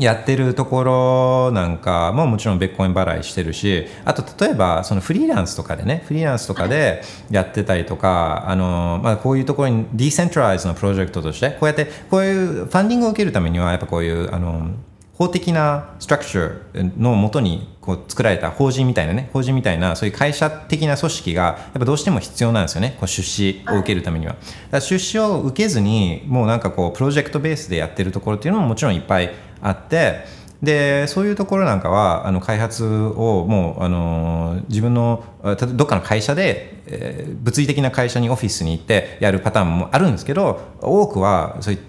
[0.00, 14.70] やってるところなんかももちろんベッコイン払いしてるしあと例えばそのフリーランスとかでねフリーランスとかでやってたりとかあの、まあ、こういうところにディーセントライズのプロジェクトとしてこうやってこういうファンディングを受けるためにはやっぱこういうあの
[15.14, 24.36] 法的なストラクチャーのもとにこう作られた法人みたいなね法人みたいなそういう会社的な組織がやっぱどうしても必要なんですよねこう出資を受けるためには。
[24.70, 29.30] だ出資を受けずにもうなんかこうプロジェクトベースでやってるところっていうのももちろんいっぱい
[29.60, 30.24] あって
[30.62, 41.80] でそういうところなんかはあの開発をもうあの自分のどっかの会社で、えー、物理的な会社にオフィスに行ってやるパターンもあるんですけど多くはそういう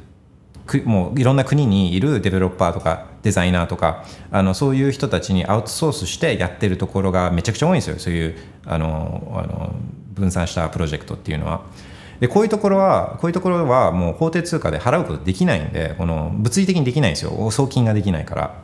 [0.86, 8.36] もういろんな国にいるデベロッパーとかデザイナーとかあのそういう人たちにアウトソースしてやってるところがめちゃくちゃ多いんですよそういう
[8.66, 9.76] あのあの
[10.14, 11.62] 分散したプロジェクトっていうのは。
[12.20, 18.56] でこういうところはこういうところはもう法定通貨で払うことできないんでこの物理的にできないんですよ送金ができないから。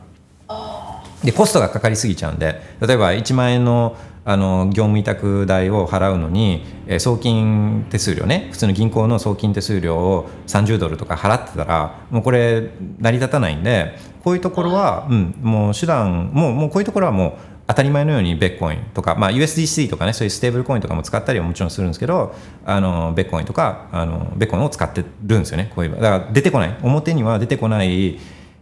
[1.24, 3.96] でコストがかかりすぎちゃうんで例えば1万円の
[4.28, 12.68] あの業務委託代を払うのに、えー、送金手数料ね普通の銀行の送金手数料を30ドルとか払ってたらもうこれ
[12.98, 22.34] 成り立たないんでこういうところは、うん、もう手段もうもうこういうところはもう当たり前のようにベッコインとか、まあ、USDC とかねそういうステーブルコインとかも使ったりはもちろんするんですけど
[22.66, 26.76] あのベッコインとかあのベッコインを使ってるんですよねこういうだから出てこない。
[26.82, 28.18] 表には出てこない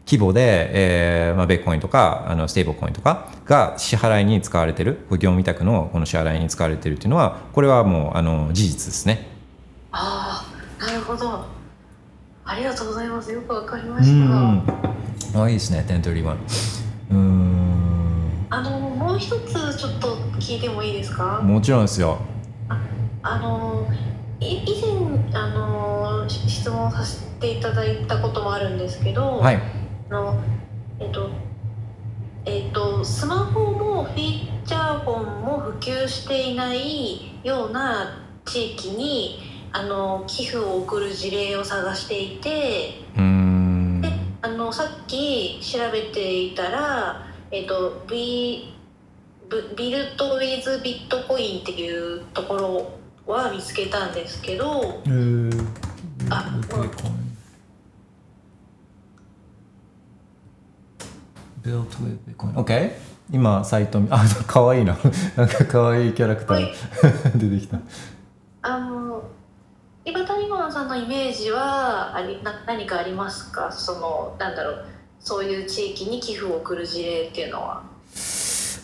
[0.06, 5.04] 規模で、えーまあ、ベッコインとかあのステーブルコインとかが支払いに使われてる。
[5.10, 9.26] 業務委託のこの支払いに使われてるっていうのはこれはもうあの事実ですね。
[9.90, 10.46] あ
[10.80, 11.44] あなるほど。
[12.44, 13.32] ありがとうございます。
[13.32, 14.12] よくわかりまし
[15.34, 15.42] た。
[15.42, 15.84] あいいですね。
[15.88, 16.36] 1031
[17.10, 18.46] うん。
[18.48, 21.40] あのもう一つちょっと聞いてもいいですか？
[21.42, 22.18] もちろんですよ。
[22.68, 22.78] あ
[23.22, 23.88] あの
[24.38, 29.60] 以前あの質問させていただいたこともあるんですけど、はい
[30.10, 30.40] の
[30.98, 31.30] えっと
[32.44, 39.40] えっとスマホもフィーチャーフォンも普及していないような地域に
[39.72, 44.12] あの寄付を送る事例を探していてで
[44.42, 48.74] あのさっき調べていたら、えっと、ビ
[49.76, 57.26] ビルトウィズビットコインっていうところは見つけたんですけど、あ、うん built with Bitcoin
[61.74, 62.92] OK
[63.32, 64.96] 今サイトあかわいいな。
[65.36, 66.68] なんかかわいいキャラクター
[67.36, 67.78] 出てきた。
[68.62, 69.22] あの
[70.04, 73.70] 岩谷マンさんのイメージはありな何かありますか？
[73.72, 74.84] そのなんだろう。
[75.18, 77.82] そういう地域に寄付を送る事例っていうのは。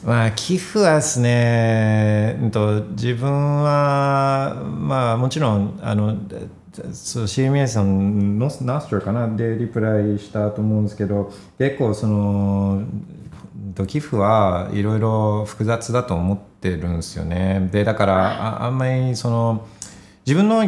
[0.04, 6.16] まあ寄付はですね、うんと、自分はまあもちろんあの
[6.92, 12.82] そう CMA さんのナストかなでリプライしたと思うんですけど結構その
[13.86, 19.66] 寄付はいろいろ複雑だと思ってるんですよねでだからああんまりその
[20.24, 20.64] 自分の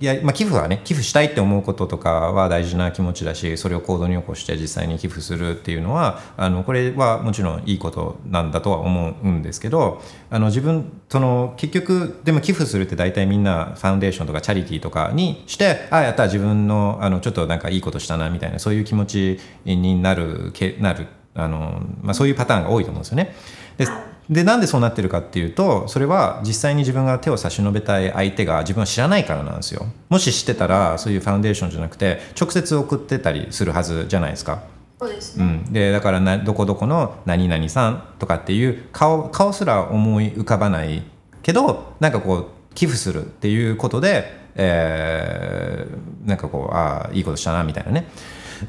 [0.00, 21.06] や、まあ、寄付はね寄付したいって思うこととかは大事な気持ちだしそれを行動に起こして実際に寄付するっていうのはあのこれはもちろんいいことなんだとは思うんですけどあの自分その結局でも寄付するって大体みんなファンデーションとかチャリティーとかにしてああやったら自分のあのちょっとなんかいいことしたなみたいなそういう気持ちになるけなる
[21.36, 23.34] あの、まあ、そういうパターンが多いと思うんですよね。
[23.78, 23.86] で
[24.28, 29.86] でなんでそうなってるかっていうとそれは実際に自分が手を差し伸べたい相手が自分は知らないからなんですよ。
[30.08, 34.62] もし知ってたらそういうファウンデーションじゃなくて直接送ってたりするはずじゃないですか。
[34.98, 41.02] そうですね、うん、でだからなどこどこの何々さんとかっていう顔顔すら思い浮かばない
[41.42, 42.36] けどなんかこ
[42.70, 48.08] う寄付するっていうことで、えー、なんかこうああいいことしたなみたいなね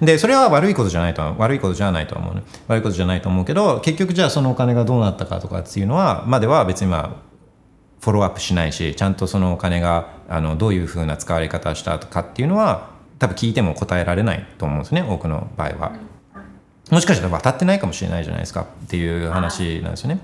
[0.02, 7.28] でそれは悪いことじゃないと悪いことじゃないと思うね悪いことじゃないと思うけど結局じゃあそのお金がどうなったかとかっていうのはまでは別にまあ
[8.02, 15.92] フォローアップしないしちゃんとそのお金があのどういうふうな使われ方をしたとかっていうのは多分聞いても答えられないと思うんですね多くの場合は。
[16.90, 20.20] もしかしたら渡ってないかもしれないじゃないですかっていう話なんですよね。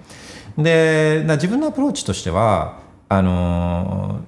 [0.58, 2.80] で自分のアプローチとしては
[3.10, 4.22] あの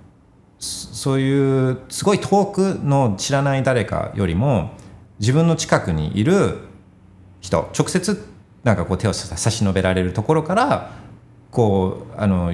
[0.60, 4.72] そういうすごい遠くの知らない誰かよりも
[5.20, 6.60] 自分の近くにいる
[7.42, 8.28] 人直接
[8.64, 11.06] なんかこう手を差し伸べられるところから
[11.56, 12.54] こうあの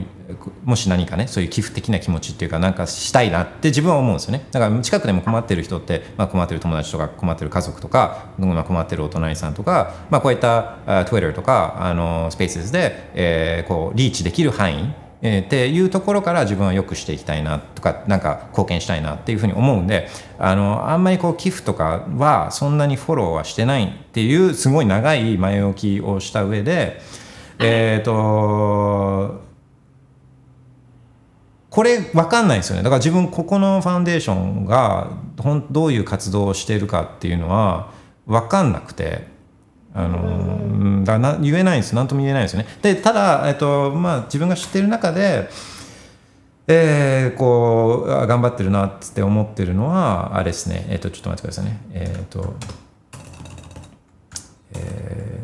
[0.63, 4.45] もし何かねそういう寄付的な気持ちっていうかなんかしたいなって自分は思うんですよね。
[4.51, 14.93] だから近くでも困ってる人って、まあ、困ってる友達とか困ってる家族とか、まあ、困ってるお隣さんとか、まあ、こういった Twitter とかあのスペースで、えー、こうリーチできる範囲
[15.23, 20.07] えーっていうところから自分は良くしていきたいなとかなんか貢献したいなっていうふうに思うんで
[20.39, 26.99] あのあんまりこう寄付とかはそんなにフォローはしてないっていうすごい長い前置きをした上で
[27.60, 29.41] えっ、と
[31.69, 32.84] これ分かんないですよね。
[32.84, 35.11] だから自分ここのファンデーションが
[35.69, 37.91] どういう活動をしているかっていうのは
[38.26, 39.30] 分かんなくて。
[39.93, 41.03] あのうん。
[41.03, 41.95] だな言えないんです。
[41.95, 42.68] 何とも言えないですよね。
[42.81, 45.49] でただ、えっとまあ、自分が知ってる中で
[46.68, 50.85] えー、こうあ頑張ってるなって思ってるのはあれですね。
[50.89, 51.81] えっ、とちょっと待ってくださいね。
[51.93, 52.53] えっ、と
[54.73, 55.43] え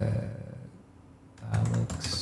[0.00, 0.42] ーえー
[1.52, 2.21] Alex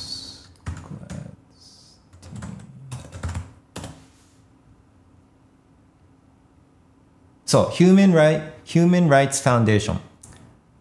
[7.51, 9.97] そう Human, right, Human Rights Foundation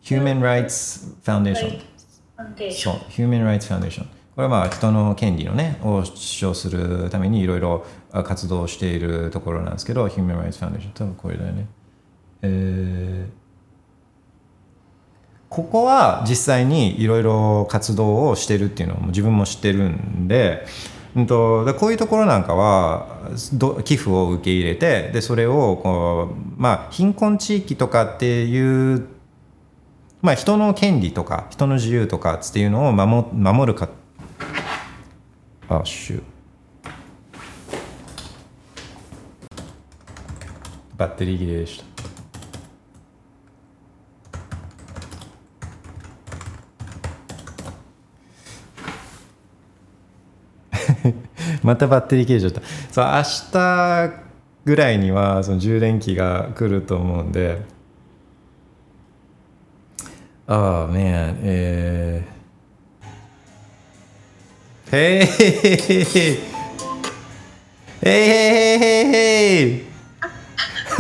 [0.05, 4.05] Human Rights Foundation ファンデーションそう、Human Rights Foundation。
[4.05, 10.93] これはまあ人の権利のね、を主張するためにいろいろあ活動をしているところなんですけど、Human Rights Foundation。
[10.93, 11.67] 多分これだよね。
[12.43, 13.41] えー
[15.49, 20.65] ここは実際にいろいろ活動をしてるっていうのも自分も知ってるんで、
[21.17, 29.07] うんと、でこういうところなんかはど寄付を受け入れてでそれをこう、まあ、貧困地域とかっていう
[30.23, 33.89] まあ、人の権利とか人の自由とかっていうのを守守るか
[35.69, 36.23] あシュ
[40.99, 41.90] バッテリー切れでした。
[51.65, 52.61] またバッテリー切れちゃった
[52.91, 53.23] そう明
[53.53, 54.11] 日
[54.65, 57.63] ぐらいにはその充電器が来ると思うんで
[60.53, 61.37] Oh man.
[61.45, 62.23] Uh,
[64.91, 66.41] hey, hey, hey, hey,
[68.03, 69.85] hey, hey, hey.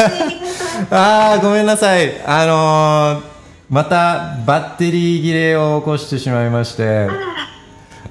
[0.90, 2.12] あーごめんなさい。
[2.24, 3.30] あのー
[3.68, 7.08] またバッテリー切れを起こしてしまいまして。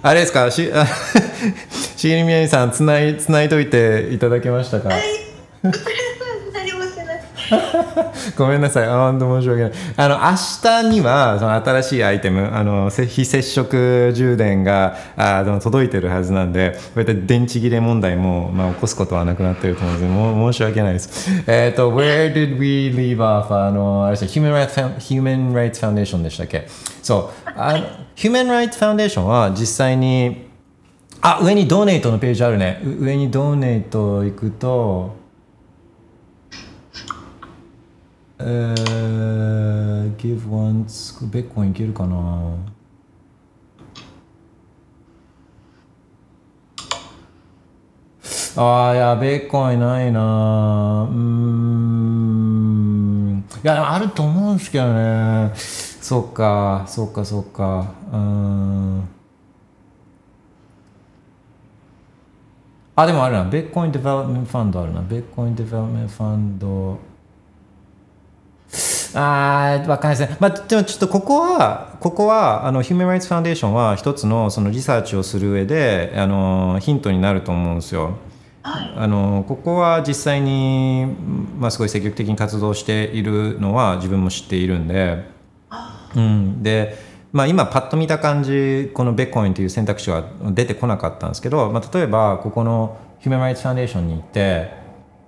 [0.01, 0.49] あれですか？
[0.51, 0.85] し、あ
[1.99, 4.87] しげりみやみさん、つない、つないといていただけましたか？
[4.87, 7.19] 何もしてない
[8.37, 9.71] ごめんなさい、あ本当申し訳ない。
[9.97, 21.29] あの明日にはその新しいアイテム、あのせ非接触充電があの届いてるはずなんで、こうやって電池切れ問題もまあ起こすことはなくなってると思うので、もう申し訳ないです。
[21.47, 23.53] えっ、と、Where did we leave off?
[23.53, 26.65] あのあれですね Human Rights Human Rights Foundation でしたっけ？
[27.03, 27.79] そう、あの
[28.15, 30.47] Human Rights Foundation は実際に
[31.21, 32.81] あ上にドネートのページあるね。
[32.83, 35.19] 上にドネート行くと。
[38.41, 42.55] えー、give once ベッコンいけるかな？
[48.55, 51.05] あーいやベッコンいないな。
[51.11, 51.19] うーん。
[53.61, 55.51] いやあると思うんですけどね。
[55.55, 57.91] そっかそっかそっか。
[58.13, 59.03] うーん。
[62.99, 65.01] あでもあるなベッコインデベロップメントファンドあるな。
[65.01, 66.99] ベッコインデベロップメントファンド
[69.15, 78.17] あーわかんないですね、まあ、でもちょっとここはここはあの Human Rights Foundation は一つのそのリサーチをする上であのヒントになると思うんですよ。
[78.61, 81.07] あのここは実際に、
[81.57, 85.23] まあ、すごい積極的に活動しているのは自分も知っているんで、
[86.15, 86.97] うん、で、
[87.31, 94.71] まあ、今パッと見た感じこのベッコインという選択肢は出てこなかったんですけど、まあ、例えばここの Human Rights Foundation に行って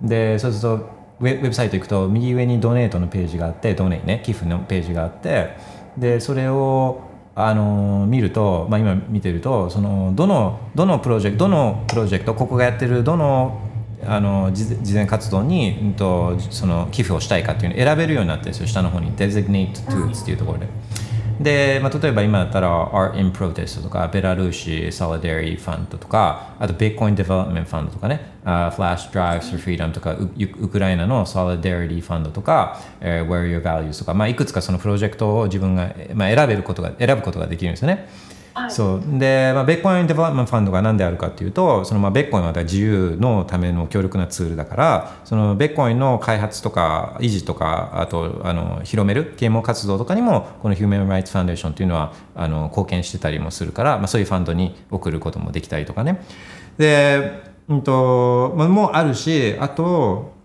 [0.00, 5.50] でそうするとウェブサイト行くと右上にドネートのページがあってドネね寄付のページがあって
[5.96, 7.02] でそれを
[7.36, 13.60] あの見ると、まあ、今見てるとそのどのどのプロジェクトどのプロジェクトここがやってるどの
[14.04, 20.66] あの事事前活動に、うん、とその寄付をしたいかっていうのを選べるようになってるんですよ下の方に Designate Tools っていうところで。
[21.42, 29.92] で、まあ、例えば今だったら Art in Protest とかベラルーシ Solidarity Fund とかあと Bitcoin Development Fund とかねあ Flash Drives for Freedom
[29.92, 38.08] とかウクライナの Solidarity Fund とか、えー Where Your Values とか、まあ、いくつかそのプロジェクトを自分が、まあ、選べることが選ぶことができるんですよね。
[38.68, 39.18] そう。
[39.18, 56.22] で、まあ、ベッコインデベロップメントファンドが何であるかっていうとそのまあベッコインは自由のための強力なツールだからそのベッコインの開発とか維持とかあとあの広める啓蒙活動とかにもこのヒューマン・ライツ・ファンデーションっていうのはあの貢献してたりもするから、まあ、そういうファンドに送ることもできたりとかね。
[56.78, 60.41] で、うんとまあ、もあるしあと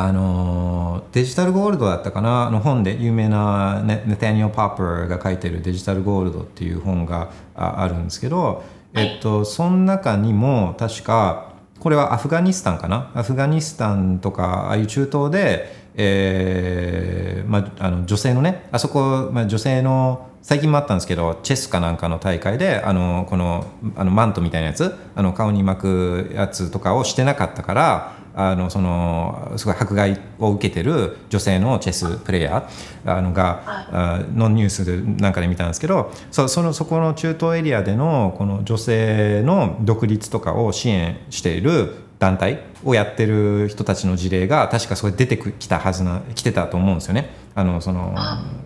[0.00, 2.46] あのデジタルゴールドだったかな？
[2.46, 8.62] あの本で有名なネネタニオ・パーパーが書いてる「デジタルゴールド」っていう本がああるんですけど、
[8.94, 11.48] えっと、その中にも確か
[11.80, 13.10] これはアフガニスタンかな？
[13.16, 23.66] アフガニスタンとかああいう中東で、えーまあ、あの女性のねあそこ、まあ、女性の最近もあったんですけどチェスかなんかの大会であのこの
[23.96, 47.30] あのマントみたいなやつあの顔に巻くやつとかをしてなかったからあのそのすごい迫害を受けてる女性のチェスプレーヤーあのが、あのニュースでなんかで見たんですけどそそのそこの中東エリアでのこの女性の独立とかを支援している団体をやってる人たちの事例が確かそれ出てきたはずな来てたと思うんですよね。
[47.56, 48.14] あのその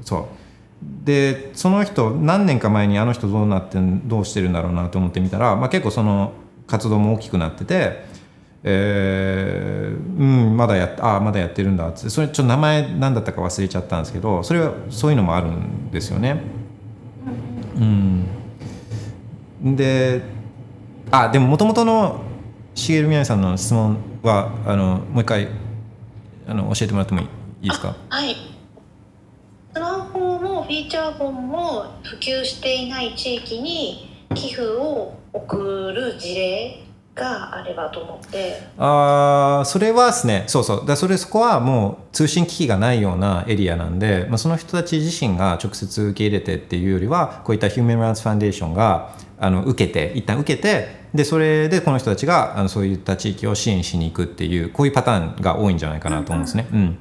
[0.03, 0.27] そう。
[1.05, 6.33] でその人何年か前にあの人どうなってどうしてるんだろうなと思ってみたら、まあ、結構その
[6.67, 8.05] 活動も大きくなってて、
[8.65, 11.89] えー、うんまだやあまだやってるんだ。
[11.89, 16.43] ってそれちょっと名前何だったか忘れちゃったんですけどそれはそういうのもあるんですよね。
[17.77, 17.81] う
[19.65, 20.23] ん、で
[21.11, 22.21] あでももともとの
[22.75, 25.49] 茂みやさんの質問はあのもう一回
[26.47, 27.25] あの教えてもらってもい
[27.63, 27.97] いですか？
[28.09, 28.37] はい。
[29.75, 36.82] スマホもフィーチャーフォンも普及していない地域に寄付を送る事例
[37.15, 38.63] があればと思って。
[38.79, 40.87] あそれはですねそうそう。
[40.87, 56.67] だそれそこはもう通信機器がないようなエリアなんで、まあ、その人たち自身が直接受け入れてっていうよりはこういったヒューマン・ライツ・ファンデーションがあの受けて一旦受けてでそれでこの人たちがあのそういった地域を支援しに行くっていうこういうパターンが多いんじゃないかなと思うんですね。
[56.73, 56.99] うん、うん、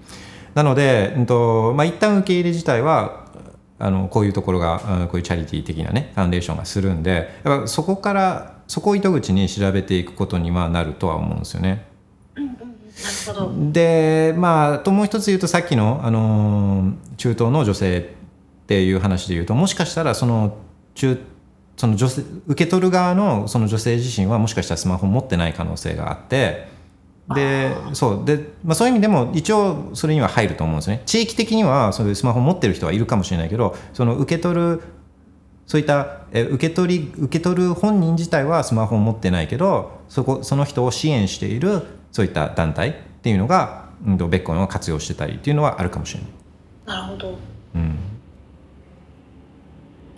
[0.53, 3.27] なので、うんとまあ、一旦受け入れ自体は
[3.79, 11.85] あのこういうところがこういうチャリティー的なねファンデーションがするんでやっぱそこからそこを糸口に調べていくことにはなるとは思うんですよね。
[13.73, 20.55] でまあともう一つ言うとさっきの、あの中東の女性っていう話で言うともしかしたらその
[20.95, 21.19] 中
[21.75, 26.69] その女性受け取る側のその女性自身はもしかしたらスマホを持ってない可能性があって
[27.35, 28.25] でそう。
[28.25, 31.01] で、まあ、そういう意味でも一応それには入ると思うんですね。
[31.05, 34.81] 地域的にはそういうスマホを持ってる人はいるかもしれないけどその受け取る
[35.71, 46.31] そういったえ受け取り受け取る本人自体はスマホを持ってないけどそこその人を支援しているそういった団体っていうのが、うん、ベッコンを活用してたりっていうのはあるかもしれない。
[46.85, 47.37] なるほど、
[47.75, 48.10] うん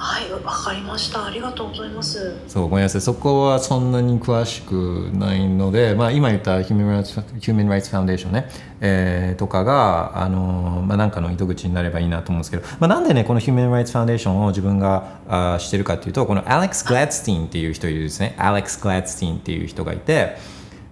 [0.03, 1.27] はいわかりました。
[1.27, 2.35] ありがとうございます。
[2.49, 3.01] そうごめんなさい。
[3.01, 8.49] そこはそんなに詳しくないので、まあ、今言ったヒューマン・ライツ・ファウンデーションね、
[8.81, 18.35] えー、とかがあの、まあ、なんかの糸口になればいいなと思うんですけど、まあ、なんでねこのヒューマン・ライツ・ファウンデーションを自分があしてるかっていうとこのアレックス・グラッツティンっていう人いるですね。
[18.37, 20.37] アレックス・グラッツティンっていう人がいて。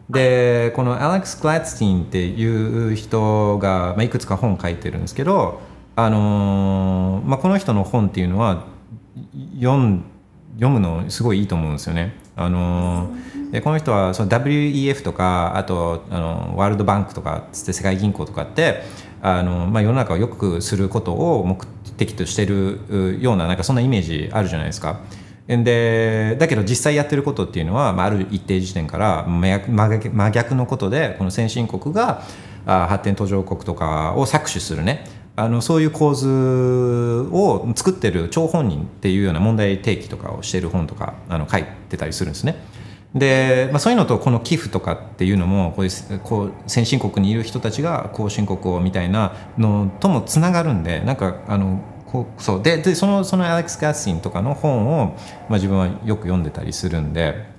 [0.10, 2.46] でこのアレックス・グラッツティンってい
[2.94, 5.62] う人が、まあ、いくつか本書いてるんですけど
[5.96, 8.71] あのーまあ、この人の本っていうのは
[9.60, 10.04] 読ん
[10.56, 12.14] 読むのすごいいいと思うんですよね。
[12.36, 13.10] あの
[13.52, 18.84] でこの人はその WEF とかあとあのワールドバンクとかつって世界銀行とかって
[19.22, 21.68] あの、まあ、世の中を良くすることを目
[21.98, 25.02] 的としてるようななんかそんなイメージあるじゃないですか。
[25.48, 32.24] でだけど実際やってることっていうのは、まあ、ある一定時点から真逆のことでこの先進国が
[32.66, 35.04] 発展途上国とかを搾取するね
[35.36, 36.28] あのそういう構図
[37.32, 42.56] を作ってる張本人っていうような問題提起とかをしてる本とかあの書いてたりするんですね。
[43.16, 55.18] で、まあ、そういうのとこの寄付とかっていうのもこういうこう先進国にいる人たちが後進国をみたいなのともつながるんでなんかあのこうそうででそのそのアレックス・ガッシンとかの本を、
[55.50, 57.50] まあ、自分はよく読んでたりするんで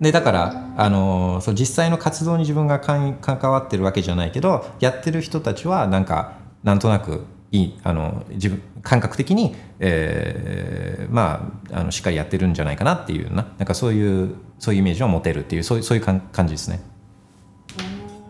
[0.00, 3.18] でだからあのそう実際の活動に自分が関
[3.50, 16.80] わってるわけじゃないけどやってる人たちはなんかなんとなくいいあの自分感覚的に、えー、まああのしっかりやってるんじゃないかなっていうななんかそういうそういうイメージを持てるっていうそういうそういう感じですね。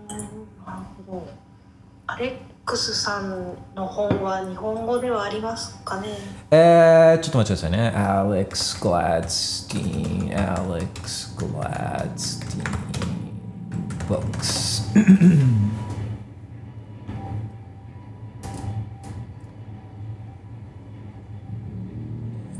[0.08, 0.22] なる
[1.06, 1.28] ほど
[2.06, 2.32] アレッ
[2.64, 6.08] クスさんの本は日本語ではありますかね？
[6.50, 7.88] えー、ちょっと待ってくださいね。
[7.88, 14.92] アレックス・グラッツティーン、アレックス・グラッツティーン、ブックス。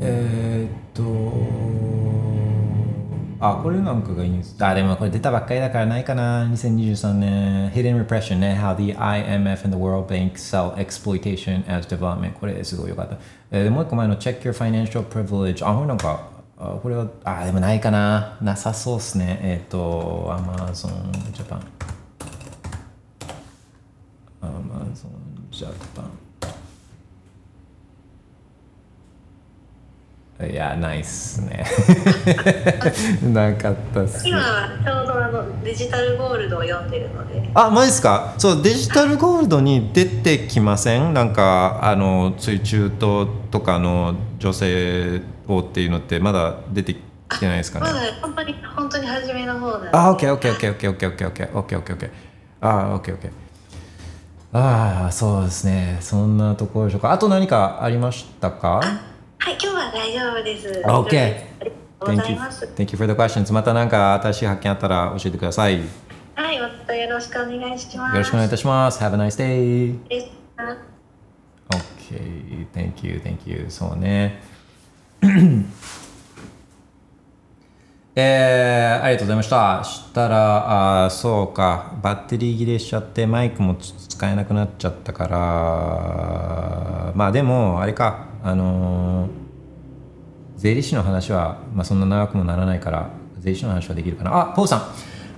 [0.01, 1.03] えー、っと
[3.41, 13.17] あこれなんかがいいんですあでもこれ出たばっかりだからないかな2023年 Hidden Repression ね How the IMF and the World Bank sell exploitation as development これすごいよかった、
[13.51, 21.61] えー、もう一個前の Check your financial privilege あこれなんかあこれはあでもないかななさそうっすねえっ、ー、と Amazon Japan
[24.99, 26.11] ゾンジャパン
[30.41, 31.65] いやないっすね。
[33.33, 34.25] なかったっす。
[34.25, 37.49] 今はちょうどあのデジタルゴールドを読んでるので。
[37.53, 38.35] あマジっすか？
[38.37, 41.13] そうデジタルゴールドに出てきません？
[41.13, 47.87] なんかあのそういう中東とかの女性をっていうのってまだ出てきてないですかね？
[47.87, 49.89] まだ本当に本当に初めの方なんで。
[49.91, 51.93] あ、オッケーオッケーオッケーオッケーオッケーオッケーオッケーオッケーオッケー。
[51.93, 52.09] オッケー
[52.61, 53.31] あ、オッケーオッケー。
[54.53, 55.97] ああ、そうですね。
[55.99, 57.11] そんなところでしょうか？
[57.11, 58.79] あと何かありましたか？
[59.39, 61.75] はい今日は大丈夫です OK ありが
[62.05, 63.51] とうござ Thank い you, ます thank you for the questions.
[63.53, 65.77] また何か新しい発見あったら教えてください。
[65.79, 65.83] よ
[66.35, 69.03] はいまたよろしくお願いしますろしくお願いいたします。
[69.03, 69.95] Have a nice day.
[71.69, 73.65] OK, thank you, thank you.
[73.69, 74.41] そうね。
[78.15, 79.83] えー、ありがとうございました。
[79.83, 89.29] したら、あーそうか、バッテリー切れしちゃって、マイクもつ使えなくなっちゃったから、まあでも、あれか、あのー
[90.57, 94.37] 税理士の話は、まあ、そんな長くもならないから、税理士の話はできるかな。
[94.37, 94.81] あ、ポーさん。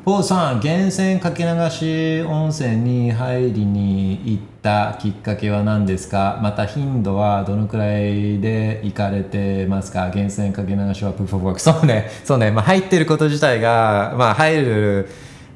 [0.03, 6.40] ポーさん、源泉かけ流し温泉に入りに行ったきっかけは何ですか？
[6.41, 10.06] また頻度はどのくらいで行かれてますか？
[10.07, 11.61] 源泉かけ流しはプーフォーワーク。
[11.61, 15.07] そうね、そうね、まあ、入ってること自体が、まあ、入る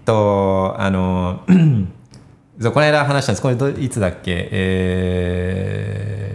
[0.05, 1.41] と、あの、
[2.61, 3.41] そうこの間話したんです。
[3.41, 4.47] これいつだっけ？
[4.51, 6.34] えー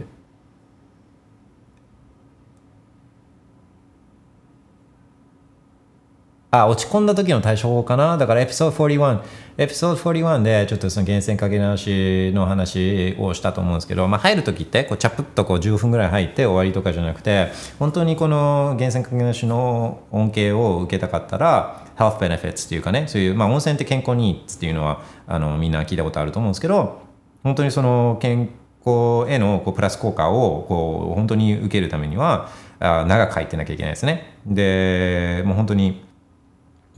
[6.52, 8.18] あ、落ち込んだ時の対処法かな？
[8.18, 9.22] だからエピソード41、
[9.56, 27.02] エピソード41でちょっとその源泉かけ直しの話をしたと思うんですけど、まあ入る時ってこうチャプッとこう10分ぐらい入って終わりとかじゃなくて、本当にこの源泉かけ直しの恩恵を受けたかったら、health benefits っていうかね、そういう、まあ温泉って健康にいいっていうのは、あの、みんな聞いたことあると思うんですけど、
[27.44, 28.51] 本当にその健
[28.85, 32.48] 康へのこうプラス効果をこう本当に受けるためには、
[32.81, 34.39] あ長く入ってなきゃいけないですね。
[34.47, 36.10] で、もう本当に、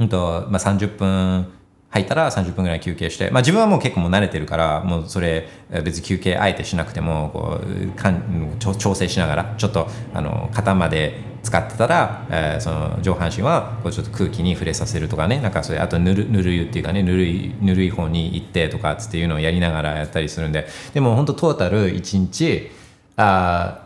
[0.03, 1.47] うんとまあ、30分
[1.91, 5.47] 入ったら30分ぐらい休憩して、まあ、自分はもう結構もう慣れてるからもうそれ
[5.85, 22.71] 別に休憩あえてしなくてもこうかん調整しながらちょっとあの肩まで使ってたら、えーその上半身はこうちょっと空気に触れさせるとかねなんかそれあとぬるぬる湯っていうかねぬるいぬるい方に行ってとかっていうのをやりながらやったりするんででも本当トータル1日
[23.17, 23.83] あ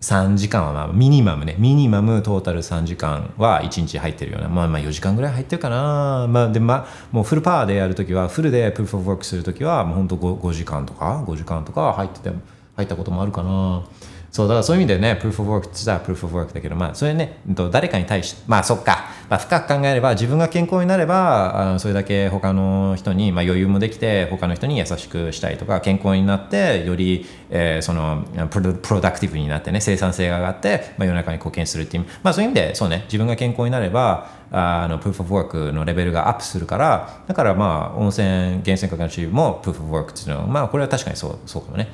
[0.00, 1.56] 3時間はまあミニマムね。
[1.58, 4.48] ミニマムトータル3時間は1日入ってるような。
[4.48, 6.26] まあまあ4時間ぐらい入ってるかな。
[6.26, 12.30] まあでまあもうフルパワーでやるときはフルでプルフォーフォークするときはもう本当 5, 5時間とか5時間とか入ってて
[12.76, 13.82] 入ったこともあるかな。
[14.30, 17.40] そうだからそういう意味でね、プルーフ・オブ・ワークって言ったらプルーフ・オブ・ワークだけど、まあ、それね、
[17.72, 41.88] 誰かに対して、まあ、そっか、まあ、深く考えれば、自分が健康になれば、あそれだけ他の人に、まあ、余裕もできて、他の人に優しくしたいとか、健康になって、より、えーそのプロ、ダクティブになってね、生産性が上がって、まあ、世の中に貢献するっていう、まあ、そういう意味で、そうね、自分が健康になれば、あの、プルーフ・オブ・ワークのレベルがアップするから、だから、まあ、温泉、源泉かけのチームもプルーフ・オブ・ワークっていうのは、まあ、これは確かにそう、そうかもね。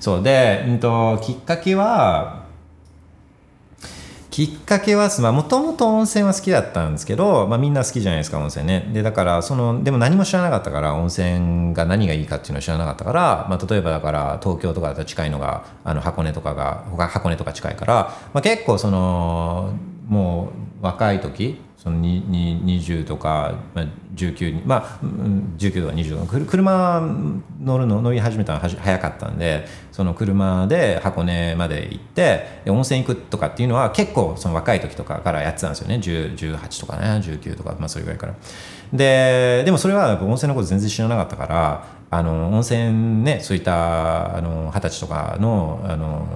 [0.00, 2.40] そうで、うんと、きっかけは、
[4.30, 8.88] きっかけはもともと温泉は好きだったんですけど、まあ、みんな好きじゃないですか温泉ね。
[8.92, 17.94] でだからそのでも何も知らなかったから温泉が何がいいかっていうのを知らなかったから、まあ、例えばだから東京とかだと近いのがあの箱根とかが箱根とか近いから、
[18.32, 19.74] まあ、結構その
[20.06, 27.00] もう若い時その20とか、まあ、19にまあうん19とか20とか車
[27.58, 35.94] 乗るの乗り始めたのは早かったんでその車で箱根まで行って温泉行くとかっていうのは結構その若い時とかからやってたんですよね。
[35.96, 38.34] 18とかね19とか、まあ、それぐらいから。
[38.92, 46.26] ででもそれは温泉のこと全然知らなかったからあの温泉ねそういった二十歳とかのあの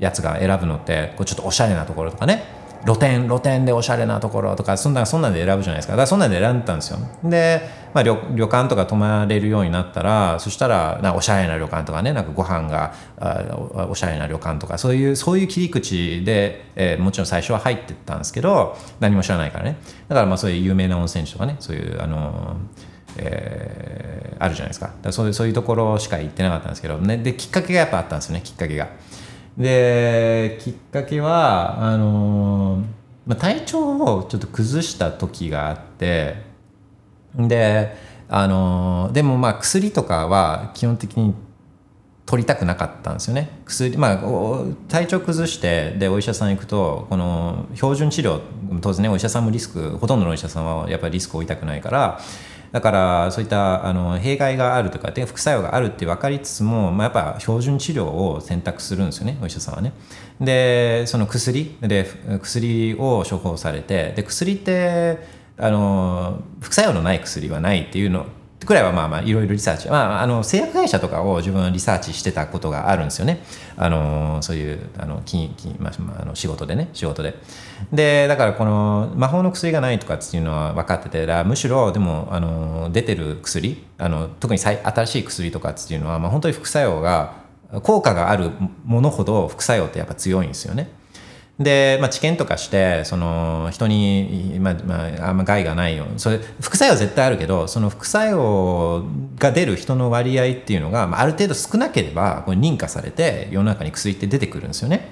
[0.00, 2.58] やつが選ぶのってこうちょっとおしゃれなところとかね。
[2.84, 5.92] 露店露店でおしゃれなところとかそんなそんなんで選ぶじゃないですか。
[5.92, 6.98] だからそんなんで選んでたんですよ。
[7.24, 19.76] で、まあ、旅旅館とか泊まれるようになったらそしたらなおしゃれな旅館とかねなんかご飯があおしゃれな旅館とかそういうそういう切り口で、えーもちろん最初は入ってったんですけど何も知らないからね。
[20.08, 22.56] だからまあそういう有名な温泉地とかねそういうあの
[23.16, 24.10] えー
[24.42, 24.90] あるじゃないですか。
[25.02, 28.88] だそういうそういうところしか行ってなかったんですけど、ね、できっかけがやっぱあったんですよねきっかけが。
[29.60, 32.82] できっかけはあの
[33.26, 36.34] まあ、体調をちょっと崩した時があって
[37.36, 37.94] で
[38.28, 41.34] あのでもまあ薬とかは基本的に
[42.26, 43.60] 取りたくなかったんですよね。
[43.64, 48.40] 薬まあ体調崩してでお医者さん行くとこの標準治療
[48.80, 52.20] 当然ねお医者さんもリスクほとんどのお医者さんはやっぱりリスクを負いたくないから
[52.72, 59.92] だからそういったあの弊害があるとかで副作用があるって分かりつつも、まあ、やっぱ標準治療を選択するんですよねお医者さんはね。
[60.40, 62.06] でその薬で
[62.40, 65.18] 薬を処方されてで薬って
[65.58, 68.26] あの副作用のない薬はないっていうの
[68.70, 73.42] くらいはまあまあいろいろリサーチ、まあ、あの製薬会社とかを自分はリサーチしてたことがあるんですよね。
[73.76, 77.34] あのそういうあの金金、まあ、あの仕事でね仕事で。
[77.92, 87.34] でだからこの魔法の薬がないとかっていうのは分かっててむしろでもあの出てる薬あの特に新しい薬とかっていうのは、まあ、本当に副作用が
[87.82, 88.52] 効果がある
[88.84, 90.99] ものほど副作用ってやっぱ強いんですよね。
[91.60, 99.04] で、まあ、治験とかしてその人に、まあまあ、あんま害がないようにそれ副作用は絶対あるけどその副作用
[99.38, 105.10] が出る人の割合っていうのが、まあ、ある程度少なければこれ認可されて世の中に薬って出てくるんですよね。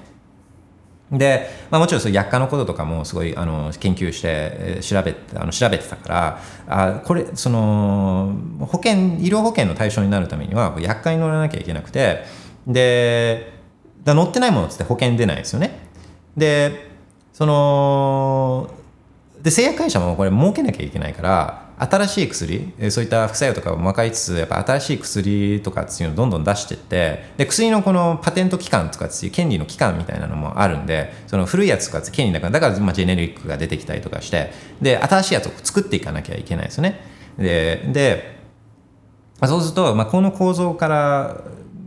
[1.12, 12.24] で、まあ、もちろんそう薬価のこととかもすごいあの研究して、調べあの調べてたからあこれその保険医療保険の対象になるためには薬価に乗らなきゃいけなくて
[12.66, 13.52] で
[14.04, 15.87] だ乗ってないものって保険出ないですよね。
[16.38, 16.88] で
[17.32, 18.70] その
[19.42, 34.50] で製薬会社もこれ儲けなきゃいけないから新しい薬そういった副作用とかも分かりつつやっぱ新しい薬とかっていうのをどんどん出していってで薬のこのパテント期間とかっていう権利の期間みたいなのもあるんでその古いやつとかって権利だからだからまあジェネリックが出てきたりとかして
[34.82, 37.00] で新しいやつを作っていかなきゃいけないですよね。
[37.38, 38.38] でで、
[39.38, 41.40] ま、そうすると、まあ、この構造から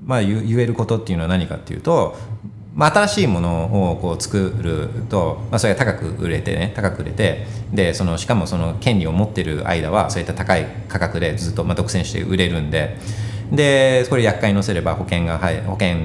[0.06, 2.16] まあ言えることっていうのは何かっていうと
[2.74, 12.98] まあ、新しいものをこう作ると、まあ、それが高く売れてね高く売れてでそのしかもその権利を持ってる間はそういった高い価格でずっとまあ独占して売れるんで
[13.52, 15.98] でこれ厄介に乗せれば保険が、はい、保険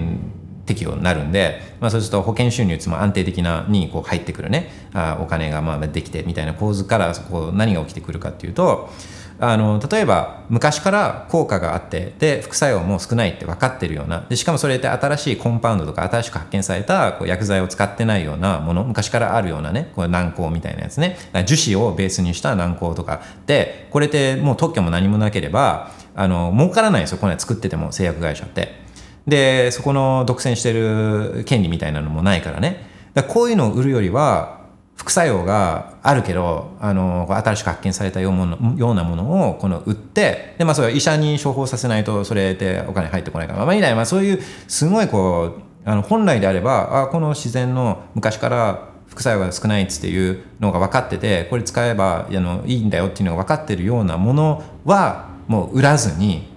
[0.66, 8.90] 適用になるんで、まあ、そうすると保険収入つも安定的なにこう入ってくるねあお金がまあできてみたいな構図からこ何が起きてくるかっていうと
[9.38, 21.18] あの例えば昔から効果があってで副作用も少ないって分かってるようなでしかもそれって新しいコンパウンドとか新しく発見されたこう薬剤を使ってないようなもの昔からあるようなねこれ軟膏みたいなやつね。
[21.46, 23.20] 樹脂をベースにした軟膏とか。
[23.46, 27.18] でこれってもう特許も何もなければあの儲からないんですよ。
[27.18, 28.86] これ作ってても製薬会社って。
[29.26, 32.86] でそこの独占してる権利みたいなのもないからね。
[33.14, 34.55] だこういうのを売るよりは
[34.96, 56.48] 副作用があるけどあの新しく発見されたようなものをこの売ってで、まあ、それ医者に処方させないとそれでお金入ってこないから、まあ、みたいな、まあ、そういうすごいこうあの本来であればあこの自然の昔から副作用が少ないっていうのが分かっててこれ使えばあのいいんだよっていうのが分かってるようなものはもう売らずに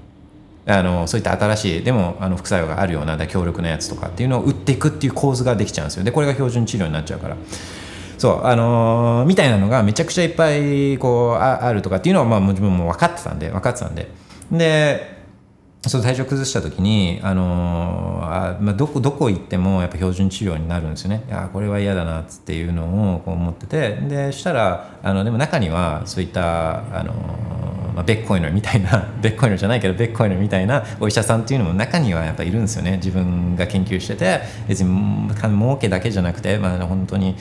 [0.65, 6.03] あのそういった新しいでもあの副作用があるような強力なやつとかっていうのを売っていくっていう構図ができちゃうんですよ。
[6.03, 7.37] でこれが標準治療になっちゃうから。
[8.19, 14.07] そうあのー、みたいなのがめちゃくちゃいっぱいこうああるとかっていうのはまあ自分も分かってたんで分かってたんで。
[14.51, 15.19] で
[15.87, 21.23] その体調崩した時に、あのー、あまあ、どこどこ行ってもやっぱ標準治療になるんですよね。
[21.29, 23.95] いやこれは嫌だなっていうのをこう思ってて。
[23.95, 32.97] でしたらあのでも中にはそういった、あのー、まあ、ベッコイノみたいな ベッコイノじゃないけどベッコイノみたいなお医者さんっていうのも中にはやっぱいるんですよね。
[32.97, 37.37] 自分が研究してて別に儲けだけじゃなくて、まあ、本当に。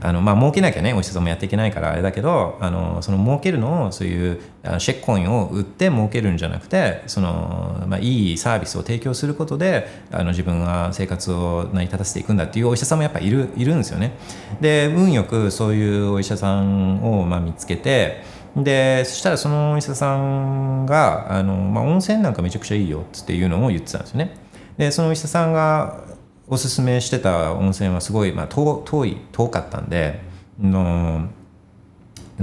[0.00, 14.12] あのまあ儲けなきゃねお医者さんもやっていけないからあれだけどあのその儲けるのをそういうあのシェックコインを売って儲けるんじゃなくてその、まあ、いいサービスを提供することであの自分が生活を成り立たせていくんだっていうお医者さんもやっぱいるいるんですよね。
[14.60, 18.22] で運よくそういうお医者さんをまあ見つけて
[18.56, 24.36] でそしたらそのお医者さんがあの、まあ、温泉なんかめちゃくちゃいいよっていうのを言ってたんですよね。
[24.78, 26.04] でそのお医者さんが
[26.48, 30.20] おすすめしてた温泉はすごい、まあ、遠遠い遠かったんで
[30.58, 31.28] の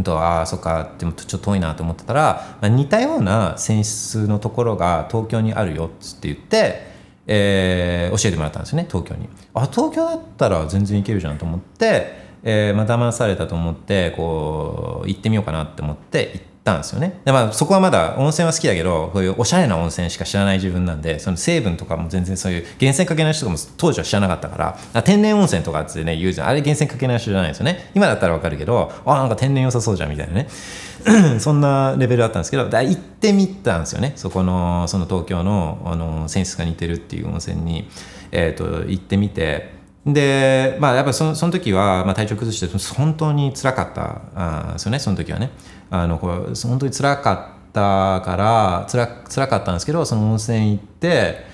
[0.03, 6.87] とああそっかでもちょっと遠いなと思ってたら、まあ、似たような泉質のところが東京にあるよって言って、
[7.27, 16.54] えー、教えてもらったんですよね東京にあ東京だったら全然行けるじゃんと思って、えーまあ騙されたと思ってこう行ってみようかなって思って行って。
[16.65, 17.21] たんですよね。
[17.23, 26.47] で、まあ、そこはまだ温泉は好きだけどこういうおしゃれな温泉しか知らない自分なんでその成分とかも全然そういう源泉かけない人とかも当時は知らなかったから天然温泉とかってね言うじゃん。
[26.47, 27.91] あれ源泉かけない人じゃないですよね。
[27.93, 30.47] 今だったらわかるけどあなんか天然良さそうじゃんみたいなね。
[31.39, 34.13] そんなレベルだったんですけどだ行ってみたんですよね。
[34.15, 37.87] そこのその東京のあの泉質が似てるっていう温泉に、
[38.31, 39.74] えーと、行ってみて。
[40.05, 45.51] でまあやっぱそのその時は、まあ、体調崩して本当につらかったあですよねその時はね。
[45.89, 51.45] あのこれ本当につらかったからつら辛かったんですけどその温泉行って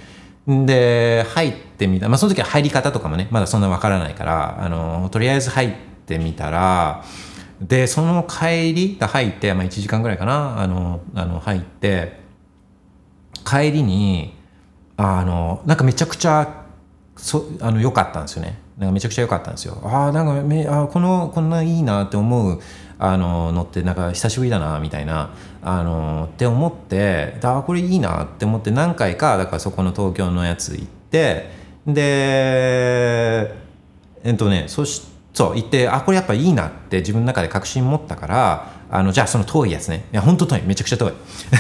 [0.48, 5.74] で入ってみた、まあ、その時は入り方とかもねまだそんなわからないからあのとりあえず入っ
[6.06, 7.04] てみたら
[7.62, 12.20] でその帰りが入って、まあ、1時間ぐらいかなあのあの入って
[13.46, 14.34] 帰りに
[14.98, 16.61] あのなんかめちゃくちゃ
[17.22, 18.58] そあの良かったんですよね。
[18.78, 19.80] なんかめちゃくちゃ良かったんですよ。
[19.84, 22.60] ああなんかめあこのこんないいなって思う
[22.98, 31.52] あののってなんか久しぶりだなみたいなあのって思ってあこれいいなって思って何回かだからそこの東京のやつ行って
[31.86, 33.54] で
[34.24, 35.04] えっとねそし
[35.34, 40.06] そう行ってあこれやっぱいいなって自分の中で確信持ったからあのじゃあその遠いやつね。
[40.12, 40.62] いや本当遠い。
[40.64, 41.14] めちゃくちゃ遠い。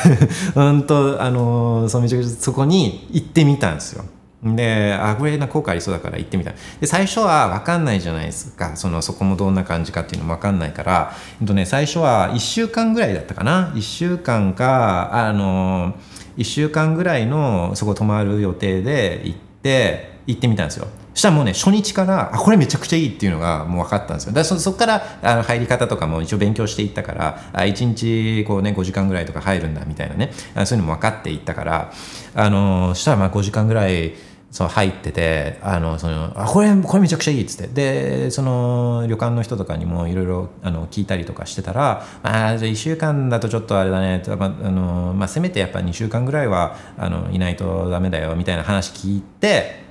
[0.54, 4.04] 本当あのそうめちゃくちゃそこに行ってみたんですよ。
[4.44, 8.76] であこれな効果ありそうだから行ってみたで最初は分かんないじゃないですか。
[8.76, 13.72] そのそこもどんな感じかっていうのも分かんないから、えっとね、最初は1週間ぐらいだったかな。
[13.76, 15.96] 1週間かあの
[16.38, 20.88] 1週間ぐらいのそこ泊まる予定で行って行ってみたんですよ。
[21.14, 24.34] したらもうね初日からあこれめちゃくちゃいいっていうのがもう分かったんですよ。
[24.34, 30.32] だからそこからあの入り方とかも一応勉強していったからあ1日こう、ね、5時間ぐらいとか入るんだみたいなね。
[30.66, 31.92] そういうのも分かっていったから。
[32.34, 34.14] あのしたらまあ5時間ぐらい
[34.52, 37.74] そう入っててあのそのあこれこれめちゃくちゃいいっつって。
[37.74, 40.50] でその旅館の人とかにもいろいろ
[40.92, 49.84] 聞いたりとかしてたら「あじゃあ1週間だとちょっとあれだね」まあのまあ、せめてやっぱ2週間ぐらいはあのいないとダメだよみたいな話聞いて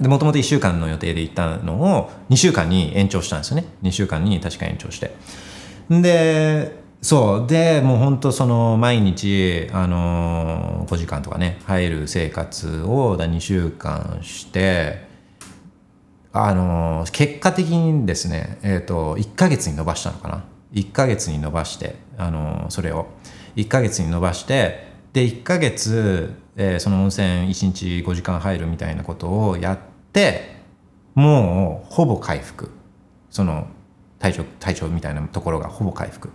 [0.00, 3.66] でもともと1週間の予定で行ったのを2週間に延長したんですよね。
[3.82, 5.14] 2週間に確か延長して。
[5.90, 7.46] でそう。
[7.46, 15.06] でもう本当その毎日あの5時間とかね入る生活を2週間して
[16.32, 20.44] あの結果的にですね、えーと、1か月に伸ばしたのかな。
[20.74, 23.06] 1か月に伸ばしてあのそれを。
[23.56, 29.78] 1か月に伸ばしてで1か月、えー、その温泉1日5時間入るみたいなことをやっ
[30.12, 30.58] て
[31.14, 32.70] もうほぼ回復。
[33.30, 33.66] その
[34.18, 36.30] 体調体調みたいなところがほぼ回復。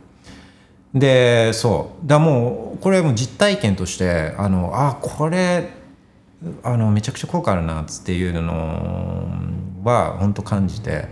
[0.93, 2.07] でそう。
[2.07, 5.69] だもうこれも実体験としてあのあこれ
[6.63, 9.27] あのめちゃくちゃ効果あるなっていうの
[9.83, 11.07] は本当感じて。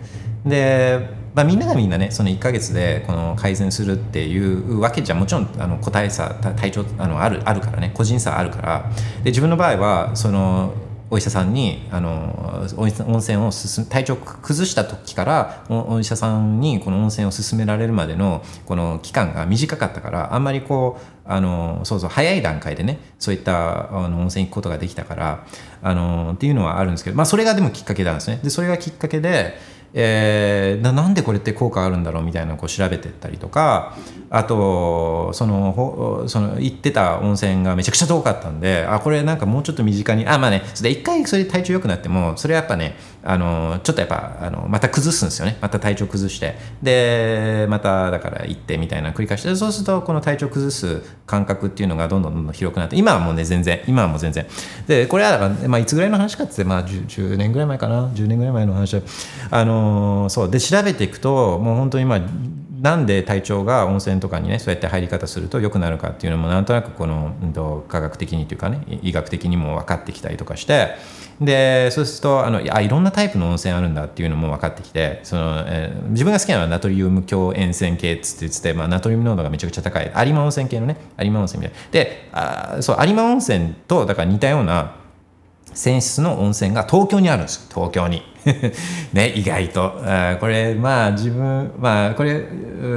[0.45, 8.91] で、まあ、みんながみんなねその1か月でこの改善するっていうわけじゃもちろんあの個体差体調あのあるあるからね個人差あるから。
[9.23, 10.73] で自分の場合はその
[11.13, 12.87] お医者さんにあの温
[13.19, 25.45] 泉を進体調崩した時からお医者さんにこの温泉を勧められるまでのこの期間が短かったからあんまりこうあのそうそう早い段階でねそういったあの温泉行くことができたから
[25.83, 28.39] あのっていうのはあるんですけど、まあ、それがでもきっかけなんですね。
[28.41, 29.57] でそれがきっかけで
[29.93, 33.97] えー、なんでこれって効果あるんだろうみたいなのをこう調べてったりとか
[34.29, 45.57] あとそのその行ってた温泉がめちゃくちゃ遠かったんであこれなんかもうちょっと身近にあまあねそれ一回それで体調良くなってもそれはやっぱねあのちょっとやっぱあのまた崩すんですよね。
[45.61, 46.55] また体調崩して。
[46.81, 49.55] でまただから行ってみたいな繰り返して。
[49.55, 52.95] そうするとこの体調崩す感覚っていうのがどんどんどんどん広くなって。
[52.95, 54.45] 今はもうね全然今はもう全然。
[54.87, 58.07] でこれはだから、まあ、いつぐらいの話かっつって、まあ10、10, 年ぐらい前かな。
[58.07, 59.01] 10年ぐらい前の話。
[59.51, 60.49] あのそう。
[60.49, 62.19] で調べていくともう本当に今
[62.81, 70.95] なんで体調が温泉とかにねそうやって入り方すると良くなるかっていうのもなんとなくこの、うん、と科学的にというかね医学的にも分かってきたりとかして
[71.39, 81.91] でそうするとあのあいろんなタイプの温泉あるんだっていうのも分かってきてその、えー、自分が好きなのはナトリウム強塩泉系っつって言ってて、まあ、ナトリウム濃度がめちゃくちゃ高い有馬温泉系のね有馬温泉みたいな。
[81.91, 85.00] であそう有馬温泉とだから似たような
[85.73, 88.23] 泉質の温泉が東京にあるんです東京に。
[89.13, 90.01] ね意外と。
[90.05, 92.43] あこれまあ自分まあこれ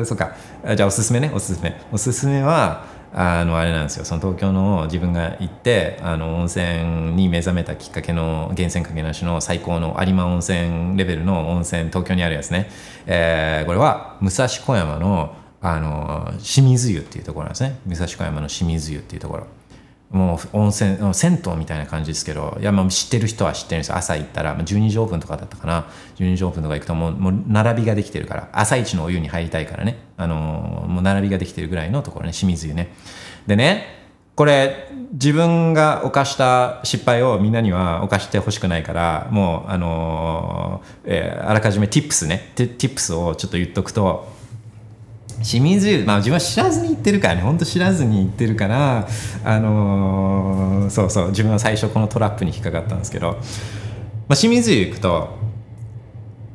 [0.04, 0.32] そうか。
[0.76, 1.30] じゃあおすすめね。
[1.34, 1.80] おすすめ。
[1.92, 2.84] おすすめは
[3.16, 4.04] あのあれなんですよ。
[4.04, 12.68] その東京の自分が行ってあの温泉に目覚めたきっかけの源泉かけなしの最高の有馬温泉レベルの温泉東京にあるやつね、
[13.06, 17.78] えー、これは武蔵小山のあの清水湯っていうところなんですね。
[17.86, 19.46] 武蔵小山の清水湯っていうところ。
[20.10, 25.86] もう温泉銭湯みたいな感じですけどいやまあ知ってる人は知ってるんです朝行ったら12時オープンとかだったかな。
[26.16, 28.48] 12時オープンとか行くともうもう並びができてるから。
[28.52, 32.32] 朝一のお湯に入りたいからね、あのー、もう並びができてるぐらいのところね。
[32.32, 32.94] 清水湯ね。
[33.46, 34.04] でね
[34.36, 42.52] これ自分が犯した失敗をみんなには犯してほしくないからもうあのー、えー、あらかじめ tips ね。
[42.56, 44.33] tips をちょっと言っとくと
[45.44, 46.04] 清水湯。
[46.04, 47.42] まあ自分は知らずに行ってるからね。
[47.42, 49.06] 本当知らずに行ってるから
[49.44, 51.28] あのー、そうそう。
[51.28, 53.36] 自分は最初このトラップに引っかかったんですけど、ま
[54.30, 55.44] あ、清水湯行くと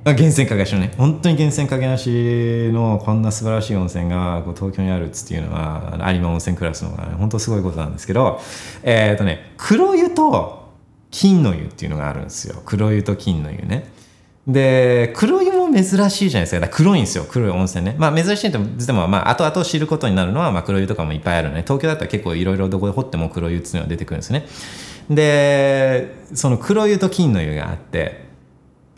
[0.06, 0.94] 源泉かけなしのね。
[0.98, 2.10] 本当に源泉かけなし
[2.72, 8.40] のこんな素晴らしい温泉がこう東京にあるっつっていうのは有馬温泉クラスのが、ね、本当すごいことなんですけど。
[8.84, 10.70] えっ、ー、とね黒湯と
[11.12, 12.62] 金の湯っていうのがあるんですよ。
[12.66, 13.92] 黒湯と金の湯ね。
[14.50, 16.68] で黒湯も珍しいじゃないですか。
[16.68, 17.26] か黒いんですよ。
[17.30, 17.96] 黒い温泉ね。
[18.00, 24.48] まあ珍しいと言ってもまあ後々知ることになるのは、まあ、黒湯とかもいっぱいあるね東京だったら結構いろいろどこで掘っても黒湯っていうのが出てくるんですね。
[25.10, 28.28] でその黒湯と金の湯があって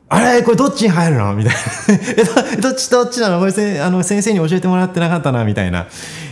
[0.08, 0.44] あれ？
[0.44, 1.34] これどっちに入るの？
[1.34, 1.60] みたいな。
[2.18, 3.40] えどどっちどっちなの？
[3.40, 5.88] これせあの先生に教えてもらってなかったなみたいな。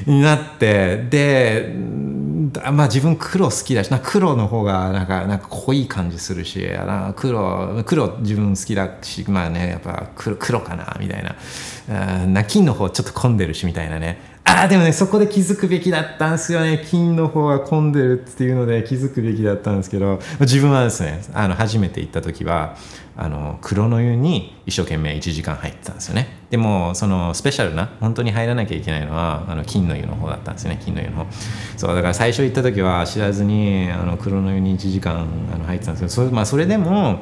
[0.06, 1.76] になってで
[2.72, 11.36] まあ自分黒好きだしな黒の方がなんかなんか濃い感じするしな黒黒自分好きだしまあねやっぱ黒黒かなみたいな。
[12.28, 14.40] な金の方ちょっと混んでるしみたいなね。
[14.46, 16.84] ああでもねそこで気づくべきだったんですよね。
[16.90, 22.76] 金の方が混んでるっていうので気づくべきだったんですけど自分はですねあの初めて行った時は
[23.22, 26.40] あの黒の湯に一生懸命1時間入ってたんですよね。
[26.50, 31.32] でもそのスペシャルな本当に入らなきゃいけないのはあの金の湯の方だったんですよね金の湯の方。
[31.76, 37.20] そうだから最初行った時は知らずにあの黒の湯に1時間あの入ってたんですけどそれ,、まあ、それでも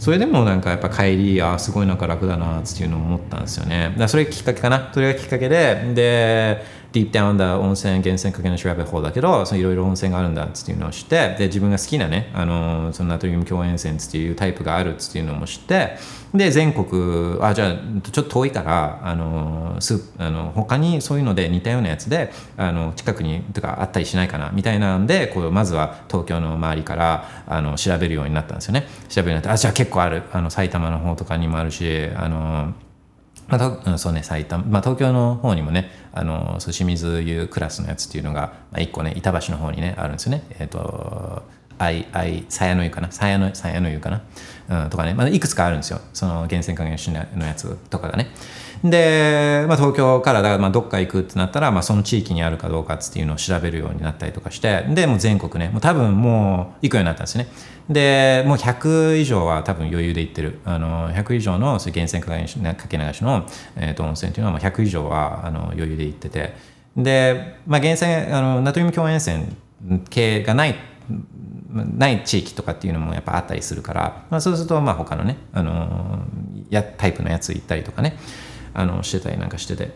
[0.00, 3.90] それでもなんかやっぱ帰りあすごいなんか楽だなっていうのを思ったんですよね。
[3.90, 4.90] だからそれがきっかけかな。
[4.92, 15.96] それがきっかけでで Deep Down だ温泉源泉かけの調べ法だけどいろいろ温泉があるんだっていうのを知ってで自分が好きなねあのそのナトリウム強塩泉っていうタイプがあるっていうのも知って
[16.34, 28.86] で全国あじゃあちょっと遠いからあのスあの他にそういうので似たようなやつであの近くにとかあったりしないかなみたいなんでこうまずは東京の周りからあの調べるようになったんですよね。
[29.08, 30.22] 調べるようになってあじゃあ結構ある。
[30.32, 32.72] あの埼玉の方とかにもあるしあの
[33.48, 33.58] ま
[33.94, 40.44] あ、そうね埼玉、まあ、東京の方にもねあのそう清水湯クラスのやつっていうのが、まあ、1個ね板橋の方にねあるんですよね。
[40.58, 41.42] えっ、ー、と
[41.90, 43.10] い鞘の湯かな？
[43.10, 43.50] 鞘の
[43.80, 44.22] の湯かな、
[44.84, 46.00] うん、とかね、まあ、いくつかあるんですよ。
[46.12, 46.96] その源泉加減
[47.36, 48.28] のやつとかがね。
[48.84, 57.46] で、まあ、東京からだからまあどっか行くってなったら、まあ、その地域にあるかどうかっていうのを調べるようになったりとかしてでもう全国ねもう多分もう行くようになったんですね。
[57.88, 60.60] でもう100以上は多分余裕で行ってる。
[60.64, 62.32] あの100以上の源泉か
[62.88, 63.46] け流しの、
[63.76, 66.54] えー、と温泉っていうのは100以上はあの余裕で行ってて。
[66.96, 69.46] で、まあ、源泉あのナトリウム強塩泉
[70.10, 70.74] 系がない
[71.70, 76.18] ない地域とかっていうのもやっぱあったりするから、まあ、そうするとまあ他のね、あの
[76.68, 78.16] やタイプのやつ行ったりとかね。
[78.74, 79.90] あのしてたりなんかしてて。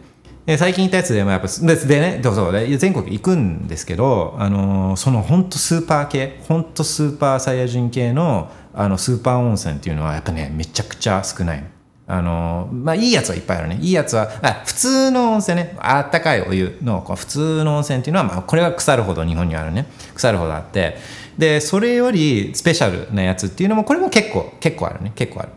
[0.47, 11.65] で最近行ったやつでもやっぱでねどうぞ全国行くんですけど、あのその本当スーパー系本当スーパーサイヤ人系のあのスーパー温泉っていうのはやっぱねめちゃくちゃ少ない。
[12.09, 13.79] あのまあいいやつはいっぱいあるね。
[13.81, 19.87] いいやつはあ普通の温泉ねあったかいお湯のこう普通の温泉っていうのは、まあ、これは腐るほど日本にあるね。
[20.15, 20.99] 腐るほどあって。
[21.37, 25.11] でそれよりスペシャルなやつっていうのもこれも結構結構あるね。
[25.17, 25.49] 結構あ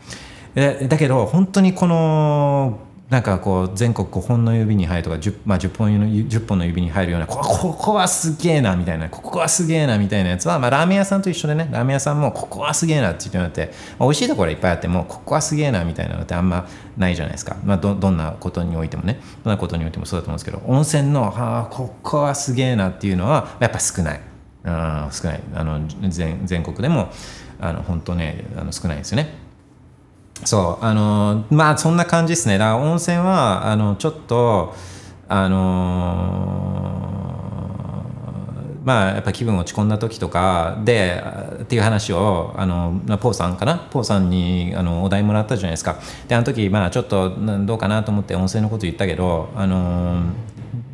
[0.55, 0.87] る。
[0.89, 2.79] だけど本当にこの
[3.09, 16.67] なんかこう全国5本の指に入るとか 10,、まあ、10, 本の10本の指に入るようなここはすげえなみたいなここはすげえなみたいなやつは、まあ、ラーメン屋さんと一緒でねラーメン屋さんもここはすげえなって言ってもらって、まあ、美味しいところいっぱいあってもここはすげえなみたいなのってあんま
[16.97, 24.21] ないじゃないですか、まあ、どどんなことにおいてもねどんなことにおいてもそうだと思うんですけど温泉の、あ、ここはすげえなっていうのはやっぱ少ない、
[24.65, 25.41] うん、少ない。
[25.55, 27.09] あの全全国でも
[27.59, 29.38] あの本当ねあの少ないですよね。
[30.45, 32.57] そうあのまあそんな感じですね。
[32.57, 34.73] だから温泉はあのちょっと
[35.27, 37.19] あの
[38.83, 41.21] まあやっぱ気分落ち込んだ時とかで
[41.61, 43.77] っていう話をあのポーさんかな？
[43.77, 45.97] ポーさんにあのお題もらったじゃないですか。
[46.27, 47.31] であの時まあちょっと
[47.65, 50.23] どうかなと思って温泉のこと言ったけどあの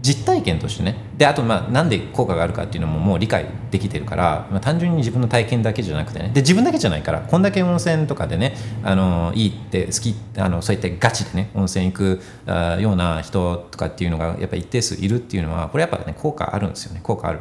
[0.06, 0.96] 実体験としてね。
[1.18, 6.30] であとまあなんで効果があるかっていうのももう理解できてるから、まあ、単純に自分の体験だけじゃなくてね。
[6.32, 17.00] で自分だけじゃないからこんだけ温泉とかでねあのいいって好きあのそうやってガチでね温泉行くあような人とかっていうのがやっぱ一定数いるっていうのはこれやっぱね効果あるんですよね。
[17.02, 17.40] 効果ある。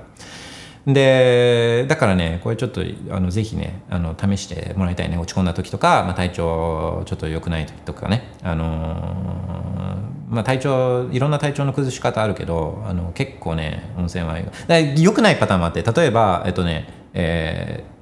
[0.87, 5.17] でだからねこれちょっとあのぜひねあの試してもらいたいね。
[5.17, 8.35] 落ち込んだ時とか、まあ、体調ちょっと良くない時とかね。
[8.43, 9.35] あの
[10.29, 17.94] まあ、体調いろんな体調の崩し方あるけどあの結構ね温泉は良くないパターンもあって例えばえっとね、えー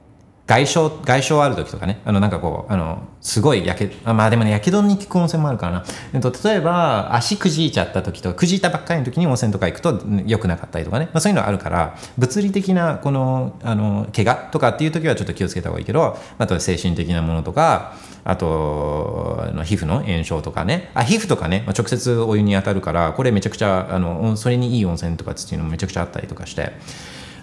[0.52, 2.02] 外傷外傷ある時とかね。
[2.04, 20.90] あのなんかこうあのすごいやけあまあでもねやけどに効く温泉もあるからな、えっと、例えば足くじいちゃった時とかくじいたばっかりの時に温泉とか行くと良くなかったりとかね、まあ、そういうのはあるから物理的なこのあの怪我とかっていう時はちょっと気をつけた方がいいけどあとは精神的なものとかあとあの皮膚の炎症とかね。
[20.94, 26.72] あ皮膚とかね、まあ、直接お湯に当たるからこれめちゃくちゃあのそれにいい温泉とかっていうのもめちゃくちゃあったりとかして。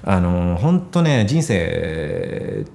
[0.02, 2.65] あの本当ね人生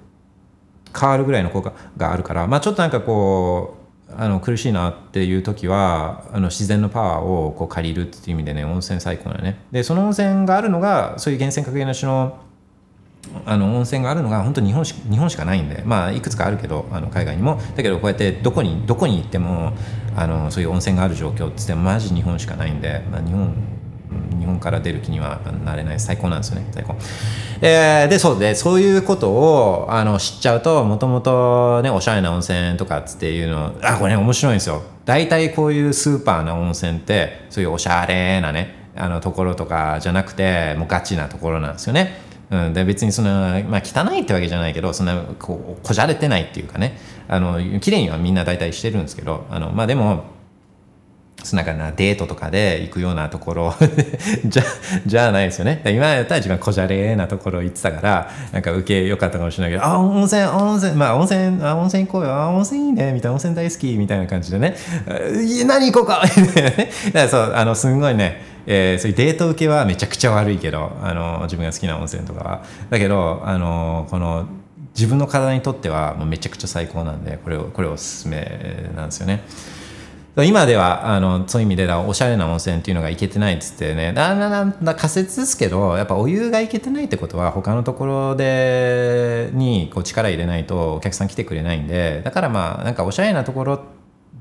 [0.98, 3.84] 変わるぐらいの効果があるから、まあ、ちょっとなんかこう
[4.16, 9.58] あの苦しいなっていう時はあの自然のパワーをこう借りるっていう意味でね温泉最高だね。
[9.72, 12.38] でその温泉があるのがそういう源泉かけなしの
[13.46, 17.60] あの温泉があるのが本当に日本し日本しかないんで、まあ、いくつかあるけどあの海外にも。
[17.74, 19.72] だけどこうやってどこにどこに行っても
[20.14, 23.54] あのそういう温泉がある状況って言ってもマジ日本しかないんで、まあ、日本
[24.38, 26.00] 日本から出る気にはなれない。
[26.00, 26.94] 最高なんですよね最高、
[27.60, 34.82] えー、でそうでそういうことをあの知っちゃうともともとねおしゃれな温泉とかっていうのあこれね面白いんですよ。
[35.04, 42.22] 大体こういうスーパーな温泉ってそういうおしゃれなねあのところとかじゃなくてもうガチなところなんですよね。
[42.50, 43.30] うん、で別にその、
[43.64, 46.98] まあ、汚いってわけじゃないけどそんなここじゃれてないっていうかね。
[47.26, 50.24] あの綺麗にはみんな大体してるんですけどあの、まあ、でも
[51.52, 53.74] なんかなデートとかで行くようなところ。
[54.46, 54.62] じゃ
[55.06, 55.82] じゃないですよね。
[55.86, 62.32] 今やったら一番こじゃれなところ行ってたからなんか受け良かったかもしれないけどあ温泉温泉まあ温泉あ温泉行こうよ。
[62.32, 63.12] あ温泉いいね。
[63.12, 64.76] みたいな温泉大好きみたいな感じでね。
[65.66, 66.22] 何行こうか？
[66.36, 66.90] みたいなね。
[67.06, 68.54] だからそうあのすんごいね。
[68.66, 72.62] えー、そういうデート受けはめちゃくちゃ悪いけどあの自分が好きな温泉とかは。
[72.90, 74.46] だけどあのこの
[74.94, 79.42] 自分の体にとってはもうめちゃくちゃ最高なんでこれをこれおすすめなんですよね。
[80.36, 84.12] 今ではあのそういう意味でおしゃれな温泉っていうのがいけてないっつってね。
[84.12, 92.20] だだだだ仮説ですけどやっぱお湯がいけてないってことは他のところでにこう力入れないとお客さん来てくれないんで。
[92.24, 93.84] だからまあなんかおしゃれなところ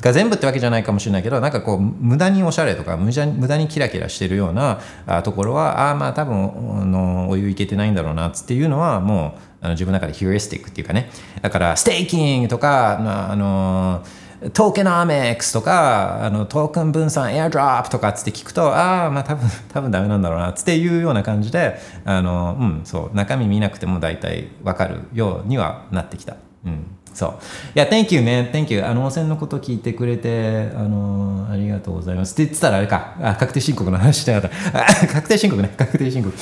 [0.01, 4.81] が全部ってわけじゃないかもしれないけどなんかこう無駄におしゃれとか無駄にキラキラしてるような
[5.23, 11.09] ところはああまあ多分あのお湯いけてないんだろうなっていうのはもうあの自分の中でヒューリスティックっていうかね。
[11.41, 12.97] だからステーキングとか
[13.29, 14.03] あの
[14.51, 26.35] トーケナメックスとかあのトークン分散エアドロップとかつって聞くとああまあ多分 多分ダメなんだろうなっていうような感じであの、うん、そう中身見なくても大体分かるようにはなってきた。
[26.65, 27.31] うんそう。
[27.75, 28.49] いや、Thank you ね。
[28.51, 28.83] Thank you.
[28.83, 32.33] あの、温泉のこと聞いてくれて、あの、ありがとうございます。
[32.33, 33.15] って言ってたらあれか。
[33.21, 35.07] あ、確定申告の話してなかった。
[35.13, 35.71] 確定申告ね。
[35.77, 36.35] 確定申告。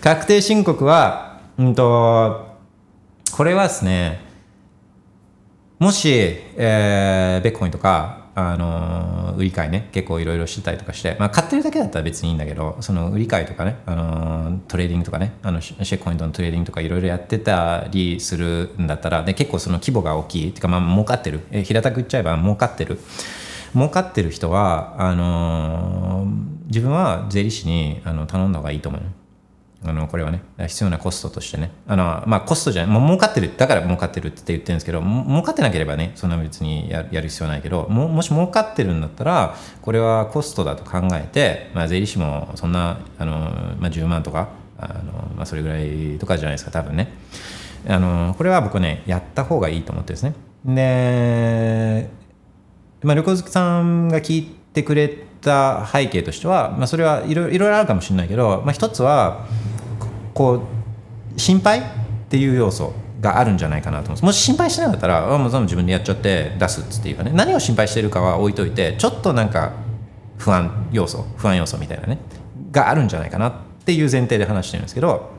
[0.00, 2.56] 確定申告は、うんと、
[3.32, 4.23] これはですね、
[5.78, 6.10] もし、
[6.56, 22.98] えー、ビットコインとか、あの売り買いね結構いろいろしてたりとかして、まあ、買ってるだけだったら別にいいんだけどその売り買いとかね、あのトレーディングとかねあのシェックポイントのトレーディングとかいろいろやってたりするんだったらで結構その規模が大きいていうかまあ儲かってる、え平たく言っちゃえば儲かってる。
[23.74, 26.28] 儲かってる人はあの
[26.66, 29.02] 自分は税理士にあの頼んだ方がいいと思う
[29.86, 31.70] あのこれはね必要なコストとしてね。
[31.86, 33.00] あのまあコストじゃない。
[33.00, 33.50] もう儲かってる。
[33.56, 43.32] だから儲かってるって言ってるんですけど儲かってなければねそんな別にやる必要ないけどももし儲かってるんだったらこれはコストだと考えて、まあ、税理士もそんなあの、
[43.78, 44.48] まあ、10万とか
[44.78, 47.12] あの、まあ、それぐらいとかじゃないですか多分ね。
[47.86, 50.34] あのこれは僕ねやった方がいいと思ってですね。
[50.64, 52.08] で、
[53.02, 59.46] まあ、旅行好きさんが聞いてくれた背景としては、まあ、それはいろいろあるかもしれないけど、まあ、一つは
[60.32, 60.62] こ
[61.36, 61.82] う心配っ
[62.28, 64.24] ていう要素があるんじゃないかなと思います。
[64.24, 67.32] もし心配してなかったらあもう自分でやっちゃって出すっていうかね。
[67.34, 69.72] 何を心配してるかは置いといてちょっとなんか
[70.38, 72.18] 不安要素不安要素みたいなね
[72.70, 73.52] があるんじゃないかなっ
[73.84, 75.30] ていう前提で話してるんですけど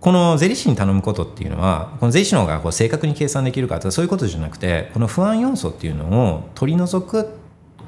[0.00, 7.39] この税理士に頼むことっていうのはこの税理士の方がこう正確に計算できるかとかそういうことじゃなくてこの不安要素っていうのを取り除く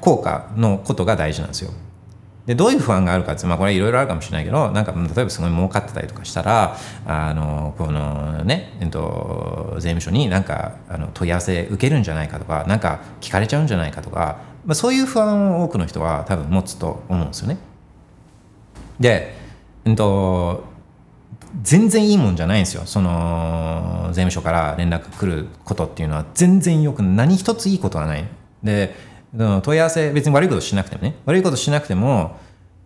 [0.03, 1.71] 効果のことが大事なんですよ。
[2.45, 6.75] でどういう不安があるかって、まあ、これいろいろあるかもしれないけどなんか例えばすごい儲かってたりとかしたら
[7.05, 17.57] あのこのね、えっと、税務署になんかあの問い合わせ受けるんじゃないかとかなんか聞かれちゃうんじゃないかとか、まあ、そういう不安を多くの人は多分持つと思うんですよね。
[18.99, 19.33] で、
[19.85, 20.65] えっと、
[21.61, 28.25] 全然いいもんじゃないんですよその税務署から連絡来ることっていうのは全然よく何一ついいことはない。
[28.63, 31.15] で問い合わせ別に悪いことしなくてもね。
[31.25, 32.37] 悪いことしなくても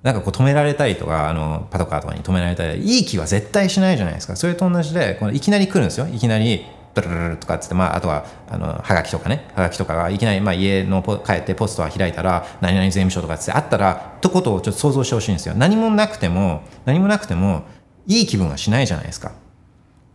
[0.04, 4.36] なんかこう止められたりとかあのパトカーとかに止められたりいい気は絶対しないじゃないですか。
[4.36, 6.08] それと同じでこのいきなり来るんですよ。
[6.08, 9.50] いきなりドルルルとかっつって、まあ、あとはあのはがきとかね。
[9.56, 15.54] はがきとかがいきなり、まあ、家の帰ってポストは開いたら何々税務署とかっつってあったらってことをちょっと想像してほしいんですよ。
[15.56, 17.64] 何もなくても何もなくても
[18.08, 19.34] いい気分はしないじゃないですか。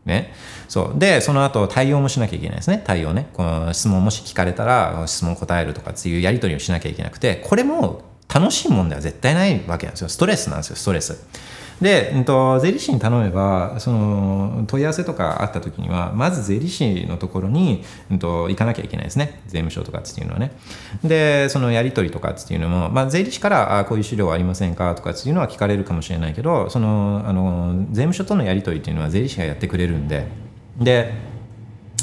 [0.04, 0.34] ね。
[0.68, 0.98] そう。
[0.98, 2.82] で、その後対応もしなきゃいけないですね。
[2.84, 3.28] 対応ね。
[3.32, 8.02] この質問もし聞かれたら質問答えるとかっていうやり取りをしなきゃいけなくて、これも
[8.32, 10.08] 楽しいもんでは絶対ないわけなんですよ。
[10.08, 11.24] ストレスなんですよ、ストレス。
[11.82, 19.42] で、うんと、税理士に頼めばその問い合わせとかあった時にはまず税理士のところに、うんと、行かなきゃいけないですね。
[19.46, 20.52] 税務署とかっていうのはね。
[21.02, 30.26] でそのやり取りとかっていうのも、まあ、税理士からあこういう資料はありませんかとかっていうのは聞かれるかもしれないけどそのあの税務署とのやり取りっていうのは税理士がやってくれるんで。
[30.78, 31.31] で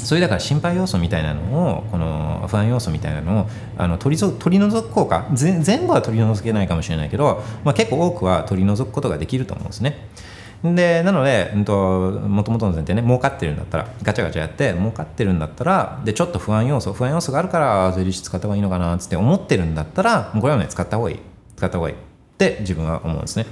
[0.06, 3.46] そういうだから心配要素みたいなのをこの不安要素みたいなのを
[3.76, 10.08] あの取り取り除く効果全部は取り除けないかもしれないけど、まあ、結構多くは取り除くことができると思うんですね。
[10.62, 21.18] でなので、うんと、もともとの前提ね儲かってるんだったらガチャガチャやって儲かってるんだったらでちょっと不安要素不安要素があるから税理士使った方がいいのかなっつって思ってるんだったらこれはね使った方がいい。
[21.56, 21.98] 使った方がいいっ
[22.38, 23.46] て自分は思うんですね。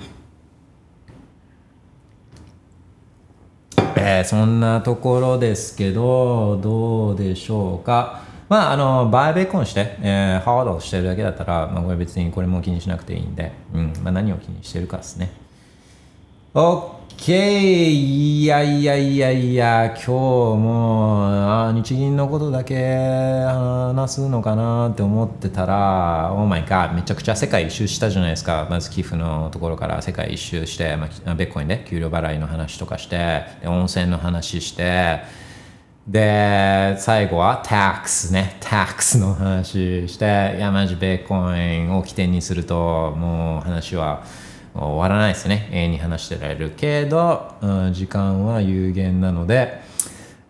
[3.97, 8.23] えーそんなところですけどどうでしょうか。
[8.49, 15.31] まああのバーベーコンして、えー、ハードしてるだけだったら、まあ、これ別にこれも気にしなくていいんで、うんまあ、何を気にしてるかですね。
[16.55, 28.69] OK けいやいやいやいや今日もあ日銀のことだけ話すのかなって思ってたら Oh my god めちゃくちゃ世界一周したじゃないですか。
[28.71, 35.21] まず寄付のところから世界一周して、まあ、ベッコインで給料払いの話とかして温泉の話して
[36.07, 44.23] で、最後は tax ね、tax の話して、いや、マジベーコインを起点にすると、もう話は
[44.81, 45.69] 終わらないですね。
[45.73, 49.81] 永遠に話してられるけど、うん時間は有限なので、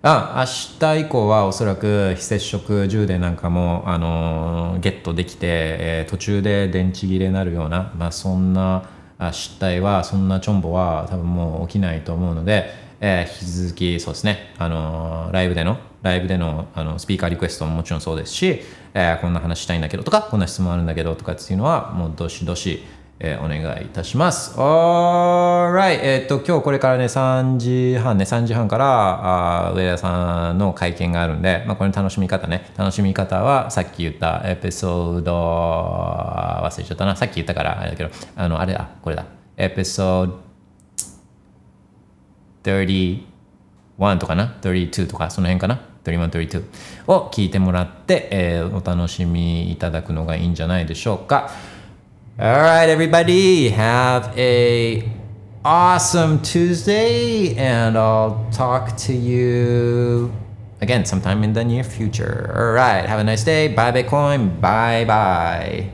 [0.03, 8.89] あ明日以降はおそらく非接触充電なんかも、あのーゲットできて、えー途中で電池切れになるような、まあ、そんな
[9.33, 18.61] 失態はそんなチョンボは多分もう起きないと思うので、えー引き続きそうですね、あのーライブでのライブでのあのスピーカーリクエストももちろんそうですし、
[18.95, 22.85] えーこんな話したいんだけどとかこんな質問あるんだけどとかっていうのはもうどしどし、
[23.21, 24.57] えーお願いいたします。
[24.59, 26.01] Alright!
[26.03, 39.25] えっ、と、今日これからね、3時半ね、3時半から、あ上田さんの会見があるんで、まあ、これの楽しみ方ね、楽しみ方は、さっき言ったエピソード、忘れちゃったな、さっき言ったから、あれだけど、あの、あれだ、これだ。
[39.57, 40.49] エピソード
[42.73, 46.65] 31とかな？32とかその辺かな？31、32
[47.09, 51.51] を聞いてもらって、えーお楽しみいただくのがいいんじゃないでしょうか。
[52.41, 55.11] Alright, everybody, have a
[55.65, 60.33] awesome Tuesday, and I'll talk to you
[60.81, 62.55] again sometime in the near future.
[62.57, 63.67] Alright, have a nice day.
[63.67, 64.61] Bye, Bitcoin.
[64.61, 65.91] Bye bye.